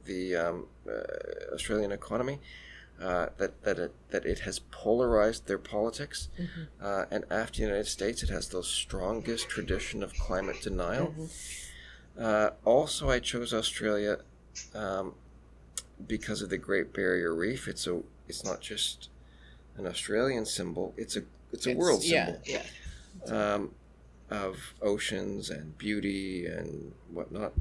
the 0.10 0.22
um, 0.46 0.58
uh, 0.88 1.56
Australian 1.56 1.92
economy. 2.02 2.38
uh, 3.02 3.28
that 3.40 3.52
that 3.66 3.78
it, 3.86 3.92
that 4.14 4.24
it 4.34 4.40
has 4.48 4.56
polarized 4.84 5.42
their 5.50 5.58
politics, 5.76 6.20
Mm-hmm. 6.40 6.64
uh, 6.88 7.04
and 7.14 7.22
after 7.42 7.56
the 7.58 7.64
United 7.72 7.90
States, 7.98 8.18
it 8.26 8.30
has 8.38 8.46
the 8.56 8.64
strongest 8.82 9.44
tradition 9.56 10.04
of 10.04 10.10
climate 10.28 10.60
denial. 10.70 11.08
Mm-hmm. 11.08 11.26
Uh, 12.28 12.50
also, 12.76 13.04
I 13.16 13.20
chose 13.32 13.50
Australia 13.62 14.14
um, 14.76 15.16
because 16.08 16.42
of 16.42 16.50
the 16.50 16.58
Great 16.58 16.94
Barrier 16.94 17.34
Reef. 17.34 17.68
It's 17.68 17.88
a 17.88 18.02
it's 18.28 18.44
not 18.44 18.62
just 18.62 19.10
an 19.78 19.86
Australian 19.88 20.46
symbol; 20.46 20.94
it's 20.98 21.16
a 21.16 21.24
it's 21.52 21.66
a 21.68 21.72
It's- 21.72 21.78
world 21.78 22.04
yeah, 22.04 22.26
symbol 22.26 22.42
Yeah. 22.46 23.54
um, 23.54 23.72
of 24.30 24.74
oceans 24.82 25.50
and 25.50 25.78
beauty 25.78 26.46
and 26.46 26.94
whatnot. 27.12 27.54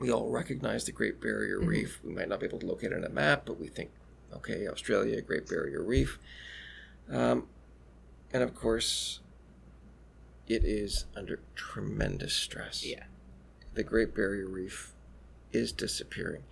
We 0.00 0.10
all 0.10 0.28
recognize 0.30 0.84
the 0.84 0.92
Great 0.92 1.20
Barrier 1.20 1.58
Mm-hmm. 1.58 1.68
Reef. 1.68 2.00
We 2.04 2.12
might 2.12 2.28
not 2.28 2.40
be 2.40 2.46
able 2.46 2.58
to 2.60 2.66
locate 2.66 2.92
it 2.92 2.96
on 2.96 3.04
a 3.04 3.08
map, 3.08 3.44
but 3.46 3.60
we 3.60 3.68
think, 3.68 3.90
okay, 4.34 4.66
Australia, 4.66 5.20
Great 5.22 5.48
Barrier 5.48 5.82
Reef. 5.82 6.18
Um, 7.08 7.46
and 8.32 8.42
of 8.42 8.54
course, 8.54 9.20
it 10.48 10.64
is 10.64 11.04
under 11.16 11.40
tremendous 11.54 12.34
stress. 12.34 12.84
Yeah. 12.84 13.04
The 13.74 13.84
Great 13.84 14.14
Barrier 14.14 14.46
Reef 14.48 14.92
is 15.52 15.70
disappearing. 15.72 16.42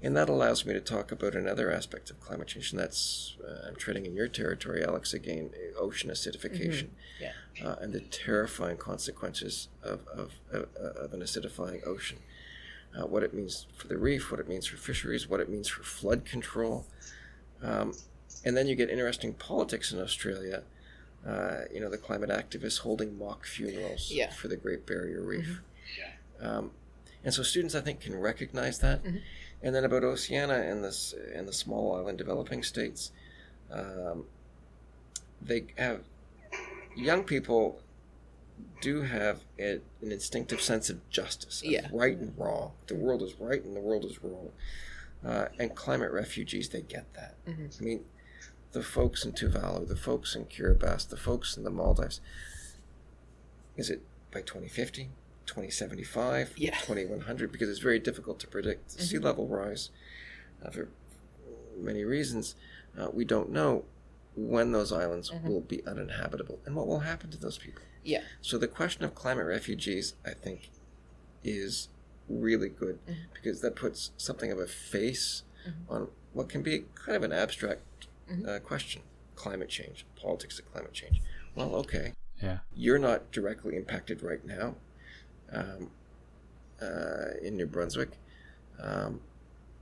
And 0.00 0.16
that 0.16 0.28
allows 0.28 0.64
me 0.64 0.72
to 0.74 0.80
talk 0.80 1.10
about 1.10 1.34
another 1.34 1.72
aspect 1.72 2.08
of 2.10 2.20
climate 2.20 2.46
change, 2.48 2.70
and 2.70 2.78
that's, 2.80 3.36
uh, 3.44 3.66
I'm 3.66 3.74
treading 3.74 4.06
in 4.06 4.14
your 4.14 4.28
territory, 4.28 4.84
Alex, 4.84 5.12
again, 5.12 5.50
uh, 5.56 5.76
ocean 5.78 6.08
acidification 6.10 6.90
Yeah. 7.20 7.32
uh, 7.64 7.74
and 7.80 7.92
the 7.92 8.00
terrifying 8.00 8.76
consequences 8.76 9.68
of, 9.82 10.06
of, 10.06 10.34
of, 10.52 10.68
of 10.76 11.12
an 11.12 11.20
acidifying 11.20 11.84
ocean. 11.84 12.18
Uh, 12.96 13.06
what 13.06 13.24
it 13.24 13.34
means 13.34 13.66
for 13.76 13.88
the 13.88 13.98
reef, 13.98 14.30
what 14.30 14.38
it 14.38 14.48
means 14.48 14.66
for 14.66 14.76
fisheries, 14.76 15.28
what 15.28 15.40
it 15.40 15.48
means 15.48 15.68
for 15.68 15.82
flood 15.82 16.24
control. 16.24 16.86
Um, 17.60 17.92
and 18.44 18.56
then 18.56 18.68
you 18.68 18.76
get 18.76 18.88
interesting 18.90 19.34
politics 19.34 19.92
in 19.92 20.00
Australia. 20.00 20.62
Uh, 21.26 21.62
you 21.74 21.80
know, 21.80 21.90
the 21.90 21.98
climate 21.98 22.30
activists 22.30 22.78
holding 22.78 23.18
mock 23.18 23.44
funerals 23.44 24.10
Yeah. 24.12 24.30
for 24.30 24.46
the 24.46 24.56
Great 24.56 24.86
Barrier 24.86 25.20
Reef. 25.22 25.60
Um, 26.40 26.70
and 27.24 27.34
so 27.34 27.42
students, 27.42 27.74
I 27.74 27.80
think, 27.80 28.00
can 28.00 28.14
recognize 28.14 28.78
that. 28.78 29.02
Mhm. 29.02 29.22
And 29.62 29.74
then 29.74 29.84
about 29.84 30.04
Oceania 30.04 30.56
and 30.70 30.84
this 30.84 31.14
and 31.34 31.48
the 31.48 31.52
small 31.52 31.96
island 31.96 32.18
developing 32.18 32.62
states, 32.62 33.10
um, 33.72 34.24
they 35.42 35.64
have 35.76 36.00
young 36.96 37.24
people 37.24 37.80
do 38.80 39.02
have 39.02 39.40
a, 39.58 39.80
an 40.02 40.12
instinctive 40.12 40.60
sense 40.60 40.90
of 40.90 41.08
justice, 41.10 41.60
of 41.62 41.70
Yeah. 41.70 41.88
right 41.92 42.16
and 42.16 42.36
wrong. 42.38 42.72
The 42.86 42.94
world 42.94 43.22
is 43.22 43.34
right 43.40 43.62
and 43.62 43.74
the 43.76 43.80
world 43.80 44.04
is 44.04 44.22
wrong. 44.22 44.50
Uh, 45.24 45.46
and 45.58 45.74
climate 45.74 46.12
refugees, 46.12 46.68
they 46.68 46.82
get 46.82 47.12
that. 47.14 47.34
Mhm. 47.46 47.80
I 47.80 47.84
mean, 47.84 48.04
the 48.72 48.82
folks 48.82 49.24
in 49.24 49.32
Tuvalu, 49.32 49.88
the 49.88 49.96
folks 49.96 50.34
in 50.36 50.44
Kiribati, 50.46 51.08
the 51.08 51.16
folks 51.16 51.56
in 51.56 51.64
the 51.64 51.70
Maldives. 51.70 52.20
Is 53.76 53.90
it 53.90 54.02
by 54.32 54.42
2050, 54.42 55.10
2075, 55.48 56.54
Yeah. 56.56 56.78
2100? 56.78 57.50
Because 57.50 57.68
it's 57.68 57.80
very 57.80 57.98
difficult 57.98 58.38
to 58.40 58.46
predict 58.46 58.90
sea 58.92 59.16
Mhm. 59.16 59.24
level 59.24 59.48
rise 59.48 59.90
uh, 60.62 60.70
for 60.70 60.88
many 61.76 62.04
reasons. 62.04 62.54
Uh, 62.96 63.08
we 63.12 63.24
don't 63.24 63.50
know 63.50 63.84
when 64.36 64.72
those 64.72 64.92
islands 64.92 65.30
Mhm. 65.30 65.42
will 65.44 65.60
be 65.60 65.84
uninhabitable 65.86 66.60
and 66.64 66.76
what 66.76 66.86
will 66.86 67.00
happen 67.00 67.30
to 67.30 67.38
those 67.38 67.58
people. 67.58 67.82
Yeah. 68.04 68.22
So 68.40 68.58
the 68.58 68.68
question 68.68 69.04
of 69.04 69.14
climate 69.14 69.46
refugees, 69.46 70.14
I 70.24 70.34
think, 70.34 70.70
is 71.42 71.88
really 72.28 72.68
good 72.68 72.98
Mhm. 73.06 73.14
because 73.34 73.60
that 73.62 73.74
puts 73.74 74.10
something 74.16 74.52
of 74.52 74.58
a 74.58 74.66
face 74.66 75.42
Mhm. 75.66 75.72
on 75.88 76.10
what 76.32 76.48
can 76.48 76.62
be 76.62 76.84
kind 76.94 77.16
of 77.16 77.22
an 77.22 77.32
abstract 77.32 78.06
Mhm. 78.30 78.46
uh, 78.46 78.58
question: 78.60 79.02
climate 79.34 79.68
change, 79.68 80.04
politics 80.14 80.58
of 80.58 80.70
climate 80.70 80.92
change. 80.92 81.22
Well, 81.54 81.74
okay, 81.76 82.14
Yeah. 82.42 82.60
you're 82.72 82.98
not 82.98 83.32
directly 83.32 83.76
impacted 83.76 84.22
right 84.22 84.44
now 84.44 84.76
um, 85.52 85.90
uh, 86.80 87.36
in 87.42 87.56
New 87.56 87.66
Brunswick, 87.66 88.10
um, 88.80 89.20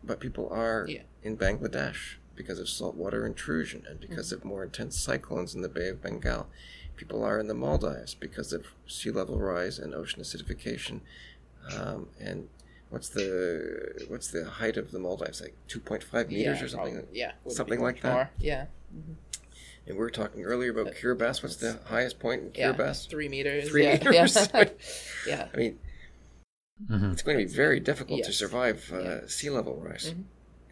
but 0.05 0.21
people 0.21 0.49
are 0.51 0.87
Yeah. 0.89 1.03
in 1.23 1.37
Bangladesh 1.37 2.17
because 2.35 2.59
of 2.59 2.69
saltwater 2.69 3.27
intrusion 3.27 3.85
and 3.89 4.01
because 4.01 4.29
Mm-hmm. 4.29 4.37
of 4.43 4.45
more 4.45 4.63
intense 4.65 4.99
cyclones 4.99 5.55
in 5.55 5.63
the 5.63 5.69
Bay 5.69 5.89
of 5.89 6.03
Bengal. 6.03 6.49
People 6.97 7.23
are 7.23 7.39
in 7.39 7.47
the 7.49 7.55
Maldives 7.55 8.15
because 8.15 8.53
of 8.53 8.67
sea 8.87 9.11
level 9.11 9.39
rise 9.39 9.79
and 9.79 9.95
ocean 9.95 10.23
acidification. 10.23 11.01
Um, 11.77 12.09
and 12.19 12.49
what's 12.89 13.09
the 13.11 14.07
what's 14.09 14.29
the 14.29 14.45
height 14.49 14.77
of 14.79 14.93
the 14.93 14.99
Maldives? 14.99 15.41
Like 15.43 15.55
two 15.69 15.81
point 15.81 16.03
five 16.03 16.29
meters 16.31 16.59
yeah, 16.61 16.65
or 16.65 16.69
something. 16.69 16.95
probably. 16.95 17.19
Yeah. 17.19 17.33
something 17.49 17.81
like 17.81 17.97
much 17.97 18.03
that? 18.03 18.13
more. 18.15 18.31
Yeah. 18.41 18.67
And 19.87 19.95
we 19.97 20.01
were 20.01 20.11
talking 20.11 20.43
earlier 20.43 20.71
about 20.71 20.95
Kiribati. 20.95 21.43
What's 21.43 21.57
the 21.57 21.79
highest 21.87 22.19
point 22.19 22.43
in 22.43 22.51
Yeah. 22.55 22.73
Kiribati? 22.73 23.09
Three 23.09 23.29
meters. 23.29 23.69
Three 23.69 23.85
yeah. 23.85 23.93
meters. 23.99 24.49
Yeah. 24.53 24.65
yeah. 25.27 25.49
I 25.53 25.57
mean, 25.57 25.79
hmm 26.89 27.13
it's 27.13 27.23
going 27.23 27.39
to 27.39 27.45
be 27.45 27.51
very 27.51 27.81
difficult 27.81 28.23
to 28.25 28.33
survive 28.33 28.91
uh, 28.93 29.01
Yeah. 29.01 29.21
sea 29.29 29.51
level 29.51 29.81
rise 29.81 30.13
Mhm. 30.13 30.25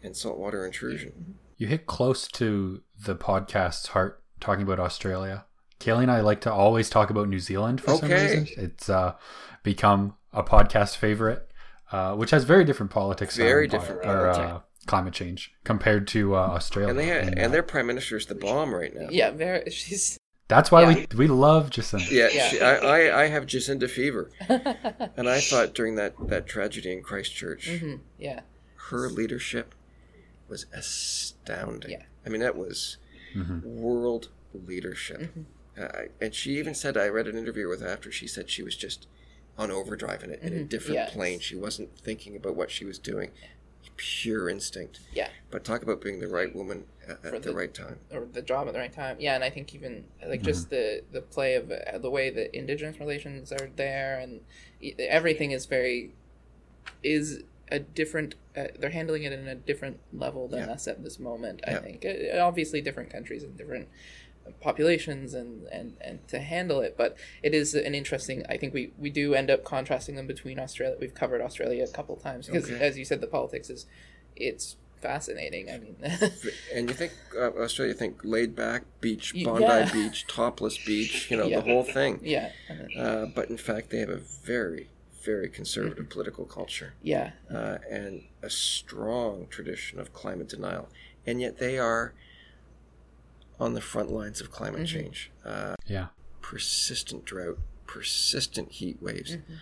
and 0.03 0.15
saltwater 0.15 0.65
intrusion. 0.65 1.35
You 1.57 1.67
hit 1.67 1.85
close 1.85 2.27
to 2.29 2.81
the 3.05 3.15
podcast's 3.15 3.87
heart 3.87 4.21
talking 4.39 4.63
about 4.63 4.79
Australia. 4.79 5.45
Kaylee 5.79 6.03
and 6.03 6.11
I 6.11 6.21
like 6.21 6.41
to 6.41 6.51
always 6.53 6.89
talk 6.89 7.09
about 7.09 7.27
New 7.29 7.39
Zealand 7.39 7.81
for 7.81 7.95
some 7.97 8.09
reason. 8.09 8.47
It's 8.57 8.89
uh, 8.89 9.15
become 9.63 10.15
a 10.33 10.43
podcast 10.43 10.97
favorite, 10.97 11.49
uh, 11.91 12.15
which 12.15 12.31
has 12.31 12.43
very 12.43 12.65
different 12.65 12.91
politics. 12.91 13.35
Very 13.37 13.65
on- 13.65 13.69
different 13.69 14.05
or, 14.05 14.29
uh, 14.29 14.33
politics. 14.35 14.64
Climate 14.85 15.13
change 15.13 15.53
compared 15.63 16.07
to 16.09 16.35
uh, 16.35 16.39
Australia. 16.39 16.89
And 16.91 16.99
they 16.99 17.07
ha- 17.09 17.27
And, 17.27 17.37
uh, 17.39 17.41
and 17.43 17.53
their 17.53 17.63
prime 17.63 17.87
minister 17.87 18.17
is 18.17 18.25
the 18.27 18.35
bomb 18.35 18.73
right 18.73 18.95
now. 18.95 19.07
Yeah. 19.09 19.31
Very. 19.31 19.69
She's. 19.71 20.17
that's 20.47 20.71
why 20.71 20.81
yeah. 20.83 21.05
we 21.11 21.17
we 21.17 21.27
love 21.27 21.69
Jacinda. 21.71 22.09
Yeah, 22.11 22.29
Yeah. 22.31 22.49
She, 22.49 22.61
I, 22.61 22.75
I, 22.75 23.21
I 23.23 23.27
have 23.27 23.45
Jacinda 23.45 23.89
fever, 23.89 24.29
and 25.17 25.27
I 25.29 25.39
thought 25.41 25.73
during 25.73 25.95
that, 25.95 26.13
that 26.27 26.45
tragedy 26.47 26.91
in 26.91 27.01
Christchurch, 27.01 27.67
hmm 27.79 27.95
Yeah. 28.19 28.41
her 28.89 29.09
leadership 29.09 29.73
was 30.47 30.65
astounding. 30.73 31.91
Yeah. 31.91 32.03
I 32.25 32.29
mean, 32.29 32.41
that 32.41 32.55
was 32.57 32.97
Mhm. 33.35 33.63
world 33.63 34.29
leadership. 34.53 35.21
Mhm. 35.21 35.45
Uh, 35.77 36.03
and 36.21 36.33
she 36.33 36.57
even 36.57 36.73
said, 36.73 36.95
I 36.95 37.07
read 37.09 37.27
an 37.27 37.37
interview 37.37 37.67
with 37.67 37.81
her 37.81 37.87
after, 37.89 38.09
she 38.11 38.27
said 38.27 38.49
she 38.49 38.63
was 38.63 38.77
just 38.77 39.07
on 39.57 39.71
overdrive 39.71 40.23
in, 40.23 40.29
a, 40.31 40.35
in 40.35 40.53
a 40.53 40.55
Mhm. 40.61 40.69
different 40.69 40.95
Yeah. 40.95 41.09
plane. 41.09 41.39
She 41.39 41.55
wasn't 41.55 41.97
thinking 41.97 42.35
about 42.35 42.55
what 42.55 42.69
she 42.71 42.85
was 42.85 42.97
doing. 42.99 43.31
Pure 43.97 44.49
instinct. 44.49 44.99
Yeah. 45.13 45.29
But 45.51 45.63
talk 45.63 45.83
about 45.83 46.01
being 46.01 46.19
the 46.19 46.27
right 46.27 46.53
woman 46.55 46.85
at, 47.07 47.23
at 47.25 47.41
the, 47.43 47.49
the- 47.51 47.55
right 47.55 47.73
time. 47.73 47.99
or 48.11 48.25
the 48.31 48.41
job 48.41 48.67
at 48.67 48.73
the 48.73 48.79
right 48.79 48.91
time. 48.93 49.17
Yeah, 49.19 49.35
and 49.35 49.43
I 49.43 49.49
think 49.49 49.73
even 49.75 50.05
like 50.27 50.41
just 50.41 50.69
the 50.69 51.03
the 51.11 51.21
play 51.21 51.55
of 51.55 51.71
uh, 51.71 51.97
the 51.97 52.09
way 52.09 52.29
that 52.29 52.55
indigenous 52.57 52.99
relations 52.99 53.51
are 53.51 53.69
there, 53.75 54.19
and 54.19 54.41
e- 54.81 54.93
everything 54.99 55.51
is 55.51 55.65
very 55.65 56.13
is 57.03 57.43
a 57.71 57.79
different. 57.79 58.35
Uh, 58.55 58.67
they're 58.79 58.89
handling 58.91 59.23
it 59.23 59.33
in 59.33 59.47
a 59.47 59.55
different 59.55 59.99
level 60.13 60.47
than 60.47 60.67
Yeah. 60.67 60.73
us 60.73 60.87
at 60.87 61.03
this 61.03 61.19
moment. 61.19 61.61
Yeah. 61.67 61.77
I 61.77 61.79
think 61.81 62.05
Uh, 62.05 62.37
obviously 62.39 62.81
different 62.81 63.09
countries 63.09 63.43
and 63.43 63.57
different 63.57 63.87
populations 64.61 65.33
and, 65.33 65.65
and 65.71 65.97
and 66.01 66.27
to 66.27 66.39
handle 66.39 66.79
it 66.81 66.95
but 66.97 67.17
it 67.43 67.53
is 67.53 67.73
an 67.73 67.95
interesting 67.95 68.43
i 68.49 68.57
think 68.57 68.73
we 68.73 68.91
we 68.97 69.09
do 69.09 69.33
end 69.33 69.49
up 69.49 69.63
contrasting 69.63 70.15
them 70.15 70.27
between 70.27 70.59
australia 70.59 70.95
we've 70.99 71.13
covered 71.15 71.41
australia 71.41 71.83
a 71.83 71.87
couple 71.87 72.15
times 72.15 72.47
because 72.47 72.65
Okay. 72.69 72.79
as 72.79 72.97
you 72.97 73.05
said 73.05 73.21
the 73.21 73.27
politics 73.27 73.69
is 73.69 73.85
it's 74.35 74.75
fascinating 75.01 75.69
i 75.69 75.77
mean 75.77 75.95
And 76.73 76.89
you 76.89 76.95
think 76.95 77.11
uh, 77.35 77.51
Australia, 77.51 77.93
think 77.93 78.19
laid 78.23 78.55
back 78.55 78.83
beach, 79.01 79.33
Bondi 79.43 79.63
yeah. 79.63 79.91
Beach, 79.91 80.25
topless 80.27 80.77
beach, 80.85 81.29
you 81.31 81.37
know, 81.37 81.47
Yeah. 81.47 81.59
the 81.59 81.65
whole 81.69 81.83
thing. 81.83 82.19
yeah 82.23 82.51
Uh, 82.97 83.25
but 83.25 83.49
in 83.49 83.57
fact, 83.57 83.89
they 83.91 83.99
have 83.99 84.09
a 84.09 84.17
very, 84.53 84.89
very 85.23 85.49
conservative 85.49 86.09
political 86.09 86.45
culture 86.45 86.93
yeah 87.01 87.31
uh, 87.53 87.77
and 87.89 88.23
a 88.43 88.49
strong 88.49 89.47
tradition 89.49 89.99
of 89.99 90.13
climate 90.13 90.49
denial. 90.49 90.87
And 91.25 91.41
yet 91.41 91.57
they 91.57 91.77
are 91.79 92.13
on 93.59 93.73
the 93.73 93.81
front 93.81 94.11
lines 94.11 94.41
of 94.41 94.51
climate 94.51 94.81
Mhm. 94.81 94.87
change. 94.87 95.31
Uh, 95.43 95.75
Yeah. 95.87 96.07
persistent 96.41 97.25
drought, 97.25 97.57
persistent 97.87 98.71
heat 98.71 99.01
waves, 99.01 99.37
Mhm. 99.37 99.57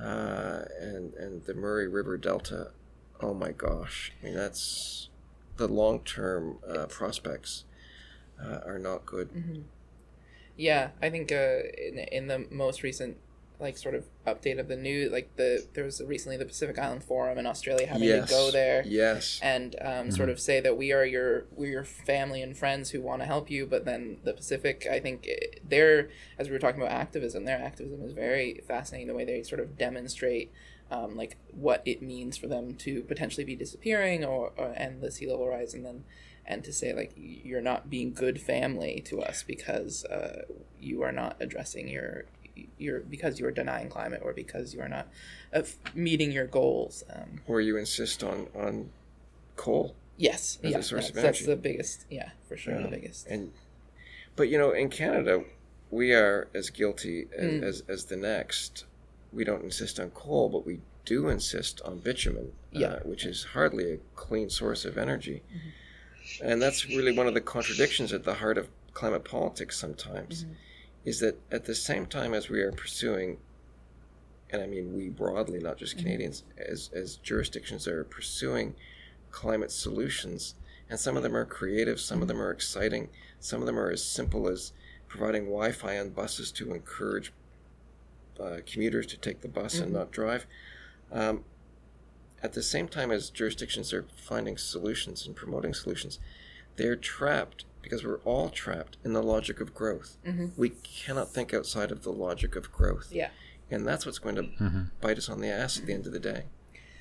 uh, 0.00 0.64
and, 0.80 1.14
and 1.14 1.44
the 1.44 1.54
Murray 1.54 1.88
River 1.88 2.16
Delta. 2.16 2.72
Oh 3.20 3.34
my 3.34 3.52
gosh. 3.52 4.12
I 4.20 4.26
mean, 4.26 4.34
that's 4.34 5.08
the 5.56 5.68
long 5.68 6.02
term 6.04 6.58
uh, 6.66 6.86
prospects 6.86 7.64
uh, 8.40 8.60
are 8.64 8.78
not 8.78 9.06
good. 9.06 9.28
hmm 9.28 9.62
Yeah, 10.56 10.90
I 11.00 11.10
think 11.10 11.32
uh, 11.32 11.60
in 11.78 11.98
in 11.98 12.26
the 12.28 12.46
most 12.50 12.82
recent 12.82 13.16
like 13.62 13.78
sort 13.78 13.94
of 13.94 14.04
update 14.26 14.58
of 14.58 14.68
the 14.68 14.76
news, 14.76 15.12
like 15.12 15.34
the 15.36 15.66
there 15.74 15.84
was 15.84 16.02
recently 16.04 16.36
the 16.36 16.44
Pacific 16.44 16.78
Island 16.78 17.04
Forum 17.04 17.38
in 17.38 17.46
Australia 17.46 17.86
having 17.86 18.08
yes. 18.08 18.28
to 18.28 18.34
go 18.34 18.50
there 18.50 18.82
Yes. 18.84 19.40
and 19.42 19.76
um, 19.80 20.10
sort 20.10 20.28
of 20.28 20.40
say 20.40 20.60
that 20.60 20.76
we 20.76 20.92
are 20.92 21.04
your 21.04 21.44
we're 21.52 21.70
your 21.70 21.84
family 21.84 22.42
and 22.42 22.56
friends 22.56 22.90
who 22.90 23.00
want 23.00 23.22
to 23.22 23.26
help 23.26 23.50
you, 23.50 23.66
but 23.66 23.84
then 23.84 24.18
the 24.24 24.34
Pacific, 24.34 24.86
I 24.90 25.00
think 25.00 25.26
eh, 25.28 25.58
their 25.66 26.10
as 26.38 26.48
we 26.48 26.52
were 26.52 26.58
talking 26.58 26.82
about 26.82 26.92
activism, 26.92 27.44
their 27.44 27.58
activism 27.62 28.02
is 28.02 28.12
very 28.12 28.60
fascinating. 28.66 29.08
The 29.08 29.14
way 29.14 29.24
they 29.24 29.42
sort 29.42 29.60
of 29.60 29.78
demonstrate 29.78 30.52
um, 30.90 31.16
like 31.16 31.38
what 31.50 31.82
it 31.86 32.02
means 32.02 32.36
for 32.36 32.48
them 32.48 32.74
to 32.74 33.02
potentially 33.02 33.44
be 33.44 33.56
disappearing 33.56 34.24
or, 34.24 34.52
or 34.56 34.74
and 34.76 35.00
the 35.00 35.10
sea 35.10 35.26
level 35.26 35.48
rise 35.48 35.72
and 35.72 35.86
then 35.86 36.04
and 36.44 36.64
to 36.64 36.72
say 36.72 36.92
like 36.92 37.12
you're 37.16 37.62
not 37.62 37.88
being 37.88 38.12
good 38.12 38.40
family 38.40 39.00
to 39.06 39.22
us 39.22 39.42
because 39.42 40.04
uh, 40.06 40.42
you 40.78 41.02
are 41.02 41.12
not 41.12 41.36
addressing 41.40 41.88
your 41.88 42.24
your 42.78 43.00
because 43.00 43.38
you 43.40 43.46
are 43.46 43.50
denying 43.50 43.88
climate 43.88 44.20
or 44.24 44.32
because 44.32 44.74
you 44.74 44.80
are 44.80 44.88
not 44.88 45.08
uh, 45.54 45.62
meeting 45.94 46.30
your 46.32 46.46
goals 46.46 47.02
um, 47.14 47.40
or 47.46 47.60
you 47.60 47.76
insist 47.76 48.22
on 48.22 48.46
on 48.54 48.90
coal 49.56 49.94
yes 50.16 50.58
as 50.62 50.70
yeah, 50.72 50.78
a 50.78 50.82
source 50.82 51.06
that's, 51.06 51.16
of 51.16 51.22
that's 51.22 51.46
the 51.46 51.56
biggest 51.56 52.06
yeah 52.10 52.30
for 52.48 52.56
sure 52.56 52.74
Yeah. 52.74 52.82
the 52.82 52.88
biggest 52.88 53.26
and 53.26 53.52
but 54.36 54.48
you 54.48 54.58
know 54.58 54.70
in 54.72 54.88
canada 54.90 55.44
we 55.90 56.12
are 56.14 56.48
as 56.54 56.70
guilty 56.70 57.26
as, 57.36 57.44
Mm. 57.50 57.62
as, 57.62 57.82
as 57.88 58.04
the 58.06 58.16
next 58.16 58.84
we 59.32 59.44
don't 59.44 59.64
insist 59.64 59.98
on 59.98 60.10
coal 60.10 60.48
but 60.48 60.66
we 60.66 60.80
do 61.04 61.28
insist 61.28 61.80
on 61.84 61.98
bitumen 61.98 62.52
Yeah. 62.70 62.86
uh, 62.88 62.98
which 63.00 63.24
is 63.24 63.44
hardly 63.54 63.92
a 63.94 63.98
clean 64.14 64.50
source 64.50 64.84
of 64.84 64.98
energy 64.98 65.42
Mm-hmm. 65.50 66.46
and 66.50 66.60
that's 66.62 66.86
really 66.86 67.16
one 67.16 67.26
of 67.26 67.34
the 67.34 67.40
contradictions 67.40 68.12
at 68.12 68.24
the 68.24 68.34
heart 68.34 68.58
of 68.58 68.68
climate 68.92 69.24
politics 69.24 69.78
sometimes 69.78 70.44
Mhm. 70.44 70.54
Is 71.04 71.20
that 71.20 71.38
at 71.50 71.64
the 71.64 71.74
same 71.74 72.06
time 72.06 72.32
as 72.34 72.48
we 72.48 72.60
are 72.60 72.72
pursuing 72.72 73.38
and 74.50 74.62
i 74.62 74.66
mean 74.66 74.94
we 74.96 75.08
broadly 75.08 75.58
not 75.58 75.76
just 75.76 75.96
Mhm. 75.96 76.00
canadians 76.02 76.44
as, 76.58 76.90
as 76.92 77.16
jurisdictions 77.16 77.86
are 77.88 78.04
pursuing 78.04 78.74
climate 79.30 79.70
solutions 79.72 80.54
and 80.90 81.00
some 81.00 81.16
of 81.16 81.22
them 81.22 81.36
are 81.36 81.44
creative 81.44 81.98
some 82.00 82.22
of 82.22 82.28
them 82.28 82.40
are 82.40 82.50
exciting 82.50 83.08
some 83.40 83.60
of 83.60 83.66
them 83.66 83.78
are 83.78 83.90
as 83.90 84.04
simple 84.04 84.48
as 84.48 84.72
providing 85.08 85.44
wi-fi 85.46 85.98
on 85.98 86.10
buses 86.10 86.52
to 86.52 86.72
encourage 86.74 87.32
uh, 88.40 88.58
commuters 88.66 89.06
to 89.06 89.16
take 89.16 89.40
the 89.40 89.48
bus 89.48 89.78
and 89.78 89.90
Mhm. 89.90 89.94
not 89.94 90.10
drive 90.12 90.46
um, 91.10 91.44
at 92.42 92.54
the 92.54 92.62
same 92.62 92.88
time 92.88 93.10
as 93.10 93.30
jurisdictions 93.30 93.92
are 93.92 94.04
finding 94.16 94.56
solutions 94.58 95.26
and 95.26 95.34
promoting 95.36 95.74
solutions 95.74 96.18
they're 96.76 96.96
trapped 96.96 97.64
because 97.82 98.04
we're 98.04 98.18
all 98.24 98.48
trapped 98.48 98.96
in 99.04 99.12
the 99.12 99.22
logic 99.22 99.60
of 99.60 99.74
growth. 99.74 100.16
Hmm 100.24 100.46
we 100.56 100.70
cannot 100.70 101.30
think 101.30 101.52
outside 101.52 101.90
of 101.90 102.02
the 102.04 102.12
logic 102.12 102.56
of 102.56 102.70
growth. 102.72 103.08
Yeah. 103.12 103.30
And 103.70 103.86
that's 103.86 104.04
what's 104.06 104.18
going 104.18 104.36
to 104.36 104.42
Mhm. 104.42 104.90
bite 105.00 105.18
us 105.18 105.28
on 105.28 105.40
the 105.40 105.48
ass 105.48 105.78
at 105.78 105.86
the 105.86 105.94
end 105.94 106.06
of 106.06 106.12
the 106.12 106.20
day. 106.20 106.44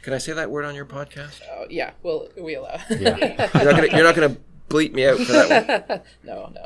Can 0.03 0.13
i 0.13 0.17
say 0.17 0.33
that 0.33 0.49
word 0.49 0.65
on 0.65 0.73
your 0.73 0.85
podcast? 0.85 1.41
Oh 1.51 1.65
yeah. 1.69 1.91
Well 2.01 2.27
we 2.39 2.55
allow 2.55 2.79
Yeah. 2.89 3.17
you're 3.55 3.65
not 3.71 3.75
gonna, 3.75 3.87
you're 3.95 4.03
not 4.03 4.15
gonna 4.15 4.37
bleep 4.69 4.93
me 4.93 5.05
out 5.05 5.17
for 5.19 5.31
that 5.33 5.89
one. 5.89 6.01
No 6.23 6.51
no. 6.55 6.65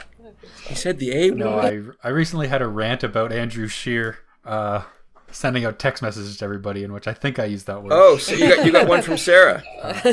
He 0.67 0.75
said 0.75 0.99
the 0.99 1.11
a 1.11 1.29
word? 1.31 1.37
No, 1.39 1.59
I 1.59 1.81
I 2.03 2.09
recently 2.09 2.47
had 2.47 2.61
a 2.61 2.67
rant 2.67 3.03
about 3.03 3.31
Andrew 3.33 3.67
Scheer 3.67 4.19
uh, 4.45 4.83
sending 5.31 5.65
out 5.65 5.79
text 5.79 6.01
messages 6.03 6.37
to 6.37 6.45
everybody 6.45 6.83
in 6.83 6.93
which 6.93 7.07
I 7.07 7.13
think 7.13 7.37
I 7.39 7.45
used 7.45 7.65
that 7.67 7.81
word. 7.83 7.91
oh 7.93 8.17
so 8.17 8.33
you 8.33 8.55
got 8.55 8.65
you 8.65 8.71
got 8.71 8.87
one 8.87 9.01
from 9.01 9.17
sarah. 9.17 9.63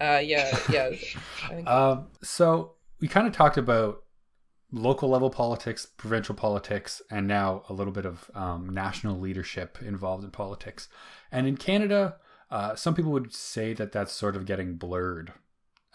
Uh, 0.00 0.18
yeah 0.18 0.58
yeah 0.70 0.90
I 1.44 1.48
think 1.48 1.68
Um, 1.68 2.06
so 2.22 2.72
we 3.02 3.08
kind 3.08 3.26
of 3.26 3.34
talked 3.34 3.58
about 3.58 4.04
local 4.70 5.10
level 5.10 5.28
politics, 5.28 5.84
provincial 5.84 6.36
politics, 6.36 7.02
and 7.10 7.26
now 7.26 7.64
a 7.68 7.72
little 7.72 7.92
bit 7.92 8.06
of 8.06 8.30
um, 8.34 8.68
national 8.70 9.18
leadership 9.18 9.76
involved 9.82 10.24
in 10.24 10.30
politics. 10.30 10.88
And 11.30 11.46
in 11.46 11.56
Canada, 11.56 12.16
uh, 12.50 12.76
some 12.76 12.94
people 12.94 13.10
would 13.12 13.34
say 13.34 13.74
that 13.74 13.90
that's 13.90 14.12
sort 14.12 14.36
of 14.36 14.46
getting 14.46 14.76
blurred 14.76 15.32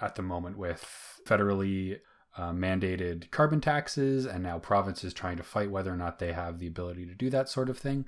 at 0.02 0.16
the 0.16 0.22
moment 0.22 0.58
with 0.58 1.22
federally 1.26 2.00
uh, 2.38 2.52
mandated 2.52 3.32
carbon 3.32 3.62
taxes 3.62 4.26
and 4.26 4.44
now 4.44 4.60
provinces 4.60 5.14
trying 5.14 5.38
to 5.38 5.44
fight 5.44 5.72
whether 5.72 5.92
or 5.92 5.98
not 5.98 6.20
they 6.20 6.34
have 6.34 6.60
the 6.60 6.68
ability 6.68 7.06
to 7.06 7.16
do 7.16 7.30
that 7.30 7.50
sort 7.50 7.70
of 7.70 7.80
thing. 7.80 8.08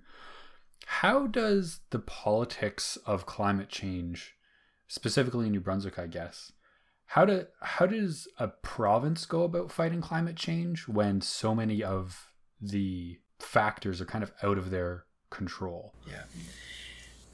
How 0.85 1.25
does 1.25 1.79
the 1.89 1.99
politics 1.99 2.97
of 3.05 3.25
climate 3.25 3.69
change, 3.69 4.35
specifically 4.87 5.45
in 5.45 5.53
New 5.53 5.61
Brunswick, 5.61 5.97
I 5.97 6.07
guess, 6.07 6.51
how 7.13 7.25
do 7.25 7.45
how 7.61 7.87
does 7.87 8.27
a 8.37 8.47
province 8.47 9.25
go 9.25 9.43
about 9.43 9.71
fighting 9.71 9.99
climate 9.99 10.35
change 10.35 10.87
when 10.87 11.21
so 11.21 11.55
many 11.55 11.83
of 11.83 12.31
the 12.61 13.17
factors 13.39 13.99
are 13.99 14.05
kind 14.05 14.23
of 14.23 14.31
out 14.43 14.59
of 14.59 14.69
their 14.69 15.05
control? 15.31 15.93
Yeah. 16.07 16.23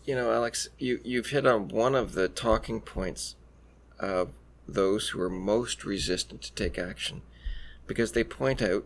You 0.05 0.15
know, 0.15 0.32
Alex, 0.32 0.69
you, 0.78 1.01
you've 1.03 1.28
hit 1.28 1.45
on 1.45 1.67
one 1.67 1.93
of 1.93 2.13
the 2.13 2.30
talking 2.30 2.80
points 2.80 3.36
of 3.99 4.30
those 4.67 5.09
who 5.09 5.19
are 5.19 5.30
most 5.30 5.84
resistant 5.84 6.41
to 6.43 6.53
take 6.53 6.78
action 6.78 7.21
because 7.86 8.13
they 8.13 8.23
point 8.23 8.61
out, 8.61 8.86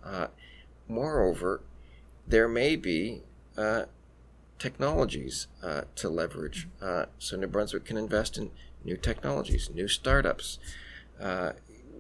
Uh, 0.04 0.28
moreover, 0.88 1.62
there 2.28 2.48
may 2.48 2.76
be 2.76 3.22
uh, 3.58 3.86
technologies 4.60 5.48
uh, 5.62 5.82
to 5.96 6.10
leverage. 6.10 6.68
Uh, 6.82 7.06
so 7.20 7.38
New 7.38 7.48
Brunswick 7.48 7.86
can 7.86 7.98
invest 7.98 8.38
in 8.38 8.52
new 8.84 8.98
technologies, 8.98 9.70
new 9.74 9.88
startups 9.88 10.58
uh, 11.22 11.54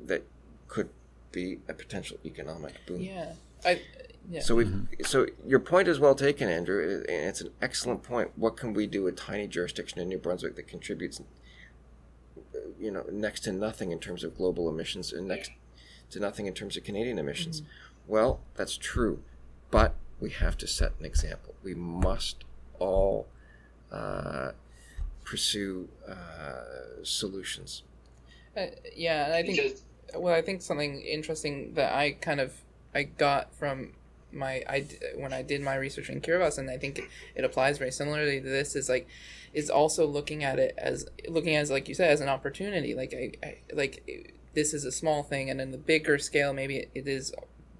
that 0.06 0.24
could 0.68 0.89
be 1.32 1.60
a 1.68 1.74
potential 1.74 2.18
economic 2.26 2.74
boom. 2.86 3.01
yeah 3.01 3.34
I 3.66 3.82
yeah 4.30 4.41
So 4.41 4.55
we, 4.55 4.67
so 5.03 5.28
your 5.45 5.59
point 5.59 5.88
is 5.88 5.99
well 5.99 6.15
taken, 6.15 6.49
Andrew, 6.49 7.03
and 7.07 7.28
it's 7.28 7.41
an 7.41 7.51
excellent 7.61 8.03
point. 8.03 8.32
What 8.36 8.57
can 8.57 8.74
we 8.74 8.88
do? 8.88 9.07
A 9.07 9.11
tiny 9.11 9.47
jurisdiction 9.47 9.99
in 9.99 10.09
New 10.09 10.17
Brunswick 10.17 10.55
that 10.55 10.67
contributes, 10.67 11.21
you 12.80 12.91
know, 12.91 13.03
next 13.11 13.41
to 13.41 13.51
nothing 13.51 13.91
in 13.91 13.99
terms 13.99 14.24
of 14.24 14.36
global 14.38 14.69
emissions, 14.69 15.11
and 15.11 15.28
next 15.28 15.51
to 16.11 16.19
nothing 16.19 16.45
in 16.45 16.53
terms 16.53 16.78
of 16.78 16.84
Canadian 16.84 17.19
emissions. 17.19 17.63
Well, 18.07 18.41
that's 18.55 18.78
true, 18.78 19.21
but 19.71 19.95
we 20.19 20.30
have 20.30 20.57
to 20.57 20.67
set 20.67 20.93
an 20.99 21.05
example. 21.05 21.53
We 21.63 21.74
must 21.74 22.43
all 22.80 23.28
uh, 23.91 24.51
pursue 25.24 25.89
uh, 26.07 27.03
solutions. 27.03 27.84
Uh, 28.55 28.67
yeah, 28.95 29.34
I 29.36 29.43
think 29.43 29.78
well, 30.15 30.34
I 30.34 30.41
think 30.41 30.61
something 30.61 31.01
interesting 31.01 31.74
that 31.74 31.93
I 31.93 32.11
kind 32.11 32.39
of 32.39 32.53
I 32.93 33.03
got 33.03 33.53
from 33.55 33.93
my 34.34 34.63
I 34.67 34.86
when 35.15 35.34
I 35.34 35.41
did 35.41 35.61
my 35.61 35.75
research 35.75 36.09
in 36.09 36.21
Kiribati, 36.21 36.57
and 36.59 36.69
I 36.69 36.77
think 36.77 37.01
it 37.36 37.43
applies 37.43 37.77
very 37.77 37.91
similarly 37.91 38.41
to 38.41 38.49
this 38.49 38.75
is 38.75 38.89
like 38.89 39.07
is 39.53 39.69
also 39.69 40.05
looking 40.07 40.43
at 40.43 40.59
it 40.59 40.73
as 40.77 41.05
looking 41.27 41.55
as 41.55 41.69
like 41.69 41.88
you 41.88 41.95
said 41.95 42.09
as 42.09 42.21
an 42.21 42.29
opportunity. 42.29 42.93
Like 42.95 43.13
I, 43.13 43.47
I 43.47 43.57
like 43.73 44.09
this 44.53 44.73
is 44.73 44.86
a 44.86 44.91
small 44.91 45.23
thing, 45.23 45.49
and 45.49 45.61
in 45.61 45.71
the 45.71 45.77
bigger 45.77 46.17
scale, 46.17 46.53
maybe 46.53 46.77
it, 46.77 46.91
it 46.93 47.07
is 47.07 47.34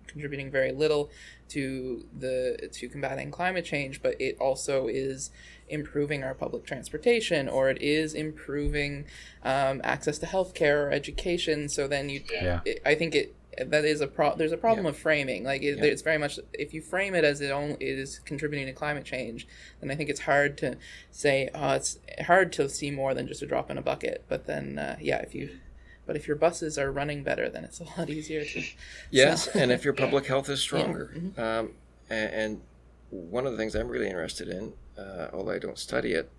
contributing 0.08 0.52
very 0.52 0.72
little 0.72 1.10
to 1.50 2.06
the 2.18 2.70
to 2.72 2.88
combating 2.88 3.32
climate 3.32 3.66
change, 3.66 4.02
but 4.02 4.20
it 4.20 4.38
also 4.40 4.88
is 4.88 5.32
improving 5.70 6.24
our 6.24 6.34
public 6.34 6.66
transportation 6.66 7.50
or 7.50 7.70
it 7.70 7.82
is 7.82 8.14
improving 8.14 9.06
um, 9.44 9.82
access 9.84 10.20
to 10.20 10.26
healthcare 10.26 10.88
or 10.88 10.92
education. 10.92 11.70
So 11.70 11.88
then 11.88 12.10
you, 12.10 12.22
Yeah. 12.30 12.60
it, 12.66 12.82
I 12.86 12.96
think 12.96 13.16
it 13.16 13.34
that 13.58 13.86
is 13.86 14.02
a 14.02 14.08
pro. 14.08 14.36
There's 14.36 14.52
a 14.52 14.58
problem 14.58 14.86
Yeah. 14.86 14.90
of 14.92 14.98
framing. 14.98 15.44
Like 15.44 15.62
it, 15.62 15.78
Yeah. 15.78 15.86
it's 15.86 16.02
very 16.02 16.18
much 16.18 16.40
if 16.54 16.74
you 16.74 16.82
frame 16.82 17.16
it 17.16 17.24
as 17.24 17.42
it 17.42 17.52
only 17.52 17.76
it 17.80 18.00
is 18.00 18.20
contributing 18.20 18.68
to 18.68 18.74
climate 18.74 19.06
change, 19.06 19.48
then 19.82 19.92
I 19.92 19.96
think 19.96 20.10
it's 20.10 20.22
hard 20.22 20.58
to 20.60 20.78
say. 21.12 21.50
Oh, 21.54 21.74
it's 21.74 22.00
hard 22.26 22.52
to 22.54 22.70
see 22.70 22.92
more 22.92 23.14
than 23.14 23.28
just 23.28 23.42
a 23.42 23.46
drop 23.46 23.70
in 23.72 23.78
a 23.78 23.82
bucket. 23.82 24.24
But 24.28 24.46
then, 24.46 24.78
uh, 24.80 24.98
yeah, 25.00 25.18
if 25.18 25.34
you. 25.36 25.60
But 26.06 26.18
if 26.18 26.28
your 26.28 26.36
buses 26.36 26.78
are 26.78 26.92
running 26.92 27.24
better, 27.24 27.48
then 27.50 27.64
it's 27.64 27.80
a 27.80 27.86
lot 27.98 28.10
easier 28.10 28.44
to. 28.44 28.64
Yes, 29.12 29.48
and 29.48 29.72
if 29.72 29.86
your 29.86 29.94
public 30.06 30.26
health 30.26 30.50
is 30.50 30.60
stronger. 30.60 31.14
mhm. 31.16 31.40
Um, 31.40 31.74
and, 32.10 32.34
and 32.34 32.62
one 33.10 33.46
of 33.46 33.54
the 33.54 33.58
things 33.58 33.74
I'm 33.76 33.88
really 33.88 34.08
interested 34.08 34.50
in, 34.50 34.74
uh, 34.98 35.28
although 35.32 35.52
I 35.54 35.60
don't 35.60 35.78
study 35.80 36.14
it, 36.14 36.30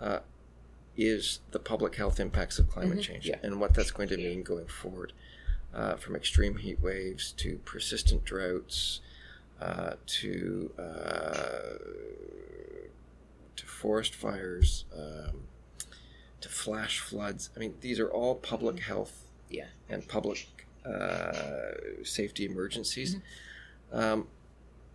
uh, 0.00 0.20
is 0.96 1.40
the 1.50 1.58
public 1.58 1.96
health 1.96 2.18
impacts 2.18 2.58
of 2.58 2.68
climate 2.68 2.98
Mhm, 2.98 3.02
change 3.02 3.26
yeah. 3.26 3.36
and 3.42 3.60
what 3.60 3.74
that's 3.74 3.90
going 3.90 4.08
to 4.08 4.16
mean 4.16 4.42
going 4.42 4.66
forward. 4.66 5.12
Uh, 5.74 5.94
from 5.96 6.16
extreme 6.16 6.56
heat 6.56 6.80
waves 6.80 7.32
to 7.32 7.58
persistent 7.64 8.24
droughts 8.24 9.00
uh, 9.60 9.94
to 10.06 10.70
uh, 10.78 11.78
to 13.56 13.66
forest 13.66 14.14
fires 14.14 14.84
um, 14.96 15.42
to 16.40 16.48
flash 16.48 16.98
floods. 16.98 17.50
I 17.54 17.58
mean, 17.60 17.74
these 17.80 18.00
are 18.00 18.08
all 18.10 18.34
public 18.34 18.80
health 18.80 19.24
Yeah. 19.50 19.66
and 19.88 20.06
public 20.08 20.66
uh, 20.86 21.72
safety 22.02 22.46
emergencies. 22.46 23.16
Um, 23.92 24.28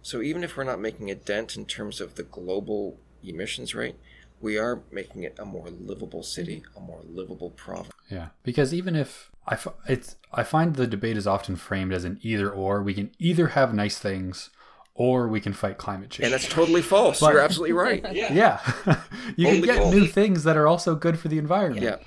so 0.01 0.21
even 0.21 0.43
if 0.43 0.57
we're 0.57 0.63
not 0.63 0.79
making 0.79 1.11
a 1.11 1.15
dent 1.15 1.55
in 1.55 1.65
terms 1.65 2.01
of 2.01 2.15
the 2.15 2.23
global 2.23 2.97
emissions 3.23 3.75
rate, 3.75 3.95
we 4.41 4.57
are 4.57 4.81
making 4.91 5.23
it 5.23 5.35
a 5.39 5.45
more 5.45 5.69
livable 5.69 6.23
city, 6.23 6.63
a 6.75 6.79
more 6.79 7.01
livable 7.07 7.51
province. 7.51 7.91
Yeah, 8.09 8.29
because 8.43 8.73
even 8.73 8.95
if 8.95 9.31
I, 9.47 9.53
f- 9.53 9.67
it's, 9.87 10.15
I 10.33 10.43
find 10.43 10.75
the 10.75 10.87
debate 10.87 11.17
is 11.17 11.27
often 11.27 11.55
framed 11.55 11.93
as 11.93 12.03
an 12.03 12.19
either 12.23 12.49
or. 12.49 12.81
We 12.81 12.93
can 12.93 13.11
either 13.19 13.47
have 13.49 13.73
nice 13.73 13.99
things, 13.99 14.49
or 14.95 15.27
we 15.27 15.39
can 15.41 15.53
fight 15.53 15.77
climate 15.77 16.09
change. 16.09 16.25
And 16.25 16.33
that's 16.33 16.47
totally 16.49 16.81
false. 16.81 17.19
But- 17.19 17.33
You're 17.33 17.41
absolutely 17.41 17.73
right. 17.73 18.03
yeah, 18.13 18.59
you 19.35 19.47
can 19.47 19.61
get 19.61 19.77
goal. 19.77 19.91
new 19.91 20.07
things 20.07 20.43
that 20.45 20.57
are 20.57 20.67
also 20.67 20.95
good 20.95 21.19
for 21.19 21.27
the 21.27 21.37
environment. 21.37 21.83
Yeah. 21.83 21.97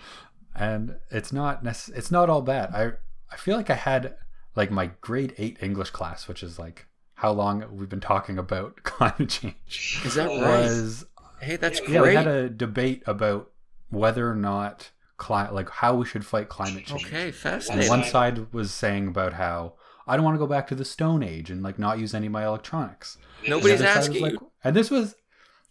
and 0.54 0.96
it's 1.10 1.32
not 1.32 1.62
necess- 1.62 1.94
it's 1.96 2.10
not 2.10 2.28
all 2.30 2.42
bad. 2.42 2.70
I 2.74 2.92
I 3.32 3.36
feel 3.36 3.56
like 3.56 3.70
I 3.70 3.74
had 3.74 4.16
like 4.56 4.70
my 4.70 4.90
grade 5.00 5.34
eight 5.38 5.58
English 5.60 5.90
class, 5.90 6.26
which 6.26 6.42
is 6.42 6.58
like 6.58 6.86
how 7.14 7.30
long 7.32 7.64
we've 7.70 7.88
been 7.88 8.00
talking 8.00 8.38
about 8.38 8.82
climate 8.82 9.28
change. 9.28 10.00
Is 10.04 10.14
that 10.14 10.26
right? 10.28 10.62
Was 10.62 11.04
Hey, 11.40 11.54
that's 11.56 11.80
yeah, 11.88 12.02
we 12.02 12.14
had 12.14 12.26
a 12.26 12.48
debate 12.48 13.02
about 13.06 13.50
whether 13.90 14.28
or 14.28 14.34
not 14.34 14.90
cli- 15.18 15.50
like 15.52 15.68
how 15.68 15.94
we 15.94 16.06
should 16.06 16.24
fight 16.24 16.48
climate 16.48 16.86
change. 16.86 17.04
okay, 17.06 17.26
And 17.26 17.34
fascinating. 17.34 17.88
one 17.90 18.04
side 18.04 18.52
was 18.52 18.72
saying 18.72 19.08
about 19.08 19.34
how 19.34 19.74
I 20.06 20.16
don't 20.16 20.24
want 20.24 20.36
to 20.36 20.38
go 20.38 20.46
back 20.46 20.66
to 20.68 20.74
the 20.74 20.84
Stone 20.86 21.22
Age 21.22 21.50
and 21.50 21.62
like 21.62 21.78
not 21.78 21.98
use 21.98 22.14
any 22.14 22.26
of 22.26 22.32
my 22.32 22.46
electronics. 22.46 23.18
Nobody's 23.46 23.80
The 23.80 23.84
other 23.90 23.92
side 23.92 23.96
was 23.98 24.08
asking 24.08 24.22
like- 24.22 24.34
And 24.64 24.74
this 24.74 24.90
was 24.90 25.14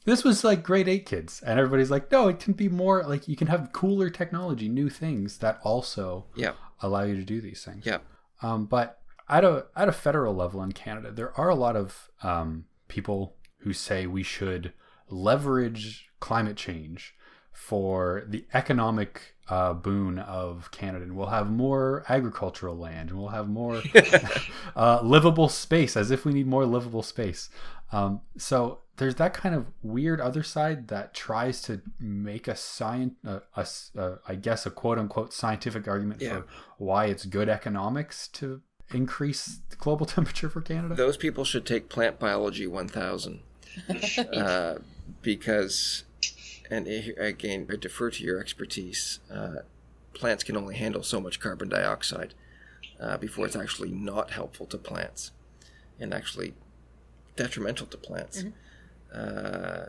this 0.06 0.24
was 0.24 0.44
like 0.46 0.64
grade 0.64 0.88
eight 0.88 1.06
kids, 1.06 1.42
and 1.46 1.60
everybody's 1.60 1.92
like, 1.92 2.10
no, 2.12 2.30
it 2.30 2.40
can 2.40 2.54
be 2.54 2.70
more 2.70 3.04
like 3.04 3.28
you 3.28 3.36
can 3.36 3.48
have 3.48 3.74
cooler 3.74 4.10
technology, 4.10 4.70
new 4.70 4.90
things 4.90 5.40
that 5.40 5.60
also 5.64 6.28
Yeah, 6.36 6.54
allow 6.82 7.02
you 7.04 7.16
to 7.16 7.24
do 7.26 7.42
these 7.42 7.64
things. 7.66 7.86
yeah. 7.86 7.98
Um, 8.42 8.68
but 8.68 9.00
at 9.28 9.44
a 9.44 9.66
at 9.76 9.90
a 9.90 9.92
federal 9.92 10.34
level 10.34 10.62
in 10.64 10.72
Canada, 10.72 11.12
there 11.12 11.38
are 11.38 11.50
a 11.50 11.56
lot 11.56 11.76
of 11.76 12.10
um, 12.24 12.66
people 12.88 13.36
who 13.62 13.74
say 13.74 14.08
we 14.08 14.24
should 14.24 14.72
leverage 15.10 16.10
climate 16.20 16.56
change 16.56 17.16
for 17.52 18.24
the 18.28 18.46
economic 18.54 19.36
uh, 19.50 19.74
boon 19.74 20.20
of 20.20 20.70
Canada, 20.72 21.04
and 21.04 21.16
we'll 21.16 21.28
have 21.28 21.50
more 21.50 22.04
agricultural 22.10 22.78
land, 22.78 23.10
and 23.10 23.20
we'll 23.20 23.30
have 23.30 23.48
more 23.48 23.82
uh, 24.76 25.00
livable 25.02 25.50
space, 25.50 25.96
as 25.98 26.12
if 26.12 26.26
we 26.26 26.34
need 26.34 26.48
more 26.48 26.66
livable 26.66 27.04
space. 27.04 27.50
Um, 27.92 28.22
so 28.38 28.80
there's 28.98 29.16
that 29.16 29.34
kind 29.34 29.56
of 29.56 29.68
weird 29.82 30.20
other 30.20 30.44
side 30.44 30.90
that 30.90 31.14
tries 31.14 31.62
to 31.64 31.82
make 32.00 32.48
a 32.48 32.56
science, 32.56 33.14
uh, 33.26 33.40
a 33.56 33.60
s- 33.62 33.92
uh, 33.98 34.16
I 34.28 34.36
guess, 34.36 34.66
a 34.66 34.70
quote 34.72 34.98
unquote 35.00 35.32
scientific 35.34 35.88
argument 35.88 36.22
Yeah. 36.22 36.38
for 36.40 36.46
why 36.78 37.06
it's 37.06 37.26
good 37.26 37.48
economics 37.48 38.28
to 38.30 38.62
increase 38.94 39.60
the 39.70 39.76
global 39.78 40.06
temperature 40.16 40.50
for 40.50 40.62
Canada. 40.62 40.96
Those 40.96 41.16
people 41.18 41.46
should 41.46 41.66
take 41.66 41.88
Plant 41.90 42.20
Biology 42.20 42.68
1000 42.68 43.40
uh, 44.34 44.76
because, 45.22 46.04
and 46.70 46.88
again, 47.18 47.68
I 47.72 47.76
defer 47.76 48.10
to 48.12 48.24
your 48.24 48.40
expertise. 48.40 49.20
Uh, 49.32 49.58
plants 50.14 50.44
can 50.44 50.58
only 50.58 50.76
handle 50.76 51.04
so 51.04 51.20
much 51.22 51.40
carbon 51.40 51.70
dioxide 51.70 52.34
uh, 53.00 53.18
before 53.18 53.46
it's 53.46 53.56
actually 53.56 53.92
not 53.92 54.32
helpful 54.32 54.66
to 54.68 54.78
plants 54.78 55.32
and 56.00 56.14
actually 56.14 56.54
detrimental 57.36 57.88
to 57.88 57.98
plants. 57.98 58.44
Uh, 59.14 59.86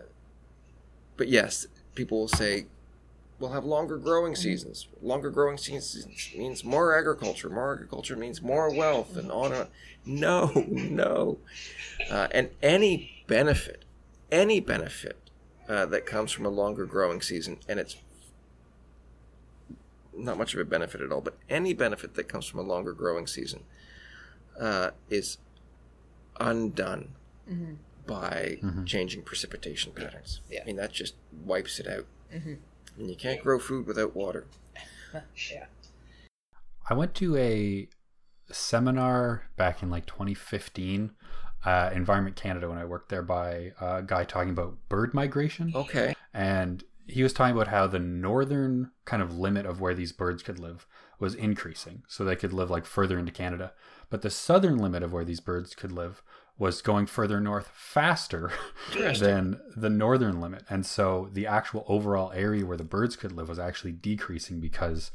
but 1.16 1.28
yes, 1.28 1.66
people 1.94 2.20
will 2.20 2.28
say, 2.28 2.66
we'll 3.38 3.52
have 3.52 3.64
longer 3.64 3.96
growing 3.96 4.36
seasons. 4.36 4.86
Longer 5.02 5.30
growing 5.30 5.58
seasons 5.58 6.30
means 6.36 6.62
more 6.64 6.96
agriculture. 6.96 7.50
More 7.50 7.72
agriculture 7.72 8.16
means 8.16 8.40
more 8.40 8.72
wealth, 8.72 9.16
and 9.16 9.30
on 9.32 9.52
and 9.52 9.62
on. 9.62 9.68
No, 10.06 10.52
no. 10.68 11.38
Uh, 12.10 12.28
and 12.30 12.50
any 12.62 13.24
benefit, 13.26 13.84
any 14.30 14.60
benefit 14.60 15.27
uh, 15.68 15.86
that 15.86 16.06
comes 16.06 16.32
from 16.32 16.46
a 16.46 16.48
longer 16.48 16.86
growing 16.86 17.20
season, 17.20 17.58
and 17.68 17.78
it's 17.78 17.96
not 20.16 20.36
much 20.38 20.54
of 20.54 20.60
a 20.60 20.64
benefit 20.64 21.00
at 21.00 21.12
all, 21.12 21.20
but 21.20 21.36
any 21.48 21.72
benefit 21.74 22.14
that 22.14 22.28
comes 22.28 22.46
from 22.46 22.58
a 22.58 22.62
longer 22.62 22.92
growing 22.92 23.26
season 23.26 23.62
uh, 24.58 24.90
is 25.08 25.38
undone 26.40 27.10
by 28.06 28.58
changing 28.84 29.22
precipitation 29.22 29.92
patterns. 29.92 30.40
Yeah. 30.50 30.60
I 30.62 30.64
mean, 30.64 30.76
that 30.76 30.92
just 30.92 31.14
wipes 31.44 31.78
it 31.78 31.86
out. 31.86 32.06
Mhm. 32.34 32.58
And 32.96 33.08
you 33.10 33.16
can't 33.16 33.40
grow 33.40 33.58
food 33.58 33.86
without 33.86 34.16
water. 34.16 34.46
yeah. 35.52 35.66
I 36.90 36.94
went 36.94 37.14
to 37.16 37.36
a 37.36 37.88
seminar 38.50 39.44
back 39.56 39.82
in 39.82 39.90
like 39.90 40.06
2015, 40.06 41.12
uh, 41.64 41.90
Environment 41.94 42.36
Canada, 42.36 42.68
when 42.68 42.78
I 42.78 42.84
worked 42.84 43.08
there, 43.08 43.22
by 43.22 43.72
a 43.80 44.02
guy 44.02 44.24
talking 44.24 44.50
about 44.50 44.76
bird 44.88 45.14
migration. 45.14 45.72
Okay. 45.74 46.14
and 46.32 46.84
he 47.10 47.22
was 47.22 47.32
talking 47.32 47.56
about 47.56 47.68
how 47.68 47.86
the 47.86 47.98
northern 47.98 48.90
kind 49.06 49.22
of 49.22 49.38
limit 49.38 49.64
of 49.64 49.80
where 49.80 49.94
these 49.94 50.12
birds 50.12 50.42
could 50.42 50.58
live 50.58 50.86
was 51.18 51.34
increasing 51.34 52.02
so 52.06 52.22
they 52.22 52.36
could 52.36 52.52
live 52.52 52.68
like 52.70 52.84
further 52.84 53.18
into 53.18 53.32
canada 53.32 53.72
but 54.10 54.20
the 54.20 54.28
southern 54.28 54.76
limit 54.76 55.02
of 55.02 55.10
where 55.10 55.24
these 55.24 55.40
birds 55.40 55.74
could 55.74 55.90
live 55.90 56.22
was 56.58 56.82
going 56.82 57.06
further 57.06 57.40
north 57.40 57.70
faster 57.74 58.52
than 59.20 59.58
the 59.74 59.88
northern 59.88 60.38
limit 60.38 60.62
and 60.68 60.84
so 60.84 61.30
the 61.32 61.46
actual 61.46 61.82
overall 61.88 62.30
area 62.32 62.66
where 62.66 62.76
the 62.76 62.84
birds 62.84 63.16
could 63.16 63.32
live 63.32 63.48
was 63.48 63.58
actually 63.58 63.92
decreasing 63.92 64.60
because 64.60 65.10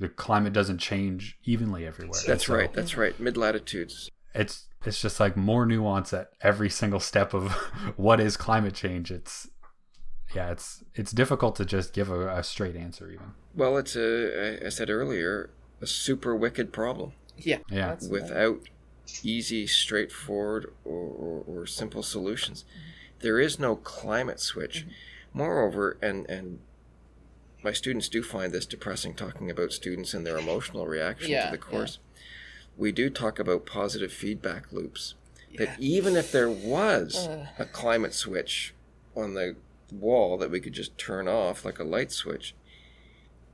the 0.00 0.08
climate 0.08 0.52
doesn't 0.52 0.78
change 0.78 1.38
evenly 1.44 1.86
everywhere 1.86 2.18
That's 2.26 2.46
So 2.46 2.54
right. 2.56 2.72
That's 2.72 2.96
right. 2.96 3.18
Mid 3.20 3.36
latitudes. 3.36 4.10
It's 4.34 4.66
it's 4.84 5.00
just 5.00 5.20
like 5.20 5.36
more 5.36 5.66
nuance 5.66 6.12
at 6.12 6.30
every 6.40 6.70
single 6.70 7.00
step 7.00 7.34
of 7.34 7.52
what 7.96 8.20
is 8.20 8.36
climate 8.36 8.74
change 8.74 9.10
it's 9.10 9.48
yeah 10.34 10.50
it's 10.50 10.84
it's 10.94 11.12
difficult 11.12 11.56
to 11.56 11.64
just 11.64 11.92
give 11.92 12.10
a, 12.10 12.28
a 12.36 12.42
straight 12.42 12.76
answer 12.76 13.10
even 13.10 13.32
Well, 13.54 13.76
it's 13.76 13.96
a 13.96 14.64
I 14.64 14.68
said 14.68 14.90
earlier, 14.90 15.50
a 15.80 15.86
super 15.86 16.36
wicked 16.36 16.72
problem 16.72 17.12
Yeah. 17.36 17.58
Yeah. 17.68 17.88
That's, 17.88 18.08
without 18.08 18.60
easy, 19.22 19.66
straightforward, 19.66 20.72
or, 20.84 20.92
or, 20.94 21.44
or 21.46 21.66
simple 21.66 22.02
solutions. 22.02 22.64
There 23.20 23.38
is 23.38 23.58
no 23.58 23.76
climate 23.76 24.40
switch. 24.40 24.80
Mm-hmm. 24.80 25.38
Moreover, 25.38 25.98
and, 26.02 26.28
and 26.28 26.60
my 27.62 27.72
students 27.72 28.08
do 28.08 28.22
find 28.22 28.52
this 28.52 28.66
depressing 28.66 29.14
talking 29.14 29.50
about 29.50 29.72
students 29.72 30.14
and 30.14 30.26
their 30.26 30.38
emotional 30.38 30.86
reaction 30.86 31.30
Yeah, 31.30 31.46
to 31.46 31.50
the 31.52 31.58
course. 31.58 31.98
We 32.80 32.92
do 32.92 33.10
talk 33.10 33.38
about 33.38 33.66
positive 33.66 34.10
feedback 34.10 34.72
loops. 34.72 35.14
Yeah. 35.50 35.66
That 35.66 35.80
even 35.80 36.16
if 36.16 36.32
there 36.32 36.48
was 36.48 37.26
Uh. 37.28 37.46
a 37.58 37.66
climate 37.66 38.14
switch 38.14 38.72
on 39.14 39.34
the 39.34 39.56
wall 39.92 40.38
that 40.38 40.50
we 40.50 40.60
could 40.60 40.72
just 40.72 40.96
turn 40.96 41.28
off 41.28 41.62
like 41.64 41.78
a 41.78 41.84
light 41.84 42.10
switch, 42.10 42.54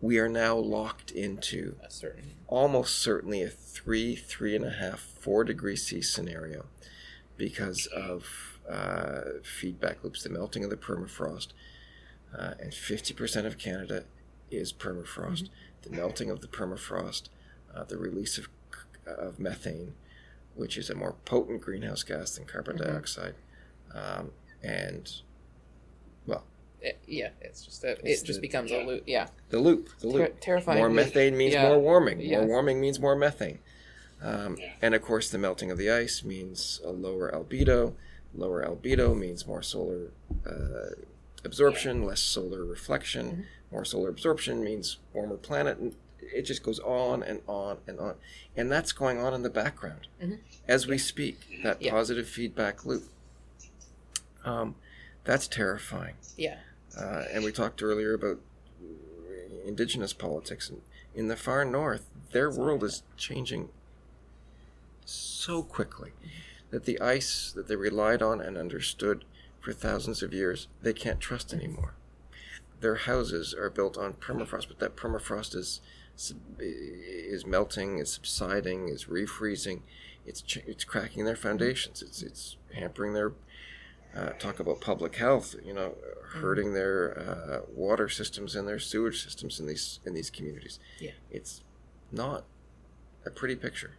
we 0.01 0.19
are 0.21 0.29
now 0.29 0.57
locked 0.57 1.11
into 1.11 1.75
a 1.83 1.91
certain. 1.91 2.35
almost 2.47 3.01
certainly 3.01 3.43
a 3.43 3.49
three, 3.49 4.15
three 4.15 4.55
and 4.55 4.65
a 4.65 4.71
half, 4.71 5.01
four 5.01 5.43
degree 5.43 5.75
C 5.77 6.01
scenario 6.01 6.67
because 7.37 7.87
of 7.87 8.61
uh, 8.69 9.23
feedback 9.43 10.05
loops, 10.05 10.23
the 10.23 10.29
melting 10.29 10.63
of 10.63 10.71
the 10.71 10.77
permafrost. 10.77 11.49
Uh, 12.37 12.55
and 12.61 12.73
50% 12.73 13.45
of 13.47 13.59
Canada 13.59 14.05
is 14.51 14.73
permafrost. 14.73 15.49
The 15.83 15.91
melting 15.91 16.31
of 16.31 16.41
the 16.43 16.49
permafrost, 16.49 17.29
uh, 17.75 17.85
the 17.85 17.97
release 17.97 18.37
of, 18.39 18.49
of 19.07 19.39
methane, 19.39 19.95
which 20.55 20.77
is 20.77 20.91
a 20.91 20.95
more 20.95 21.15
potent 21.25 21.61
greenhouse 21.61 22.03
gas 22.03 22.37
than 22.37 22.45
carbon 22.47 22.77
dioxide. 22.77 23.35
Um, 23.95 24.33
and, 24.63 25.11
well, 26.27 26.45
It, 26.81 26.99
yeah, 27.07 27.31
it's 27.41 27.65
just 27.65 27.85
it 27.85 28.03
just 28.05 28.27
the- 28.27 28.41
becomes 28.41 28.71
a 28.71 28.83
loop. 28.83 29.05
Yeah, 29.07 29.29
the 29.51 29.59
loop, 29.59 29.91
the 30.01 30.09
Ter- 30.11 30.19
loop. 30.19 30.41
terrifying. 30.41 30.79
More 30.79 30.91
methane 30.91 31.37
means 31.37 31.55
Yeah. 31.55 31.69
more 31.69 31.79
warming. 31.79 32.21
Yes. 32.21 32.39
More 32.41 32.47
warming 32.47 32.81
means 32.81 33.01
more 33.01 33.17
methane. 33.17 33.59
Um, 34.23 34.57
and 34.83 34.95
of 34.95 35.03
course, 35.03 35.29
the 35.31 35.39
melting 35.39 35.71
of 35.71 35.79
the 35.79 35.91
ice 35.91 36.25
means 36.25 36.81
a 36.85 36.91
lower 36.91 37.31
albedo. 37.31 37.95
Lower 38.35 38.65
albedo 38.65 39.17
means 39.17 39.47
more 39.47 39.63
solar 39.63 40.11
uh, 40.47 40.95
absorption, 41.45 42.03
less 42.05 42.21
solar 42.21 42.65
reflection. 42.65 43.27
Mm-hmm. 43.31 43.41
More 43.73 43.85
solar 43.85 44.09
absorption 44.09 44.63
means 44.65 44.99
warmer 45.13 45.37
planet. 45.37 45.79
And 45.79 45.95
it 46.35 46.43
just 46.43 46.63
goes 46.63 46.79
on 46.81 47.23
and 47.23 47.41
on 47.47 47.79
and 47.87 47.99
on. 47.99 48.17
And 48.57 48.71
that's 48.71 48.93
going 48.93 49.19
on 49.19 49.35
in 49.35 49.43
the 49.43 49.51
background 49.51 50.09
Mhm. 50.21 50.41
as 50.69 50.87
we 50.87 50.99
speak, 50.99 51.63
that 51.63 51.81
Yeah. 51.83 51.91
positive 51.93 52.29
feedback 52.29 52.85
loop. 52.85 53.05
Um, 54.45 54.77
that's 55.25 55.49
terrifying. 55.49 56.17
Yeah. 56.37 56.61
Uh, 56.97 57.25
and 57.31 57.45
we 57.45 57.53
talked 57.53 57.83
earlier 57.83 58.15
about 58.15 58.41
indigenous 59.65 60.13
politics 60.13 60.71
and 60.71 60.83
in 61.15 61.29
the 61.29 61.37
far 61.37 61.65
north, 61.65 62.07
their 62.33 62.51
world 62.51 62.85
is 62.85 63.03
changing 63.17 63.71
so 65.05 65.63
quickly 65.63 66.13
that 66.71 66.85
the 66.85 67.01
ice 67.01 67.53
that 67.53 67.69
they 67.69 67.77
relied 67.77 68.23
on 68.23 68.41
and 68.41 68.57
understood 68.59 69.25
for 69.61 69.73
thousands 69.73 70.23
of 70.23 70.33
years, 70.33 70.69
they 70.83 70.93
can't 70.93 71.21
trust 71.21 71.53
anymore. 71.53 71.95
Their 72.81 72.97
houses 72.97 73.55
are 73.55 73.71
built 73.71 73.97
on 73.97 74.15
permafrost, 74.15 74.69
but 74.69 74.79
that 74.81 74.97
permafrost 74.97 75.55
is 75.57 75.81
is 76.59 77.47
melting, 77.47 77.99
is 77.99 78.11
subsiding, 78.13 78.89
is 78.89 79.05
refreezing. 79.07 79.83
It's 80.25 80.43
ch- 80.43 80.65
it's 80.67 80.85
cracking 80.85 81.25
their 81.25 81.37
foundations. 81.37 82.03
It's 82.03 82.23
it's 82.23 82.57
hampering 82.75 83.13
their 83.13 83.33
uh, 84.15 84.31
talk 84.39 84.59
about 84.59 84.81
public 84.81 85.17
health. 85.17 85.55
You 85.65 85.75
know, 85.75 85.95
hurting 86.33 86.75
their 86.75 87.19
uh, 87.19 87.71
water 87.73 88.09
systems 88.09 88.57
and 88.57 88.67
their 88.67 88.79
sewage 88.79 89.23
systems 89.23 89.61
in 89.61 89.67
these 89.67 90.01
in 90.05 90.15
these 90.15 90.31
communities. 90.31 90.79
Yeah. 90.99 91.13
it's 91.31 91.63
not 92.13 92.45
a 93.25 93.31
pretty 93.31 93.57
picture. 93.57 93.93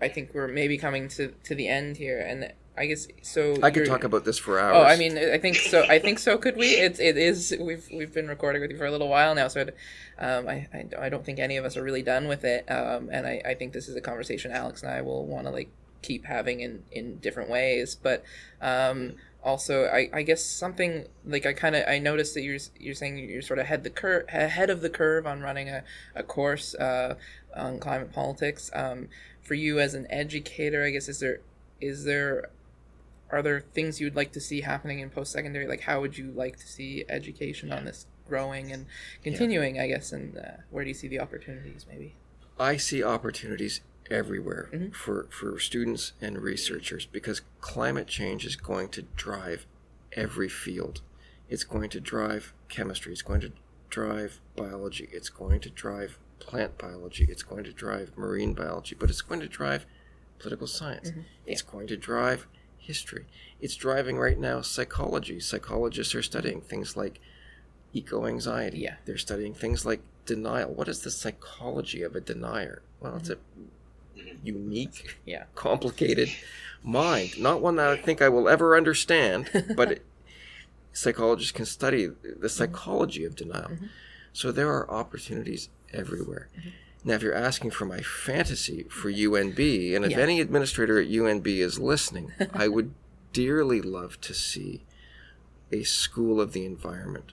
I 0.00 0.08
think 0.08 0.34
we're 0.34 0.48
maybe 0.48 0.78
coming 0.78 1.08
to 1.08 1.34
to 1.44 1.54
the 1.54 1.68
end 1.68 1.96
here, 1.96 2.20
and 2.20 2.52
I 2.76 2.86
guess 2.86 3.06
so. 3.20 3.56
I 3.62 3.70
could 3.70 3.86
talk 3.86 4.04
about 4.04 4.24
this 4.24 4.38
for 4.38 4.58
hours. 4.58 4.76
Oh, 4.76 4.82
I 4.82 4.96
mean, 4.96 5.18
I 5.18 5.36
think 5.36 5.56
so. 5.56 5.82
I 5.82 5.98
think 5.98 6.18
so. 6.18 6.38
Could 6.38 6.56
we? 6.56 6.68
It's 6.68 6.98
it 6.98 7.18
is. 7.18 7.54
We've 7.60 7.86
we've 7.92 8.14
been 8.14 8.28
recording 8.28 8.62
with 8.62 8.70
you 8.70 8.78
for 8.78 8.86
a 8.86 8.90
little 8.90 9.08
while 9.08 9.34
now, 9.34 9.48
so 9.48 9.60
it, 9.60 9.76
um, 10.18 10.48
I, 10.48 10.68
I 10.72 10.86
I 10.98 11.08
don't 11.10 11.24
think 11.24 11.38
any 11.38 11.58
of 11.58 11.66
us 11.66 11.76
are 11.76 11.82
really 11.82 12.02
done 12.02 12.28
with 12.28 12.44
it. 12.44 12.70
Um, 12.70 13.10
and 13.12 13.26
I 13.26 13.42
I 13.44 13.54
think 13.54 13.74
this 13.74 13.88
is 13.88 13.96
a 13.96 14.00
conversation 14.00 14.52
Alex 14.52 14.82
and 14.82 14.90
I 14.90 15.02
will 15.02 15.26
want 15.26 15.46
to 15.46 15.52
like 15.52 15.68
keep 16.00 16.24
having 16.24 16.60
in 16.60 16.82
in 16.90 17.18
different 17.18 17.50
ways. 17.50 17.94
But 17.94 18.24
um, 18.62 19.16
also, 19.44 19.84
I 19.84 20.08
I 20.10 20.22
guess 20.22 20.42
something 20.42 21.06
like 21.26 21.44
I 21.44 21.52
kind 21.52 21.76
of 21.76 21.86
I 21.86 21.98
noticed 21.98 22.32
that 22.34 22.42
you're 22.42 22.58
you're 22.80 22.94
saying 22.94 23.18
you're 23.18 23.42
sort 23.42 23.58
of 23.58 23.66
ahead 23.66 23.84
the 23.84 23.90
curve 23.90 24.24
ahead 24.32 24.70
of 24.70 24.80
the 24.80 24.90
curve 24.90 25.26
on 25.26 25.42
running 25.42 25.68
a 25.68 25.84
a 26.14 26.22
course 26.22 26.74
uh, 26.76 27.16
on 27.54 27.78
climate 27.78 28.12
politics. 28.12 28.70
Um, 28.72 29.08
for 29.42 29.54
you 29.54 29.78
as 29.78 29.92
an 29.92 30.06
educator, 30.08 30.84
I 30.84 30.90
guess 30.90 31.08
is 31.08 31.20
there 31.20 31.40
is 31.80 32.04
there 32.04 32.48
are 33.32 33.42
there 33.42 33.60
things 33.60 33.98
you 33.98 34.06
would 34.06 34.14
like 34.14 34.30
to 34.32 34.40
see 34.40 34.60
happening 34.60 35.00
in 35.00 35.10
post 35.10 35.32
secondary? 35.32 35.66
Like, 35.66 35.80
how 35.80 36.00
would 36.02 36.16
you 36.16 36.30
like 36.32 36.58
to 36.58 36.66
see 36.68 37.04
education 37.08 37.72
on 37.72 37.86
this 37.86 38.06
growing 38.28 38.70
and 38.70 38.86
continuing? 39.24 39.80
I 39.80 39.88
guess, 39.88 40.12
and 40.12 40.36
uh, 40.36 40.42
where 40.70 40.84
do 40.84 40.88
you 40.88 40.94
see 40.94 41.08
the 41.08 41.18
opportunities? 41.18 41.86
Maybe. 41.90 42.14
I 42.60 42.76
see 42.76 43.02
opportunities 43.02 43.80
everywhere 44.10 44.68
Mhm. 44.72 44.94
for, 44.94 45.26
for 45.30 45.58
students 45.58 46.12
and 46.20 46.38
researchers 46.42 47.06
because 47.06 47.40
climate 47.62 48.06
change 48.06 48.44
is 48.44 48.56
going 48.56 48.90
to 48.90 49.02
drive 49.16 49.64
every 50.12 50.48
field. 50.50 51.00
It's 51.48 51.64
going 51.64 51.88
to 51.90 52.00
drive 52.00 52.52
chemistry, 52.68 53.12
it's 53.12 53.22
going 53.22 53.40
to 53.40 53.52
drive 53.88 54.40
biology, 54.54 55.08
it's 55.12 55.30
going 55.30 55.60
to 55.60 55.70
drive 55.70 56.18
plant 56.40 56.76
biology, 56.76 57.26
it's 57.30 57.42
going 57.42 57.64
to 57.64 57.72
drive 57.72 58.16
marine 58.18 58.52
biology, 58.52 58.94
but 58.98 59.08
it's 59.08 59.22
going 59.22 59.40
to 59.40 59.48
drive 59.48 59.86
political 60.38 60.66
science. 60.66 61.10
It's 61.46 61.62
going 61.62 61.86
to 61.86 61.96
drive 61.96 62.46
history. 62.82 63.26
It's 63.60 63.76
driving 63.76 64.18
right 64.18 64.38
now 64.38 64.60
psychology. 64.60 65.40
Psychologists 65.40 66.14
are 66.14 66.22
studying 66.22 66.60
things 66.60 66.96
like 66.96 67.20
eco 67.92 68.26
anxiety. 68.26 68.80
Yeah. 68.80 68.96
They're 69.04 69.18
studying 69.18 69.54
things 69.54 69.86
like 69.86 70.00
denial. 70.26 70.72
What 70.72 70.88
is 70.88 71.00
the 71.00 71.10
psychology 71.10 72.02
of 72.02 72.16
a 72.16 72.20
denier? 72.20 72.82
Well, 73.00 73.16
it's 73.16 73.30
a 73.30 73.36
mm-hmm. 73.36 74.30
unique, 74.42 75.16
Yeah. 75.24 75.44
complicated 75.54 76.30
mind. 76.82 77.32
Not 77.38 77.62
one 77.62 77.76
that 77.76 77.88
I 77.88 77.96
think 77.96 78.20
I 78.20 78.28
will 78.28 78.48
ever 78.48 78.76
understand, 78.76 79.48
but 79.76 79.92
it, 79.92 80.06
psychologists 80.92 81.52
can 81.52 81.66
study 81.66 82.08
the 82.22 82.48
psychology 82.48 83.24
of 83.24 83.36
denial. 83.36 83.70
Mm-hmm. 83.70 83.86
So 84.32 84.50
there 84.50 84.70
are 84.70 84.90
opportunities 84.90 85.68
everywhere. 85.92 86.48
Mm-hmm. 86.58 86.68
Now, 87.04 87.14
if 87.14 87.22
you're 87.22 87.34
asking 87.34 87.72
for 87.72 87.84
my 87.84 88.00
fantasy 88.00 88.84
for 88.84 89.10
UNB, 89.10 89.94
and 89.96 90.04
if 90.04 90.12
Yeah. 90.12 90.18
any 90.20 90.40
administrator 90.40 91.00
at 91.00 91.08
UNB 91.08 91.58
is 91.60 91.78
listening, 91.78 92.32
I 92.52 92.68
would 92.68 92.94
dearly 93.32 93.80
love 93.80 94.20
to 94.20 94.34
see 94.34 94.84
a 95.72 95.82
school 95.82 96.40
of 96.40 96.52
the 96.52 96.64
environment 96.66 97.32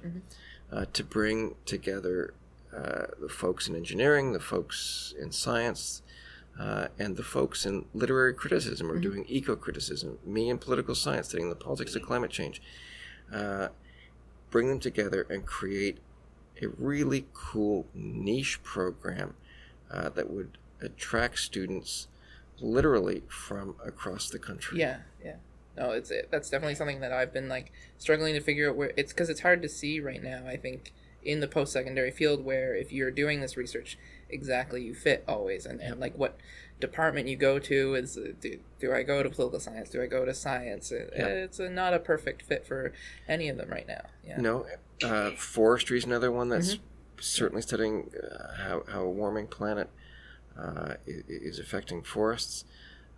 uh, 0.71 0.85
to 0.93 1.03
bring 1.03 1.55
together 1.65 2.33
uh, 2.75 3.07
the 3.19 3.29
folks 3.29 3.67
in 3.67 3.75
engineering, 3.75 4.31
the 4.33 4.39
folks 4.39 5.13
in 5.19 5.31
science, 5.31 6.01
uh, 6.59 6.87
and 6.97 7.15
the 7.17 7.23
folks 7.23 7.65
in 7.65 7.85
literary 7.93 8.33
criticism 8.33 8.89
or 8.91 8.97
doing 8.99 9.25
eco 9.27 9.55
criticism, 9.55 10.19
me 10.25 10.49
in 10.49 10.57
political 10.57 10.95
science, 10.95 11.29
studying 11.29 11.49
the 11.49 11.55
politics 11.55 11.95
of 11.95 12.01
climate 12.01 12.31
change. 12.31 12.61
Uh, 13.31 13.69
bring 14.49 14.67
them 14.67 14.79
together 14.79 15.27
and 15.29 15.45
create 15.45 15.97
a 16.61 16.67
really 16.77 17.25
cool 17.33 17.85
niche 17.93 18.61
program 18.63 19.35
uh, 19.91 20.09
that 20.09 20.29
would 20.29 20.57
attract 20.81 21.39
students 21.39 22.07
literally 22.59 23.23
from 23.27 23.75
across 23.85 24.29
the 24.29 24.39
country. 24.39 24.79
Yeah. 24.79 24.97
Yeah. 25.23 25.35
No, 25.77 25.91
it's 25.91 26.11
it, 26.11 26.27
that's 26.31 26.49
definitely 26.49 26.75
something 26.75 26.99
that 26.99 27.13
I've 27.13 27.33
been 27.33 27.47
like 27.47 27.71
struggling 27.97 28.33
to 28.33 28.41
figure 28.41 28.69
out 28.69 28.75
where 28.75 28.91
it's 28.97 29.13
because 29.13 29.29
it's 29.29 29.41
hard 29.41 29.61
to 29.61 29.69
see 29.69 29.99
right 29.99 30.21
now. 30.21 30.43
I 30.45 30.57
think 30.57 30.91
in 31.23 31.39
the 31.41 31.47
post 31.47 31.71
secondary 31.73 32.11
field 32.11 32.43
where 32.43 32.75
if 32.75 32.91
you're 32.91 33.11
doing 33.11 33.39
this 33.41 33.55
research, 33.57 33.97
exactly 34.29 34.83
you 34.83 34.93
fit 34.93 35.23
always, 35.27 35.65
and, 35.65 35.79
and 35.81 35.99
like 35.99 36.17
what 36.17 36.37
department 36.81 37.27
you 37.27 37.35
go 37.35 37.59
to 37.59 37.93
is 37.95 38.17
uh, 38.17 38.31
do, 38.41 38.57
do 38.79 38.93
I 38.93 39.03
go 39.03 39.21
to 39.23 39.29
political 39.29 39.59
science? 39.59 39.89
Do 39.89 40.01
I 40.01 40.07
go 40.07 40.25
to 40.25 40.33
science? 40.33 40.91
It- 40.91 41.13
Yeah. 41.15 41.27
It's 41.27 41.59
a, 41.59 41.69
not 41.69 41.93
a 41.93 41.99
perfect 41.99 42.41
fit 42.41 42.65
for 42.65 42.93
any 43.27 43.47
of 43.49 43.57
them 43.57 43.69
right 43.69 43.87
now. 43.87 44.01
Yeah. 44.25 44.39
Know, 44.41 44.65
uh, 45.03 45.31
forestry 45.31 45.97
is 45.97 46.05
another 46.05 46.31
one 46.31 46.49
that's 46.49 46.75
Mm-hmm. 46.75 46.83
Certainly 47.21 47.61
studying 47.61 48.09
uh, 48.21 48.53
how, 48.57 48.83
how 48.89 49.01
a 49.03 49.09
warming 49.09 49.47
planet 49.47 49.89
uh, 50.57 50.95
is 51.05 51.59
affecting 51.59 52.01
forests. 52.03 52.65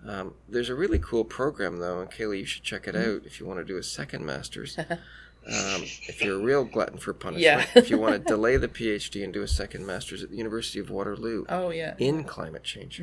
Um, 0.07 0.33
there's 0.49 0.69
a 0.69 0.75
really 0.75 0.99
cool 0.99 1.23
program, 1.23 1.77
though, 1.79 2.01
and 2.01 2.09
Kaylee, 2.09 2.39
you 2.39 2.45
should 2.45 2.63
check 2.63 2.87
it 2.87 2.95
Mm-hmm. 2.95 3.17
out 3.17 3.25
if 3.25 3.39
you 3.39 3.45
want 3.45 3.59
to 3.59 3.65
do 3.65 3.77
a 3.77 3.83
second 3.83 4.25
master's. 4.25 4.77
um, 4.79 4.97
if 5.45 6.21
you're 6.23 6.39
a 6.39 6.43
real 6.43 6.63
glutton 6.63 6.97
for 6.97 7.13
punishment, 7.13 7.41
Yeah. 7.43 7.65
if 7.75 7.89
you 7.89 7.97
want 7.97 8.13
to 8.13 8.19
delay 8.19 8.57
the 8.57 8.67
PhD 8.67 9.23
and 9.23 9.31
do 9.33 9.41
a 9.43 9.47
second 9.47 9.85
master's 9.85 10.23
at 10.23 10.29
the 10.31 10.37
University 10.37 10.79
of 10.79 10.89
Waterloo 10.89 11.45
Oh 11.49 11.69
yeah. 11.69 11.95
in 11.97 12.23
climate 12.23 12.63
change, 12.63 13.01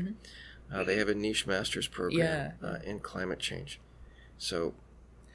uh, 0.72 0.84
they 0.84 0.96
have 0.96 1.08
a 1.08 1.14
niche 1.14 1.46
master's 1.46 1.86
program 1.88 2.52
Yeah. 2.62 2.68
uh, 2.68 2.78
in 2.84 2.98
climate 3.00 3.38
change. 3.38 3.80
So 4.36 4.74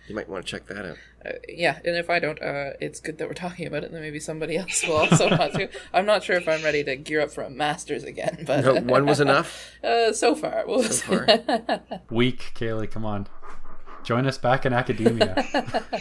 you 0.08 0.16
might 0.16 0.28
want 0.30 0.45
to 0.45 0.51
check 0.51 0.66
that 0.68 0.86
out. 0.86 0.97
Uh, 1.26 1.38
yeah, 1.47 1.78
and 1.86 1.95
if 1.95 2.10
I 2.10 2.20
don't, 2.20 2.41
uh, 2.41 2.72
it's 2.82 2.99
good 2.99 3.18
that 3.20 3.28
we're 3.28 3.34
talking 3.34 3.66
about 3.68 3.84
it. 3.84 3.88
And 3.88 3.95
then 3.95 4.01
maybe 4.01 4.20
somebody 4.20 4.58
else 4.58 4.86
will 4.86 4.97
also 4.97 5.30
want 5.30 5.54
to. 5.54 5.70
I'm 5.93 6.06
not 6.06 6.24
sure 6.24 6.36
if 6.36 6.47
I'm 6.47 6.62
ready 6.64 6.84
to 6.84 6.95
gear 6.97 7.22
up 7.22 7.32
for 7.32 7.43
a 7.43 7.49
master's 7.49 8.04
again, 8.04 8.43
but 8.45 8.66
No, 8.66 8.76
one 8.82 9.06
was 9.06 9.20
enough. 9.20 9.72
Uh, 9.84 10.14
so 10.14 10.34
far, 10.36 10.64
we'll 10.66 10.84
So 10.84 11.26
Weak, 12.10 12.51
Kaylee. 12.56 12.89
Come 12.89 13.06
on, 13.06 13.28
join 14.04 14.26
us 14.26 14.38
back 14.38 14.66
in 14.66 14.74
academia. 14.74 15.34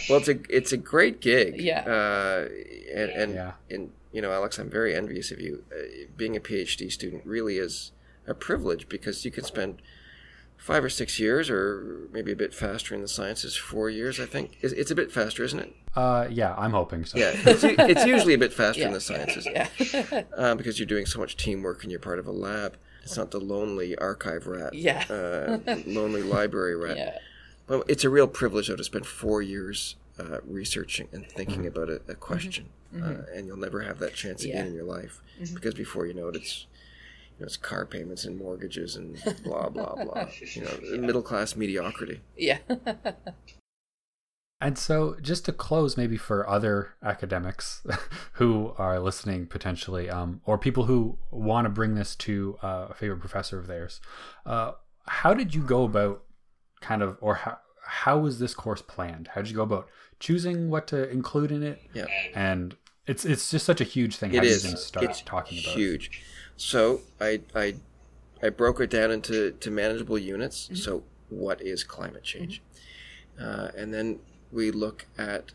Well, 0.09 0.19
it's 0.19 0.29
a 0.29 0.39
it's 0.49 0.73
a 0.73 0.77
great 0.77 1.21
gig. 1.21 1.61
Yeah. 1.61 1.81
Uh, 1.81 2.49
and 2.95 3.11
and, 3.11 3.35
Yeah. 3.35 3.53
and 3.71 3.91
you 4.13 4.21
know, 4.23 4.31
Alex, 4.33 4.59
I'm 4.59 4.71
very 4.71 4.95
envious 4.95 5.31
of 5.33 5.41
you. 5.41 5.65
Uh, 5.73 6.07
being 6.17 6.37
a 6.37 6.41
PhD 6.41 6.91
student 6.93 7.25
really 7.27 7.59
is 7.59 7.93
a 8.27 8.35
privilege 8.35 8.89
because 8.89 9.25
you 9.25 9.31
can 9.31 9.43
spend 9.45 9.83
five 10.63 10.85
or 10.85 10.89
six 10.89 11.19
years, 11.19 11.51
or 11.51 12.09
maybe 12.13 12.31
a 12.33 12.37
bit 12.37 12.55
faster 12.55 12.95
in 12.95 13.03
the 13.03 13.09
sciences, 13.09 13.57
four 13.57 13.91
years. 13.91 14.21
I 14.21 14.27
think 14.27 14.59
it's, 14.61 14.73
it's 14.73 14.91
a 14.91 14.95
bit 14.95 15.11
faster, 15.11 15.43
isn't 15.43 15.59
it? 15.59 15.75
uh, 15.97 16.27
yeah, 16.31 16.55
I'm 16.57 16.71
hoping 16.73 17.05
so. 17.05 17.19
Yeah, 17.19 17.33
it's, 17.35 17.65
it's 17.65 18.07
usually 18.07 18.35
a 18.35 18.39
bit 18.39 18.53
faster 18.53 18.83
in 18.83 18.93
the 18.93 19.01
sciences 19.01 19.47
yeah. 19.51 19.69
uh, 20.37 20.55
because 20.55 20.79
you're 20.79 20.87
doing 20.87 21.05
so 21.07 21.19
much 21.19 21.37
teamwork 21.37 21.83
and 21.83 21.91
you're 21.91 22.01
part 22.01 22.19
of 22.19 22.27
a 22.27 22.33
lab. 22.33 22.77
It's 23.03 23.17
not 23.17 23.33
the 23.33 23.41
lonely 23.41 23.97
archive 23.99 24.47
rat, 24.47 24.73
Yeah. 24.75 25.05
uh, 25.11 25.59
lonely 25.87 26.23
library 26.23 26.77
rat. 26.77 26.97
yeah. 26.97 27.19
Well, 27.69 27.83
it's 27.89 28.05
a 28.05 28.09
real 28.11 28.29
privilege, 28.29 28.69
though, 28.69 28.77
to 28.77 28.85
spend 28.85 29.07
four 29.07 29.43
years 29.43 29.97
uh, 30.19 30.39
researching 30.47 31.09
and 31.13 31.27
thinking 31.27 31.59
Mm-hmm. 31.65 31.67
about 31.67 31.89
a, 31.89 32.01
a 32.09 32.15
question, 32.15 32.67
uh, 32.95 33.23
and 33.35 33.47
you'll 33.47 33.57
never 33.57 33.81
have 33.83 33.99
that 33.99 34.15
chance 34.15 34.45
again 34.45 34.55
Yeah. 34.55 34.61
Mm-hmm. 34.63 34.69
in 34.69 34.75
your 34.75 34.85
life 34.85 35.21
because 35.55 35.75
before 35.75 36.07
you 36.07 36.15
know 36.15 36.29
it, 36.29 36.37
it's 36.37 36.67
you 36.72 36.72
know, 37.41 37.47
it's 37.47 37.57
car 37.57 37.87
payments 37.87 38.25
and 38.25 38.39
mortgages 38.39 38.97
and 38.97 39.21
blah 39.45 39.69
blah 39.69 39.95
blah. 39.95 40.27
You 40.41 40.63
know, 40.63 40.99
middle 40.99 41.23
class 41.23 41.57
mediocrity. 41.57 42.21
Yeah. 42.37 42.59
And 44.63 44.79
so, 44.79 45.17
just 45.21 45.45
to 45.47 45.53
close, 45.53 45.97
maybe 45.97 46.17
for 46.17 46.49
other 46.49 46.95
academics 47.03 47.85
who 48.35 48.75
are 48.79 49.01
listening 49.01 49.49
potentially, 49.49 50.09
um, 50.09 50.41
or 50.45 50.57
people 50.57 50.85
who 50.85 51.19
want 51.33 51.65
to 51.65 51.69
bring 51.69 51.97
this 51.97 52.15
to 52.17 52.59
uh, 52.63 52.87
a 52.91 52.95
favorite 52.95 53.19
professor 53.19 53.59
of 53.59 53.67
theirs, 53.67 54.01
uh, 54.47 54.73
how 55.07 55.35
did 55.35 55.53
you 55.53 55.63
go 55.63 55.83
about 55.83 56.23
kind 56.81 57.03
of, 57.03 57.19
or 57.21 57.35
how, 57.35 57.59
how 57.85 58.19
was 58.19 58.39
this 58.39 58.55
course 58.55 58.83
planned? 58.83 59.31
How 59.35 59.41
did 59.41 59.51
you 59.51 59.57
go 59.57 59.65
about 59.65 59.89
choosing 60.21 60.71
what 60.71 60.87
to 60.89 61.11
include 61.11 61.51
in 61.51 61.65
it? 61.65 61.81
Yeah. 61.93 62.07
And 62.33 62.77
it's 63.07 63.25
it's 63.25 63.51
just 63.51 63.67
such 63.67 63.81
a 63.81 63.85
huge 63.85 64.17
thing. 64.17 64.33
It 64.35 64.39
how 64.39 64.45
even 64.45 64.77
start 64.77 65.07
It's 65.07 65.23
talking 65.23 65.59
about 65.59 65.73
it? 65.73 65.79
huge. 65.79 66.23
So 66.57 67.01
I 67.21 67.41
I 67.55 67.75
I 68.43 68.51
broke 68.51 68.81
it 68.81 68.91
down 68.91 69.11
into 69.11 69.53
to 69.53 69.71
manageable 69.71 70.19
units. 70.19 70.65
Mm-hmm. 70.65 70.77
So 70.77 71.03
what 71.29 71.61
is 71.61 71.85
climate 71.85 72.23
change? 72.23 72.63
Uh, 73.41 73.69
and 73.77 73.93
then 73.93 74.21
we 74.53 74.71
look 74.71 75.07
at 75.17 75.53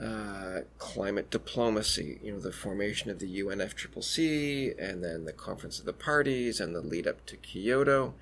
uh, 0.00 0.60
climate 0.78 1.30
diplomacy, 1.30 2.20
you 2.22 2.32
know, 2.32 2.38
the 2.38 2.52
formation 2.52 3.10
of 3.10 3.18
the 3.18 3.40
UNFCCC, 3.40 4.74
and 4.78 5.02
then 5.02 5.24
the 5.24 5.32
Conference 5.32 5.78
of 5.78 5.86
the 5.86 5.92
Parties, 5.92 6.60
and 6.60 6.74
the 6.74 6.80
lead 6.80 7.06
up 7.06 7.24
to 7.26 7.36
Kyoto, 7.36 8.14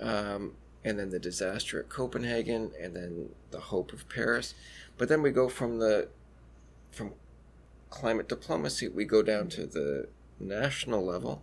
um, 0.00 0.52
and 0.84 0.98
then 0.98 1.10
the 1.10 1.18
disaster 1.18 1.78
at 1.80 1.88
Copenhagen, 1.88 2.72
and 2.80 2.94
then 2.94 3.30
the 3.50 3.60
hope 3.60 3.92
of 3.92 4.08
Paris. 4.08 4.54
But 4.98 5.08
then 5.08 5.22
we 5.22 5.30
go 5.30 5.48
from 5.48 5.78
the 5.78 6.08
from 6.90 7.12
climate 7.90 8.28
diplomacy, 8.28 8.88
we 8.88 9.04
go 9.04 9.22
down 9.22 9.48
to 9.50 9.66
the 9.66 10.08
national 10.40 11.04
level 11.04 11.42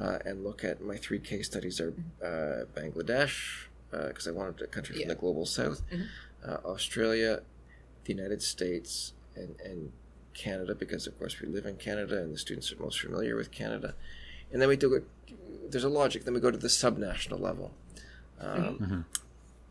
uh, 0.00 0.18
and 0.24 0.44
look 0.44 0.62
at 0.64 0.80
my 0.82 0.96
three 0.96 1.18
case 1.18 1.46
studies 1.46 1.80
are 1.80 1.94
uh, 2.24 2.64
Bangladesh 2.78 3.64
because 3.90 4.28
I 4.28 4.30
wanted 4.30 4.60
a 4.62 4.66
country 4.66 4.94
from 4.94 5.02
Yeah. 5.02 5.08
the 5.08 5.14
global 5.16 5.46
south, 5.46 5.82
Mhm. 5.90 6.06
uh, 6.46 6.58
Australia, 6.64 7.42
the 8.04 8.12
United 8.14 8.40
States, 8.42 9.12
and, 9.34 9.56
and 9.64 9.92
Canada 10.32 10.74
because 10.74 11.06
of 11.08 11.18
course 11.18 11.40
we 11.40 11.48
live 11.48 11.66
in 11.66 11.76
Canada 11.76 12.18
and 12.22 12.32
the 12.32 12.38
students 12.38 12.70
are 12.72 12.76
most 12.76 13.00
familiar 13.00 13.34
with 13.36 13.50
Canada, 13.50 13.94
and 14.52 14.62
then 14.62 14.68
we 14.68 14.76
do 14.76 14.94
it. 14.94 15.04
There's 15.70 15.84
a 15.84 15.88
logic. 15.88 16.24
Then 16.24 16.34
we 16.34 16.40
go 16.40 16.50
to 16.50 16.58
the 16.58 16.68
subnational 16.68 17.40
level. 17.40 17.72
Um, 18.38 18.78
Mhm. 18.78 19.04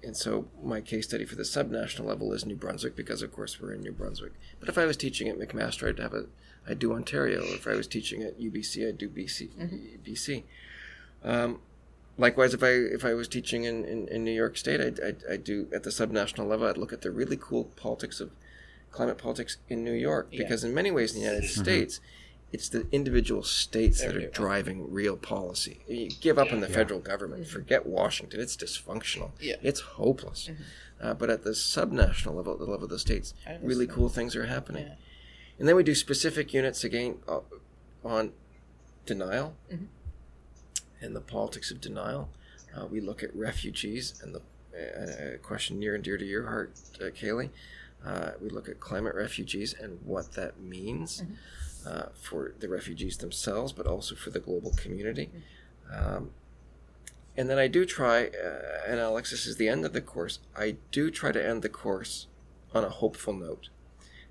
And 0.04 0.16
so 0.16 0.48
my 0.64 0.82
case 0.82 1.08
study 1.08 1.26
for 1.26 1.36
the 1.36 1.44
subnational 1.44 2.06
level 2.06 2.32
is 2.34 2.46
New 2.46 2.56
Brunswick 2.56 2.96
because 2.96 3.22
of 3.22 3.32
course 3.34 3.60
we're 3.60 3.74
in 3.74 3.82
New 3.82 3.92
Brunswick. 3.92 4.34
But 4.60 4.70
if 4.70 4.78
I 4.78 4.86
was 4.86 4.96
teaching 4.98 5.28
at 5.28 5.38
McMaster, 5.38 5.90
I'd 5.90 6.00
have 6.00 6.14
a 6.14 6.26
I'd 6.68 6.80
do 6.80 6.94
Ontario. 6.94 7.42
If 7.44 7.68
I 7.68 7.76
was 7.76 7.88
teaching 7.88 8.22
at 8.24 8.40
UBC, 8.40 8.88
I'd 8.88 8.98
do 8.98 9.10
BC. 9.10 9.50
BC. 10.06 10.44
Um, 11.24 11.60
likewise, 12.18 12.54
if 12.54 12.64
I 12.64 12.70
if 12.70 13.04
I 13.04 13.14
was 13.14 13.28
teaching 13.28 13.64
in, 13.64 13.84
in, 13.86 14.08
in 14.08 14.24
New 14.24 14.32
York 14.32 14.58
State, 14.58 14.80
I'd, 14.82 15.00
I'd, 15.00 15.24
I'd 15.30 15.44
do 15.44 15.68
at 15.74 15.84
the 15.84 15.90
subnational 15.90 16.48
level. 16.48 16.68
I'd 16.68 16.78
look 16.78 16.94
at 16.94 17.02
the 17.02 17.12
really 17.12 17.38
cool 17.40 17.66
politics 17.76 18.20
of 18.20 18.32
climate 18.92 19.18
politics 19.18 19.58
in 19.68 19.84
New 19.84 19.94
York 19.94 20.28
Yeah. 20.32 20.44
because 20.44 20.64
in 20.64 20.74
many 20.74 20.92
ways 20.92 21.14
in 21.16 21.22
the 21.22 21.28
United 21.28 21.50
States. 21.50 22.00
It's 22.52 22.70
the 22.70 22.88
individual 22.92 23.44
states 23.44 24.00
that 24.00 24.08
are 24.08 24.10
Everywhere. 24.10 24.32
driving 24.32 24.92
real 24.92 25.18
policy. 25.18 25.82
You 25.88 26.10
give 26.10 26.40
up 26.40 26.52
on 26.52 26.62
the 26.62 26.68
Yeah. 26.68 26.74
federal 26.74 27.00
government. 27.00 27.48
Forget 27.48 27.86
Washington. 27.86 28.40
It's 28.40 28.58
dysfunctional. 28.58 29.32
Yeah. 29.40 29.58
It's 29.62 29.82
hopeless. 29.82 30.50
Uh, 31.00 31.14
but 31.14 31.30
at 31.30 31.44
the 31.44 31.52
subnational 31.52 32.36
level, 32.36 32.54
at 32.54 32.60
the 32.60 32.66
level 32.66 32.86
of 32.86 32.90
the 32.90 33.00
states, 33.00 33.34
really 33.62 33.86
cool 33.88 34.10
things 34.10 34.36
are 34.36 34.46
happening. 34.48 34.88
Yeah. 34.88 34.96
And 35.60 35.68
then 35.68 35.76
we 35.76 35.84
do 35.84 35.94
specific 35.94 36.54
units 36.54 36.84
again 36.84 37.20
uh, 37.28 37.42
on 38.04 38.34
denial 39.06 39.56
Mhm. 39.72 39.88
and 41.02 41.16
the 41.16 41.22
politics 41.22 41.70
of 41.72 41.80
denial. 41.82 42.30
Uh, 42.76 42.86
we 42.88 43.00
look 43.00 43.22
at 43.24 43.36
refugees 43.36 44.20
and 44.24 44.34
the 44.36 44.42
uh, 44.80 45.38
question 45.40 45.78
near 45.80 45.94
and 45.96 46.04
dear 46.04 46.18
to 46.18 46.26
your 46.26 46.46
heart, 46.48 46.72
uh, 47.02 47.06
Kaylee. 47.06 47.50
Uh, 48.06 48.32
we 48.40 48.48
look 48.50 48.70
at 48.70 48.80
climate 48.80 49.14
refugees 49.14 49.74
and 49.74 50.00
what 50.06 50.32
that 50.34 50.58
means 50.60 51.22
uh, 51.90 52.10
for 52.14 52.54
the 52.60 52.70
refugees 52.70 53.18
themselves, 53.18 53.74
but 53.74 53.88
also 53.88 54.16
for 54.16 54.30
the 54.30 54.40
global 54.40 54.72
community. 54.72 55.30
Um, 55.92 56.32
and 57.36 57.50
then 57.50 57.58
I 57.58 57.68
do 57.68 57.86
try, 57.86 58.28
uh, 58.28 58.88
and 58.88 59.00
Alex, 59.00 59.32
this 59.32 59.46
is 59.46 59.58
the 59.58 59.68
end 59.70 59.86
of 59.86 59.94
the 59.94 60.02
course. 60.02 60.40
I 60.56 60.76
do 60.92 61.10
try 61.10 61.32
to 61.32 61.44
end 61.44 61.62
the 61.62 61.70
course 61.70 62.28
on 62.74 62.84
a 62.84 62.90
hopeful 62.90 63.34
note 63.34 63.70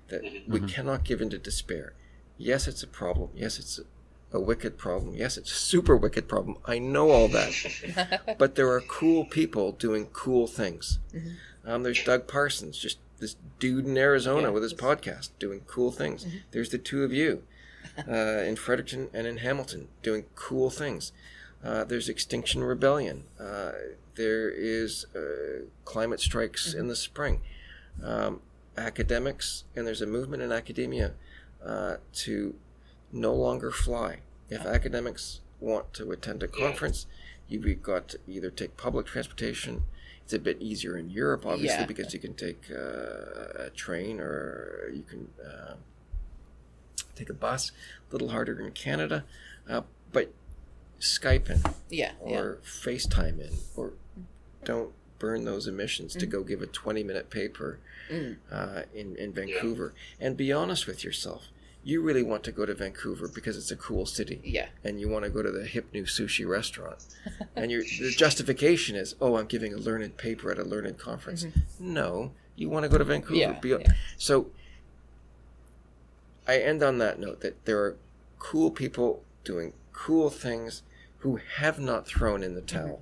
that 0.07 0.21
we 0.47 0.61
cannot 0.61 1.03
give 1.03 1.21
in 1.21 1.29
to 1.31 1.37
despair. 1.37 1.93
Yes, 2.37 2.67
it's 2.67 2.83
a 2.83 2.87
problem. 2.87 3.29
Yes, 3.35 3.59
it's 3.59 3.79
a, 3.79 4.37
a 4.37 4.39
wicked 4.39 4.77
problem. 4.77 5.15
Yes, 5.15 5.37
it's 5.37 5.51
a 5.51 5.55
super 5.55 5.97
wicked 5.97 6.27
problem. 6.27 6.57
I 6.65 6.79
know 6.79 7.11
all 7.11 7.27
that. 7.29 8.35
but 8.37 8.55
there 8.55 8.71
are 8.71 8.81
cool 8.81 9.25
people 9.25 9.71
doing 9.73 10.07
cool 10.13 10.47
things. 10.47 10.99
Um, 11.65 11.83
there's 11.83 12.03
Doug 12.03 12.27
Parsons, 12.27 12.77
just 12.77 12.99
this 13.19 13.35
dude 13.59 13.85
in 13.85 13.97
Arizona 13.97 14.47
Yeah, 14.47 14.49
with 14.49 14.63
his 14.63 14.73
podcast 14.73 15.29
doing 15.39 15.61
cool 15.67 15.91
things. 15.91 16.25
There's 16.51 16.69
the 16.69 16.77
two 16.77 17.03
of 17.03 17.13
you 17.13 17.43
uh, 18.07 18.13
in 18.43 18.55
Fredericton 18.55 19.09
and 19.13 19.27
in 19.27 19.37
Hamilton 19.37 19.87
doing 20.01 20.25
cool 20.35 20.69
things. 20.69 21.11
Uh, 21.63 21.83
there's 21.83 22.07
Extinction 22.07 22.63
Rebellion. 22.63 23.25
Uh, 23.39 23.71
there 24.15 24.49
is 24.49 25.05
uh, 25.15 25.65
climate 25.85 26.19
strikes 26.19 26.73
in 26.73 26.87
the 26.87 26.95
spring. 26.95 27.41
Um, 28.03 28.41
academics, 28.77 29.65
and 29.75 29.85
there's 29.85 30.01
a 30.01 30.07
movement 30.07 30.41
in 30.41 30.51
academia 30.51 31.13
uh, 31.65 31.97
to 32.13 32.55
no 33.11 33.33
longer 33.33 33.71
fly. 33.71 34.19
If 34.49 34.65
academics 34.65 35.41
want 35.59 35.93
to 35.95 36.11
attend 36.11 36.41
a 36.43 36.47
conference, 36.47 37.05
you've 37.47 37.83
got 37.83 38.09
to 38.09 38.19
either 38.27 38.49
take 38.49 38.77
public 38.77 39.05
transportation. 39.05 39.83
It's 40.29 40.35
a 40.35 40.37
bit 40.39 40.61
easier 40.61 40.95
in 40.95 41.09
Europe, 41.09 41.43
obviously, 41.47 41.79
Yeah. 41.79 41.85
because 41.87 42.13
you 42.13 42.19
can 42.19 42.35
take 42.35 42.69
uh, 42.69 43.63
a 43.65 43.71
train 43.75 44.19
or 44.19 44.91
you 44.93 45.01
can 45.01 45.27
uh, 45.43 45.73
take 47.15 47.31
a 47.31 47.33
bus. 47.33 47.71
A 48.07 48.11
little 48.13 48.29
harder 48.29 48.59
in 48.61 48.71
Canada, 48.73 49.23
uh, 49.67 49.81
but 50.13 50.31
Skype 50.99 51.49
in 51.49 51.63
Yeah. 51.89 52.11
yeah. 52.23 52.37
or 52.41 52.57
FaceTime 52.63 53.39
in 53.39 53.53
or 53.75 53.93
don't 54.63 54.91
burn 55.17 55.45
those 55.45 55.65
emissions 55.65 56.13
to 56.17 56.27
go 56.27 56.43
give 56.43 56.61
a 56.61 56.67
20 56.67 57.01
minute 57.03 57.31
paper 57.31 57.79
Mm. 58.11 58.37
uh, 58.51 58.83
in, 58.93 59.15
in 59.15 59.33
Vancouver. 59.33 59.95
And 60.19 60.37
be 60.37 60.51
honest 60.53 60.85
with 60.85 61.03
yourself. 61.03 61.47
You 61.83 62.01
really 62.01 62.23
want 62.23 62.43
to 62.43 62.51
go 62.51 62.65
to 62.65 62.73
Vancouver 62.73 63.27
because 63.27 63.57
it's 63.57 63.71
a 63.71 63.75
cool 63.75 64.05
city 64.05 64.41
Yeah. 64.43 64.67
and 64.83 64.99
you 64.99 65.07
want 65.07 65.23
to 65.23 65.29
go 65.31 65.41
to 65.41 65.49
the 65.51 65.65
hip 65.65 65.87
new 65.93 66.03
sushi 66.03 66.47
restaurant. 66.47 67.05
and 67.55 67.71
your 67.71 67.81
the 67.83 68.11
justification 68.15 68.95
is, 68.95 69.15
oh, 69.21 69.37
I'm 69.37 69.45
giving 69.47 69.73
a 69.73 69.77
learned 69.77 70.17
paper 70.17 70.51
at 70.51 70.59
a 70.59 70.63
learned 70.63 70.97
conference. 70.97 71.45
Mm-hmm. 71.45 71.93
No, 71.93 72.31
you 72.55 72.69
want 72.69 72.83
to 72.83 72.89
go 72.89 72.97
to 72.97 73.03
Vancouver. 73.05 73.35
Yeah, 73.35 73.53
Be- 73.59 73.69
yeah. 73.69 73.93
So 74.17 74.47
I 76.47 76.57
end 76.57 76.83
on 76.83 76.97
that 76.97 77.19
note 77.19 77.41
that 77.41 77.63
there 77.65 77.79
are 77.79 77.95
cool 78.39 78.71
people 78.71 79.23
doing 79.43 79.73
cool 79.93 80.29
things 80.29 80.83
who 81.19 81.37
have 81.57 81.79
not 81.79 82.05
thrown 82.07 82.43
in 82.43 82.55
the 82.55 82.61
towel. 82.61 83.01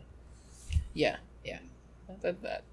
Mm-hmm. 0.69 0.77
Yeah, 0.93 1.15
yeah. 1.43 1.59
That, 2.07 2.21
that, 2.21 2.41
that. 2.43 2.63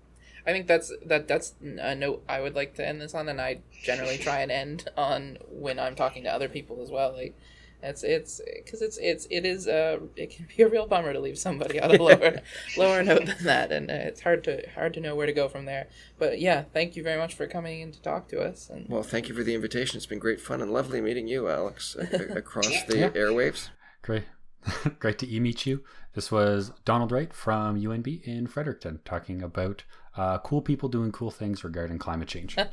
I 0.46 0.52
think 0.52 0.66
that's 0.66 0.92
that. 1.06 1.28
That's 1.28 1.54
a 1.62 1.94
note 1.94 2.22
I 2.28 2.40
would 2.40 2.54
like 2.54 2.74
to 2.74 2.86
end 2.86 3.00
this 3.00 3.14
on, 3.14 3.28
and 3.28 3.40
I 3.40 3.60
generally 3.82 4.18
try 4.18 4.40
and 4.40 4.50
end 4.52 4.88
on 4.96 5.38
when 5.48 5.78
I'm 5.78 5.94
talking 5.94 6.24
to 6.24 6.30
other 6.32 6.48
people 6.48 6.82
as 6.82 6.90
well. 6.90 7.12
Like, 7.14 7.34
it's 7.82 8.02
it's 8.02 8.40
because 8.56 8.82
it's 8.82 8.98
it's 8.98 9.26
it 9.30 9.44
is 9.46 9.66
uh 9.68 10.00
it 10.16 10.30
can 10.30 10.46
be 10.54 10.62
a 10.62 10.68
real 10.68 10.86
bummer 10.86 11.12
to 11.12 11.20
leave 11.20 11.38
somebody 11.38 11.80
on 11.80 11.90
a 11.94 12.02
lower 12.02 12.40
lower 12.76 13.02
note 13.02 13.26
than 13.26 13.44
that, 13.44 13.72
and 13.72 13.90
uh, 13.90 13.94
it's 13.94 14.20
hard 14.22 14.44
to 14.44 14.62
hard 14.74 14.92
to 14.94 15.00
know 15.00 15.14
where 15.14 15.26
to 15.26 15.32
go 15.32 15.48
from 15.48 15.64
there. 15.64 15.88
But 16.18 16.40
yeah, 16.40 16.64
thank 16.72 16.94
you 16.96 17.02
very 17.02 17.18
much 17.18 17.34
for 17.34 17.46
coming 17.46 17.80
in 17.80 17.92
to 17.92 18.00
talk 18.02 18.28
to 18.28 18.40
us. 18.42 18.68
And 18.70 18.86
Well, 18.88 19.02
thank 19.02 19.28
you 19.28 19.34
for 19.34 19.42
the 19.44 19.54
invitation. 19.54 19.96
It's 19.96 20.06
been 20.06 20.18
great 20.18 20.40
fun 20.40 20.60
and 20.60 20.72
lovely 20.72 21.00
meeting 21.00 21.26
you, 21.28 21.48
Alex, 21.48 21.96
a- 21.98 22.32
a- 22.32 22.36
across 22.38 22.82
the 22.84 22.98
Yeah. 22.98 23.08
airwaves. 23.10 23.70
Great. 24.02 24.24
Great 24.98 25.18
to 25.18 25.30
e-meet 25.30 25.66
you. 25.66 25.84
This 26.14 26.32
was 26.32 26.72
Donald 26.86 27.12
Wright 27.12 27.34
from 27.34 27.78
UNB 27.78 28.22
in 28.24 28.46
Fredericton 28.46 29.00
talking 29.04 29.42
about 29.42 29.84
uh, 30.16 30.38
cool 30.38 30.62
people 30.62 30.88
doing 30.88 31.12
cool 31.12 31.30
things 31.30 31.64
regarding 31.64 31.98
climate 31.98 32.28
change. 32.28 32.54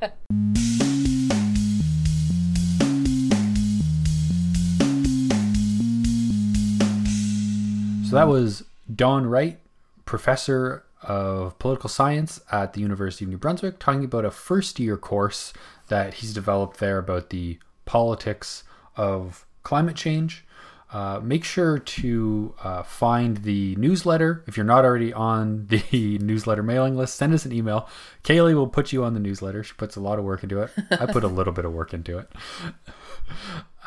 so 8.06 8.16
that 8.16 8.28
was 8.28 8.64
Don 8.94 9.26
Wright, 9.28 9.60
professor 10.06 10.84
of 11.02 11.58
political 11.58 11.89
science 11.89 12.42
at 12.52 12.74
the 12.74 12.82
University 12.82 13.26
of 13.26 13.30
New 13.30 13.38
Brunswick, 13.38 13.80
talking 13.80 14.04
about 14.04 14.26
a 14.26 14.32
first 14.32 14.80
year 14.80 14.98
course 14.98 15.52
that 15.88 16.16
he's 16.16 16.34
developed 16.34 16.80
there 16.80 17.00
about 17.00 17.32
the 17.32 17.58
politics 17.86 18.64
of 18.96 19.46
climate 19.64 19.96
change. 19.96 20.46
Uh, 20.92 21.22
make 21.24 21.46
sure 21.46 21.80
to 21.80 22.54
uh, 22.62 22.84
find 22.84 23.38
the 23.38 23.76
newsletter. 23.78 24.44
If 24.46 24.58
you're 24.58 24.66
not 24.66 24.84
already 24.84 25.14
on 25.14 25.68
the 25.70 26.18
newsletter 26.20 26.64
mailing 26.64 26.98
list, 26.98 27.16
send 27.16 27.34
us 27.34 27.46
an 27.46 27.54
email. 27.54 27.88
Kaylee 28.24 28.56
will 28.56 28.68
put 28.68 28.92
you 28.92 29.04
on 29.04 29.14
the 29.14 29.20
newsletter. 29.20 29.64
She 29.64 29.74
puts 29.74 29.96
a 29.96 30.02
lot 30.02 30.20
of 30.20 30.26
work 30.26 30.44
into 30.44 30.62
it. 30.62 30.72
I 30.92 31.06
put 31.06 31.24
a 31.24 31.28
little 31.30 31.54
bit 31.54 31.64
of 31.64 31.72
work 31.72 31.94
into 31.94 32.18
it. 32.18 32.30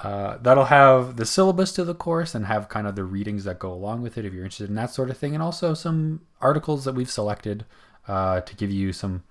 Uh, 0.02 0.38
that'll 0.38 0.66
have 0.66 1.16
the 1.16 1.26
syllabus 1.26 1.72
to 1.72 1.84
the 1.84 1.94
course 1.94 2.34
and 2.34 2.46
have 2.46 2.68
kind 2.68 2.86
of 2.86 2.96
the 2.96 3.04
readings 3.04 3.44
that 3.44 3.58
go 3.58 3.72
along 3.72 4.02
with 4.02 4.18
it 4.18 4.24
if 4.24 4.32
you're 4.32 4.44
interested 4.44 4.68
in 4.68 4.74
that 4.76 4.90
sort 4.90 5.10
of 5.10 5.18
thing, 5.18 5.34
and 5.34 5.42
also 5.42 5.74
some 5.74 6.22
articles 6.40 6.84
that 6.84 6.94
we've 6.94 7.10
selected 7.10 7.64
uh, 8.08 8.40
to 8.40 8.56
give 8.56 8.70
you 8.70 8.92
some 8.92 9.22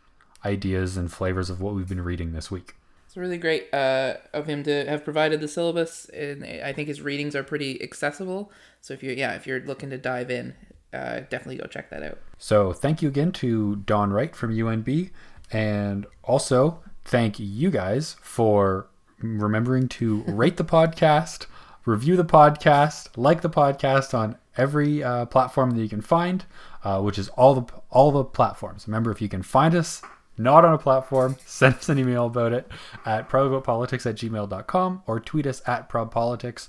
ideas 0.46 0.96
and 0.98 1.12
flavors 1.12 1.50
of 1.50 1.60
what 1.60 1.74
we've 1.74 1.90
been 1.90 2.04
reading 2.04 2.34
this 2.34 2.52
week. 2.52 2.76
It's 3.14 3.18
really 3.20 3.38
great 3.38 3.72
uh, 3.72 4.16
of 4.34 4.48
him 4.48 4.64
to 4.64 4.90
have 4.90 5.04
provided 5.04 5.40
the 5.40 5.48
syllabus, 5.48 6.06
and 6.06 6.44
I 6.44 6.74
think 6.74 6.88
his 6.88 7.00
readings 7.00 7.36
are 7.36 7.44
pretty 7.44 7.80
accessible. 7.80 8.52
So 8.82 8.96
if 8.96 9.04
you 9.04 9.12
yeah, 9.12 9.36
if 9.36 9.46
you're 9.46 9.60
looking 9.60 9.92
to 9.92 10.00
dive 10.00 10.32
in, 10.32 10.56
uh, 10.92 11.20
definitely 11.30 11.58
go 11.58 11.68
check 11.68 11.92
that 11.92 12.02
out. 12.02 12.18
So 12.40 12.74
thank 12.74 13.04
you 13.04 13.10
again 13.10 13.32
to 13.34 13.76
Don 13.76 14.12
Wright 14.12 14.36
from 14.36 14.52
UNB, 14.52 15.12
and 15.52 16.08
also 16.24 16.80
thank 17.06 17.40
you 17.40 17.70
guys 17.70 18.16
for 18.20 18.88
remembering 19.20 19.90
to 19.90 20.24
rate 20.28 20.58
the 20.58 20.66
podcast, 20.66 21.46
review 21.86 22.18
the 22.18 22.26
podcast, 22.26 23.10
like 23.16 23.42
the 23.42 23.50
podcast 23.50 24.16
on 24.16 24.38
every 24.58 25.04
uh, 25.04 25.28
platform 25.28 25.70
that 25.76 25.84
you 25.84 25.90
can 25.90 26.02
find, 26.02 26.46
uh, 26.84 27.00
which 27.00 27.20
is 27.20 27.30
all 27.30 27.54
the 27.54 27.74
all 27.92 28.12
the 28.12 28.24
platforms. 28.24 28.88
Remember, 28.88 29.12
if 29.12 29.22
you 29.22 29.30
can 29.30 29.44
find 29.44 29.76
us 29.76 30.02
not 30.38 30.66
on 30.66 30.74
a 30.74 30.78
platform, 30.78 31.38
send 31.46 31.76
us 31.76 31.90
an 31.90 32.00
email 32.00 32.26
about 32.26 32.54
it 32.54 32.70
at 33.06 33.30
probaboutpolitics 33.30 34.06
at 34.06 34.16
gmail.com 34.16 35.04
or 35.08 35.20
tweet 35.20 35.46
us 35.48 35.62
at 35.66 35.90
probpolitics 35.90 36.68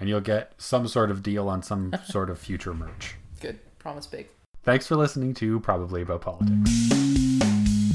and 0.00 0.08
you'll 0.08 0.20
get 0.20 0.52
some 0.58 0.86
sort 0.86 1.10
of 1.10 1.22
deal 1.22 1.48
on 1.48 1.62
some 1.62 1.94
sort 2.06 2.30
of 2.30 2.38
future 2.38 2.74
merch. 2.74 3.16
Good. 3.40 3.58
Promise 3.78 4.06
big. 4.06 4.28
Thanks 4.62 4.86
for 4.86 4.96
listening 4.96 5.34
to 5.34 5.60
Probably 5.60 6.02
About 6.02 6.20
Politics. 6.20 7.87